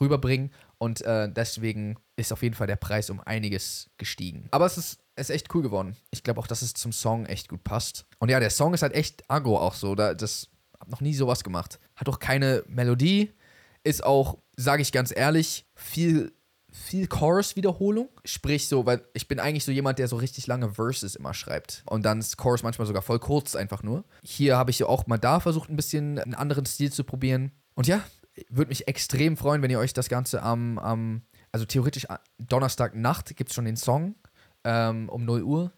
rüberbringen. 0.00 0.52
Und 0.78 1.00
äh, 1.00 1.32
deswegen 1.32 1.96
ist 2.14 2.32
auf 2.32 2.44
jeden 2.44 2.54
Fall 2.54 2.68
der 2.68 2.76
Preis 2.76 3.10
um 3.10 3.18
einiges 3.18 3.90
gestiegen. 3.98 4.46
Aber 4.52 4.66
es 4.66 4.78
ist, 4.78 5.00
ist 5.16 5.30
echt 5.30 5.52
cool 5.52 5.62
geworden. 5.62 5.96
Ich 6.12 6.22
glaube 6.22 6.38
auch, 6.38 6.46
dass 6.46 6.62
es 6.62 6.74
zum 6.74 6.92
Song 6.92 7.26
echt 7.26 7.48
gut 7.48 7.64
passt. 7.64 8.06
Und 8.20 8.28
ja, 8.28 8.38
der 8.38 8.50
Song 8.50 8.72
ist 8.72 8.82
halt 8.82 8.94
echt 8.94 9.28
aggro 9.28 9.58
auch 9.58 9.74
so. 9.74 9.96
Da, 9.96 10.14
das 10.14 10.46
hab 10.78 10.88
noch 10.88 11.00
nie 11.00 11.14
sowas 11.14 11.42
gemacht. 11.42 11.80
Hat 11.96 12.08
auch 12.08 12.20
keine 12.20 12.62
Melodie. 12.68 13.32
Ist 13.82 14.04
auch, 14.04 14.38
sage 14.56 14.82
ich 14.82 14.92
ganz 14.92 15.12
ehrlich, 15.12 15.66
viel, 15.74 16.32
viel 16.72 17.06
Chorus-Wiederholung. 17.06 18.08
Sprich 18.24 18.66
so, 18.66 18.86
weil 18.86 19.04
ich 19.12 19.28
bin 19.28 19.38
eigentlich 19.38 19.64
so 19.64 19.72
jemand, 19.72 19.98
der 19.98 20.08
so 20.08 20.16
richtig 20.16 20.46
lange 20.46 20.70
Verses 20.74 21.14
immer 21.14 21.34
schreibt. 21.34 21.82
Und 21.86 22.04
dann 22.04 22.18
ist 22.18 22.38
Chorus 22.38 22.62
manchmal 22.62 22.86
sogar 22.86 23.02
voll 23.02 23.18
kurz 23.18 23.54
einfach 23.54 23.82
nur. 23.82 24.04
Hier 24.22 24.56
habe 24.56 24.70
ich 24.70 24.78
ja 24.78 24.86
auch 24.86 25.06
mal 25.06 25.18
da 25.18 25.38
versucht, 25.38 25.70
ein 25.70 25.76
bisschen 25.76 26.18
einen 26.18 26.34
anderen 26.34 26.66
Stil 26.66 26.92
zu 26.92 27.04
probieren. 27.04 27.52
Und 27.74 27.86
ja, 27.86 28.02
würde 28.48 28.70
mich 28.70 28.88
extrem 28.88 29.36
freuen, 29.36 29.62
wenn 29.62 29.70
ihr 29.70 29.78
euch 29.78 29.92
das 29.92 30.08
Ganze 30.08 30.42
am, 30.42 30.78
am 30.78 31.22
also 31.52 31.66
theoretisch 31.66 32.06
Donnerstagnacht 32.38 33.36
gibt 33.36 33.50
es 33.50 33.54
schon 33.54 33.66
den 33.66 33.76
Song 33.76 34.14
ähm, 34.64 35.08
um 35.10 35.24
0 35.24 35.42
Uhr. 35.42 35.72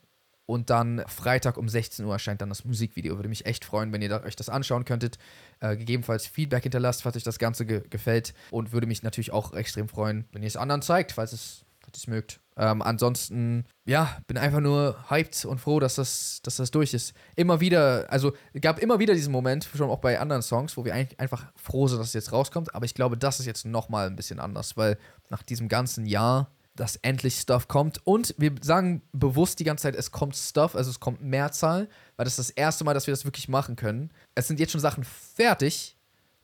Und 0.46 0.68
dann 0.68 1.02
Freitag 1.06 1.56
um 1.56 1.68
16 1.68 2.04
Uhr 2.04 2.12
erscheint 2.12 2.42
dann 2.42 2.50
das 2.50 2.64
Musikvideo. 2.64 3.16
Würde 3.16 3.28
mich 3.28 3.46
echt 3.46 3.64
freuen, 3.64 3.92
wenn 3.92 4.02
ihr 4.02 4.10
da, 4.10 4.22
euch 4.22 4.36
das 4.36 4.48
anschauen 4.48 4.84
könntet. 4.84 5.18
Äh, 5.60 5.76
gegebenenfalls 5.76 6.26
Feedback 6.26 6.64
hinterlasst, 6.64 7.02
falls 7.02 7.16
euch 7.16 7.22
das 7.22 7.38
Ganze 7.38 7.64
ge 7.64 7.82
gefällt. 7.88 8.34
Und 8.50 8.72
würde 8.72 8.86
mich 8.86 9.02
natürlich 9.02 9.32
auch 9.32 9.54
extrem 9.54 9.88
freuen, 9.88 10.26
wenn 10.32 10.42
ihr 10.42 10.48
es 10.48 10.56
anderen 10.56 10.82
zeigt, 10.82 11.12
falls 11.12 11.32
es, 11.32 11.64
falls 11.80 11.98
es 11.98 12.06
mögt. 12.06 12.40
Ähm, 12.56 12.82
ansonsten, 12.82 13.64
ja, 13.84 14.18
bin 14.26 14.36
einfach 14.36 14.60
nur 14.60 14.96
hyped 15.08 15.44
und 15.46 15.58
froh, 15.58 15.80
dass 15.80 15.96
das, 15.96 16.40
dass 16.42 16.56
das 16.56 16.70
durch 16.70 16.94
ist. 16.94 17.14
Immer 17.36 17.60
wieder, 17.60 18.06
also 18.10 18.32
gab 18.60 18.78
immer 18.78 18.98
wieder 18.98 19.14
diesen 19.14 19.32
Moment, 19.32 19.68
schon 19.74 19.90
auch 19.90 19.98
bei 19.98 20.20
anderen 20.20 20.42
Songs, 20.42 20.76
wo 20.76 20.84
wir 20.84 20.94
eigentlich 20.94 21.18
einfach 21.18 21.46
froh 21.56 21.88
sind, 21.88 21.98
dass 21.98 22.08
es 22.08 22.14
jetzt 22.14 22.32
rauskommt. 22.32 22.74
Aber 22.74 22.84
ich 22.84 22.94
glaube, 22.94 23.16
das 23.16 23.40
ist 23.40 23.46
jetzt 23.46 23.64
nochmal 23.64 24.06
ein 24.06 24.16
bisschen 24.16 24.40
anders, 24.40 24.76
weil 24.76 24.98
nach 25.30 25.42
diesem 25.42 25.68
ganzen 25.68 26.06
Jahr 26.06 26.50
dass 26.76 26.96
endlich 26.96 27.36
Stuff 27.38 27.68
kommt. 27.68 28.04
Und 28.04 28.34
wir 28.38 28.52
sagen 28.60 29.02
bewusst 29.12 29.60
die 29.60 29.64
ganze 29.64 29.82
Zeit, 29.82 29.94
es 29.94 30.10
kommt 30.10 30.36
Stuff, 30.36 30.74
also 30.74 30.90
es 30.90 30.98
kommt 31.00 31.22
Mehrzahl, 31.22 31.88
weil 32.16 32.24
das 32.24 32.38
ist 32.38 32.50
das 32.50 32.56
erste 32.56 32.84
Mal, 32.84 32.94
dass 32.94 33.06
wir 33.06 33.12
das 33.12 33.24
wirklich 33.24 33.48
machen 33.48 33.76
können. 33.76 34.10
Es 34.34 34.48
sind 34.48 34.58
jetzt 34.60 34.72
schon 34.72 34.80
Sachen 34.80 35.04
fertig. 35.04 35.96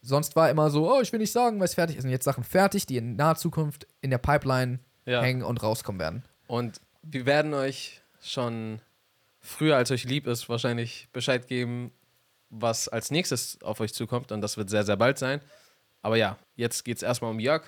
Sonst 0.02 0.34
war 0.36 0.48
immer 0.48 0.70
so, 0.70 0.90
oh, 0.90 1.00
ich 1.00 1.12
will 1.12 1.18
nicht 1.18 1.32
sagen, 1.32 1.58
weil 1.58 1.66
es 1.66 1.74
fertig 1.74 1.96
ist. 1.96 2.00
Es 2.00 2.02
sind 2.04 2.12
jetzt 2.12 2.24
Sachen 2.24 2.44
fertig, 2.44 2.86
die 2.86 2.96
in 2.96 3.16
naher 3.16 3.36
Zukunft 3.36 3.86
in 4.00 4.10
der 4.10 4.18
Pipeline 4.18 4.78
Ja. 5.04 5.20
hängen 5.22 5.42
und 5.42 5.62
rauskommen 5.62 5.98
werden. 6.00 6.22
Und 6.46 6.80
wir 7.02 7.26
werden 7.26 7.52
euch 7.52 8.00
schon 8.22 8.80
früher, 9.40 9.76
als 9.76 9.90
euch 9.90 10.04
lieb 10.04 10.26
ist, 10.26 10.48
wahrscheinlich 10.48 11.08
Bescheid 11.12 11.46
geben, 11.46 11.92
was 12.50 12.88
als 12.88 13.10
nächstes 13.10 13.60
auf 13.62 13.80
euch 13.80 13.92
zukommt. 13.94 14.32
Und 14.32 14.40
das 14.40 14.56
wird 14.56 14.70
sehr, 14.70 14.84
sehr 14.84 14.96
bald 14.96 15.18
sein. 15.18 15.40
Aber 16.02 16.16
ja, 16.16 16.38
jetzt 16.56 16.84
geht 16.84 16.96
es 16.96 17.02
erstmal 17.02 17.30
um 17.30 17.40
Jörg. 17.40 17.62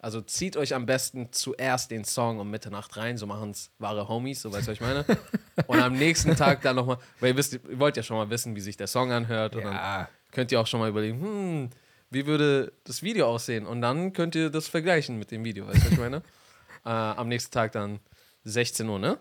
Also 0.00 0.20
zieht 0.20 0.56
euch 0.56 0.74
am 0.74 0.86
besten 0.86 1.32
zuerst 1.32 1.90
den 1.90 2.04
Song 2.04 2.38
um 2.38 2.50
Mitternacht 2.50 2.96
rein, 2.96 3.18
so 3.18 3.26
machen 3.26 3.50
es 3.50 3.72
wahre 3.78 4.08
Homies, 4.08 4.42
so 4.42 4.52
weißt 4.52 4.68
du, 4.68 4.70
was 4.70 4.76
ich 4.76 4.80
meine. 4.80 5.04
und 5.66 5.80
am 5.80 5.94
nächsten 5.94 6.36
Tag 6.36 6.62
dann 6.62 6.76
nochmal, 6.76 6.98
weil 7.18 7.30
ihr, 7.30 7.36
wisst, 7.36 7.54
ihr 7.54 7.78
wollt 7.80 7.96
ja 7.96 8.04
schon 8.04 8.16
mal 8.16 8.30
wissen, 8.30 8.54
wie 8.54 8.60
sich 8.60 8.76
der 8.76 8.86
Song 8.86 9.10
anhört. 9.10 9.56
Und 9.56 9.64
dann 9.64 10.06
könnt 10.30 10.52
ihr 10.52 10.60
auch 10.60 10.68
schon 10.68 10.78
mal 10.78 10.88
überlegen, 10.88 11.20
hm, 11.20 11.70
wie 12.10 12.26
würde 12.26 12.72
das 12.84 13.02
Video 13.02 13.26
aussehen? 13.26 13.66
Und 13.66 13.80
dann 13.82 14.12
könnt 14.12 14.36
ihr 14.36 14.50
das 14.50 14.68
vergleichen 14.68 15.18
mit 15.18 15.32
dem 15.32 15.44
Video, 15.44 15.66
weißt 15.66 15.78
du, 15.78 15.84
was 15.86 15.92
ich 15.92 15.98
meine? 15.98 16.16
äh, 16.84 16.90
am 16.90 17.26
nächsten 17.26 17.50
Tag 17.52 17.72
dann 17.72 17.98
16 18.44 18.88
Uhr, 18.88 19.00
ne? 19.00 19.18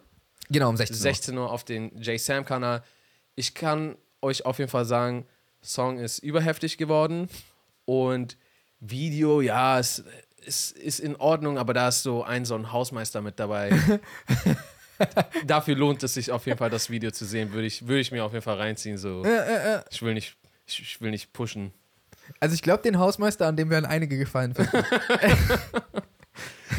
Genau, 0.50 0.70
um 0.70 0.78
16 0.78 0.96
Uhr. 0.96 1.02
16 1.02 1.38
Uhr 1.38 1.52
auf 1.52 1.64
den 1.64 2.00
J-Sam-Kanal. 2.00 2.84
Ich 3.36 3.56
kann 3.56 3.96
euch 4.22 4.46
auf 4.46 4.60
jeden 4.60 4.70
Fall 4.70 4.86
sagen, 4.86 5.26
Song 5.64 5.98
ist 5.98 6.20
überheftig 6.20 6.78
geworden 6.78 7.30
und 7.86 8.38
Video, 8.80 9.42
ja, 9.42 9.80
es 9.80 10.04
ist, 10.48 10.72
ist 10.78 11.00
in 11.00 11.16
Ordnung, 11.18 11.58
aber 11.58 11.74
da 11.74 11.90
ist 11.90 12.04
so 12.04 12.24
ein 12.24 12.46
so 12.46 12.56
ein 12.56 12.72
Hausmeister 12.72 13.22
mit 13.22 13.40
dabei. 13.40 13.78
Dafür 15.46 15.76
lohnt 15.76 16.02
es 16.02 16.16
sich 16.16 16.32
auf 16.32 16.46
jeden 16.48 16.58
Fall, 16.58 16.70
das 16.70 16.90
Video 16.90 17.12
zu 17.12 17.26
sehen. 17.26 17.54
Würde 17.54 17.68
ich, 17.68 17.88
würde 17.88 18.00
ich 18.00 18.12
mir 18.12 18.24
auf 18.24 18.34
jeden 18.34 18.44
Fall 18.44 18.58
reinziehen. 18.58 18.98
So. 18.98 19.24
Ich 19.92 20.02
will 20.02 20.16
nicht, 20.16 20.36
ich, 20.66 20.80
ich 20.80 21.02
will 21.02 21.12
nicht 21.12 21.34
pushen. 21.34 21.72
Also 22.40 22.56
ich 22.56 22.62
glaube, 22.62 22.82
den 22.84 22.98
Hausmeister, 22.98 23.46
an 23.46 23.56
dem 23.56 23.70
werden 23.70 23.86
einige 23.86 24.18
gefallen 24.18 24.56
finden. 24.56 24.84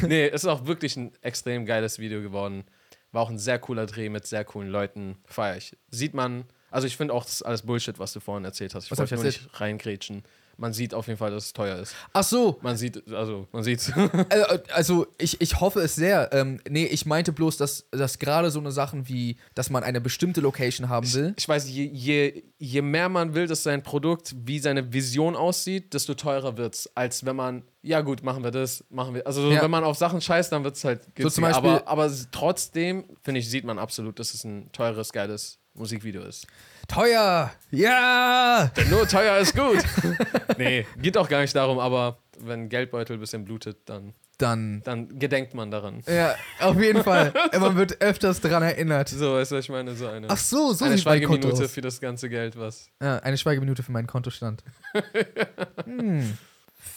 nee, 0.06 0.26
es 0.26 0.42
ist 0.42 0.48
auch 0.48 0.66
wirklich 0.66 0.96
ein 0.96 1.12
extrem 1.22 1.64
geiles 1.64 1.98
Video 1.98 2.20
geworden. 2.20 2.64
War 3.12 3.22
auch 3.22 3.30
ein 3.30 3.38
sehr 3.38 3.58
cooler 3.58 3.86
Dreh 3.86 4.08
mit 4.08 4.26
sehr 4.26 4.44
coolen 4.44 4.68
Leuten. 4.68 5.16
Feier 5.24 5.56
ich. 5.56 5.76
Sieht 5.90 6.12
man, 6.12 6.44
also 6.70 6.86
ich 6.86 6.96
finde 6.96 7.14
auch, 7.14 7.24
das 7.24 7.34
ist 7.34 7.42
alles 7.42 7.62
Bullshit, 7.62 7.98
was 7.98 8.12
du 8.12 8.20
vorhin 8.20 8.44
erzählt 8.44 8.74
hast. 8.74 8.84
Ich 8.84 8.90
Was 8.90 8.98
wollte 8.98 9.14
nur 9.14 9.24
nicht 9.24 9.48
reingrätschen. 9.60 10.24
Man 10.60 10.72
sieht 10.72 10.92
auf 10.92 11.06
jeden 11.06 11.18
Fall, 11.18 11.30
dass 11.30 11.46
es 11.46 11.52
teuer 11.52 11.78
ist. 11.78 11.94
Ach 12.12 12.24
so, 12.24 12.58
Man 12.62 12.76
sieht, 12.76 13.08
also 13.14 13.46
man 13.52 13.62
sieht's. 13.62 13.90
äh, 13.90 14.58
also 14.72 15.06
ich, 15.16 15.40
ich 15.40 15.60
hoffe 15.60 15.78
es 15.80 15.94
sehr. 15.94 16.30
Ähm, 16.32 16.60
nee, 16.68 16.84
ich 16.84 17.06
meinte 17.06 17.32
bloß, 17.32 17.56
dass, 17.58 17.86
dass 17.92 18.18
gerade 18.18 18.50
so 18.50 18.58
eine 18.58 18.72
Sachen 18.72 19.08
wie, 19.08 19.36
dass 19.54 19.70
man 19.70 19.84
eine 19.84 20.00
bestimmte 20.00 20.40
Location 20.40 20.88
haben 20.88 21.12
will. 21.14 21.34
Ich 21.38 21.48
weiß, 21.48 21.70
je, 21.70 21.84
je, 21.84 22.42
je 22.58 22.82
mehr 22.82 23.08
man 23.08 23.34
will, 23.34 23.46
dass 23.46 23.62
sein 23.62 23.84
Produkt, 23.84 24.34
wie 24.44 24.58
seine 24.58 24.92
Vision 24.92 25.36
aussieht, 25.36 25.94
desto 25.94 26.14
teurer 26.14 26.56
wird's, 26.56 26.90
als 26.96 27.24
wenn 27.24 27.36
man, 27.36 27.62
ja 27.82 28.00
gut, 28.00 28.24
machen 28.24 28.42
wir 28.42 28.50
das, 28.50 28.84
machen 28.90 29.14
wir. 29.14 29.24
Also 29.28 29.48
Ja. 29.52 29.62
wenn 29.62 29.70
man 29.70 29.84
auf 29.84 29.96
Sachen 29.96 30.20
scheißt, 30.20 30.50
dann 30.50 30.64
wird's 30.64 30.82
halt 30.82 31.02
günstiger. 31.14 31.30
zum 31.30 31.42
Beispiel- 31.42 31.70
aber, 31.70 31.86
aber 31.86 32.10
trotzdem, 32.32 33.04
finde 33.22 33.38
ich, 33.38 33.48
sieht 33.48 33.64
man 33.64 33.78
absolut, 33.78 34.18
dass 34.18 34.34
es 34.34 34.42
ein 34.42 34.72
teures, 34.72 35.12
geiles 35.12 35.57
Musikvideo 35.78 36.22
ist. 36.22 36.46
Teuer! 36.88 37.52
Ja! 37.70 38.70
Nur 38.90 39.06
teuer 39.06 39.38
ist 39.38 39.54
gut. 39.54 39.82
nee, 40.58 40.86
geht 40.96 41.16
auch 41.16 41.28
gar 41.28 41.40
nicht 41.40 41.54
darum, 41.54 41.78
aber 41.78 42.18
wenn 42.40 42.68
Geldbeutel 42.68 43.16
ein 43.16 43.20
bisschen 43.20 43.44
blutet, 43.44 43.78
dann, 43.86 44.14
Dann. 44.38 44.82
dann 44.84 45.18
gedenkt 45.18 45.54
man 45.54 45.70
daran. 45.70 46.02
Ja, 46.06 46.34
auf 46.60 46.80
jeden 46.80 47.02
Fall. 47.02 47.32
man 47.58 47.76
wird 47.76 48.00
öfters 48.00 48.40
dran 48.40 48.62
erinnert. 48.62 49.08
So, 49.08 49.34
weißt 49.34 49.52
du, 49.52 49.56
was 49.56 49.64
ich 49.64 49.70
meine? 49.70 49.94
So 49.94 50.06
eine, 50.06 50.28
Ach 50.30 50.36
so, 50.36 50.72
so 50.72 50.84
eine 50.84 50.98
Schweigeminute 50.98 51.68
für 51.68 51.80
das 51.80 52.00
ganze 52.00 52.28
Geld, 52.28 52.58
was. 52.58 52.90
Ja, 53.02 53.18
eine 53.18 53.38
Schweigeminute 53.38 53.82
für 53.82 53.92
meinen 53.92 54.06
Kontostand. 54.06 54.64
hm. 55.84 56.38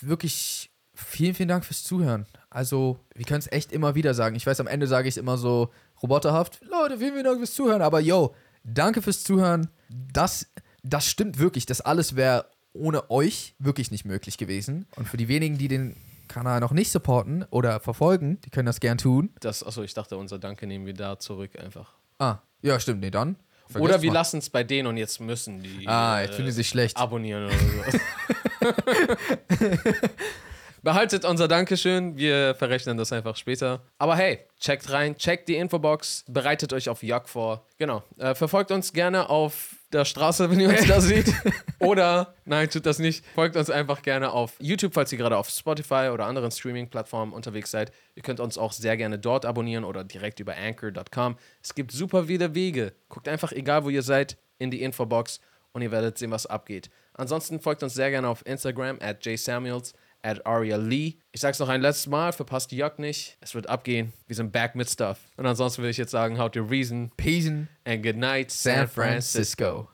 Wirklich 0.01 0.71
vielen, 0.93 1.33
vielen 1.33 1.49
Dank 1.49 1.65
fürs 1.65 1.83
Zuhören. 1.83 2.25
Also, 2.49 2.99
wir 3.15 3.25
können 3.25 3.39
es 3.39 3.51
echt 3.51 3.71
immer 3.71 3.95
wieder 3.95 4.13
sagen. 4.13 4.35
Ich 4.35 4.45
weiß, 4.45 4.59
am 4.59 4.67
Ende 4.67 4.87
sage 4.87 5.07
ich 5.07 5.13
es 5.13 5.17
immer 5.17 5.37
so 5.37 5.71
roboterhaft. 6.01 6.61
Leute, 6.69 6.97
vielen, 6.97 7.13
vielen 7.13 7.25
Dank 7.25 7.37
fürs 7.37 7.53
Zuhören. 7.53 7.81
Aber 7.81 7.99
yo, 7.99 8.35
danke 8.63 9.01
fürs 9.01 9.23
Zuhören. 9.23 9.69
Das, 9.89 10.47
das 10.83 11.07
stimmt 11.07 11.39
wirklich. 11.39 11.65
Das 11.65 11.81
alles 11.81 12.15
wäre 12.15 12.45
ohne 12.73 13.09
euch 13.09 13.55
wirklich 13.59 13.91
nicht 13.91 14.05
möglich 14.05 14.37
gewesen. 14.37 14.85
Und 14.95 15.07
für 15.07 15.17
die 15.17 15.27
wenigen, 15.27 15.57
die 15.57 15.67
den 15.67 15.95
Kanal 16.27 16.61
noch 16.61 16.71
nicht 16.71 16.91
supporten 16.91 17.43
oder 17.49 17.79
verfolgen, 17.79 18.39
die 18.41 18.49
können 18.49 18.65
das 18.65 18.79
gern 18.79 18.97
tun. 18.97 19.31
Das, 19.41 19.63
achso, 19.65 19.83
ich 19.83 19.93
dachte, 19.93 20.17
unser 20.17 20.39
Danke 20.39 20.65
nehmen 20.67 20.85
wir 20.85 20.93
da 20.93 21.19
zurück 21.19 21.59
einfach. 21.59 21.93
Ah, 22.19 22.39
ja, 22.61 22.79
stimmt. 22.79 23.01
Nee, 23.01 23.11
dann. 23.11 23.35
vergesst 23.67 23.81
Oder 23.93 24.01
wir 24.01 24.13
lassen 24.13 24.37
es 24.37 24.49
bei 24.49 24.63
denen 24.63 24.87
und 24.87 24.97
jetzt 24.97 25.19
müssen 25.19 25.61
die 25.61 25.87
Ah, 25.87 26.19
äh, 26.19 26.25
jetzt 26.25 26.35
fühlen 26.35 26.47
sie 26.47 26.53
sich 26.53 26.69
schlecht. 26.69 26.97
abonnieren 26.97 27.45
oder 27.45 27.55
so. 27.91 28.69
Behaltet 30.83 31.25
unser 31.25 31.47
Dankeschön, 31.47 32.17
wir 32.17 32.55
verrechnen 32.55 32.97
das 32.97 33.11
einfach 33.11 33.35
später. 33.35 33.83
Aber 33.99 34.15
hey, 34.15 34.39
checkt 34.59 34.91
rein, 34.91 35.15
checkt 35.15 35.47
die 35.47 35.55
Infobox, 35.55 36.25
bereitet 36.27 36.73
euch 36.73 36.89
auf 36.89 37.03
Jagd 37.03 37.29
vor. 37.29 37.67
Genau. 37.77 38.01
Äh, 38.17 38.33
verfolgt 38.33 38.71
uns 38.71 38.91
gerne 38.91 39.29
auf 39.29 39.75
der 39.93 40.05
Straße, 40.05 40.49
wenn 40.49 40.59
ihr 40.59 40.69
uns 40.69 40.87
da 40.87 40.99
seht. 41.01 41.31
Oder, 41.77 42.33
nein, 42.45 42.67
tut 42.67 42.87
das 42.87 42.97
nicht. 42.97 43.23
Folgt 43.35 43.57
uns 43.57 43.69
einfach 43.69 44.01
gerne 44.01 44.31
auf 44.31 44.53
YouTube, 44.57 44.95
falls 44.95 45.11
ihr 45.11 45.19
gerade 45.19 45.37
auf 45.37 45.49
Spotify 45.49 46.09
oder 46.11 46.25
anderen 46.25 46.49
Streaming-Plattformen 46.49 47.31
unterwegs 47.31 47.69
seid. 47.69 47.91
Ihr 48.15 48.23
könnt 48.23 48.39
uns 48.39 48.57
auch 48.57 48.71
sehr 48.71 48.97
gerne 48.97 49.19
dort 49.19 49.45
abonnieren 49.45 49.83
oder 49.83 50.03
direkt 50.03 50.39
über 50.39 50.55
anchor.com. 50.55 51.37
Es 51.61 51.75
gibt 51.75 51.91
super 51.91 52.23
viele 52.23 52.55
Wege. 52.55 52.93
Guckt 53.07 53.27
einfach, 53.27 53.51
egal 53.51 53.83
wo 53.83 53.89
ihr 53.89 54.01
seid, 54.01 54.35
in 54.57 54.71
die 54.71 54.81
Infobox 54.81 55.41
und 55.73 55.83
ihr 55.83 55.91
werdet 55.91 56.17
sehen, 56.17 56.31
was 56.31 56.47
abgeht. 56.47 56.89
Ansonsten 57.13 57.59
folgt 57.59 57.83
uns 57.83 57.93
sehr 57.93 58.09
gerne 58.09 58.27
auf 58.27 58.45
Instagram 58.45 58.97
at 58.99 59.23
jsamuels, 59.25 59.93
at 60.23 60.45
Aria 60.45 60.77
Lee. 60.77 61.15
Ich 61.31 61.41
sag's 61.41 61.59
noch 61.59 61.69
ein 61.69 61.81
letztes 61.81 62.07
Mal, 62.07 62.33
verpasst 62.33 62.71
die 62.71 62.77
Jagd 62.77 62.99
nicht. 62.99 63.37
Es 63.41 63.55
wird 63.55 63.67
abgehen. 63.67 64.13
Wir 64.27 64.35
sind 64.35 64.51
back 64.51 64.75
mit 64.75 64.89
Stuff. 64.89 65.19
Und 65.37 65.45
ansonsten 65.45 65.83
will 65.83 65.89
ich 65.89 65.97
jetzt 65.97 66.11
sagen, 66.11 66.37
how 66.39 66.49
to 66.49 66.61
reason 66.61 67.11
Peace. 67.17 67.47
and 67.47 68.03
good 68.03 68.17
night, 68.17 68.51
San 68.51 68.87
Francisco. 68.87 69.87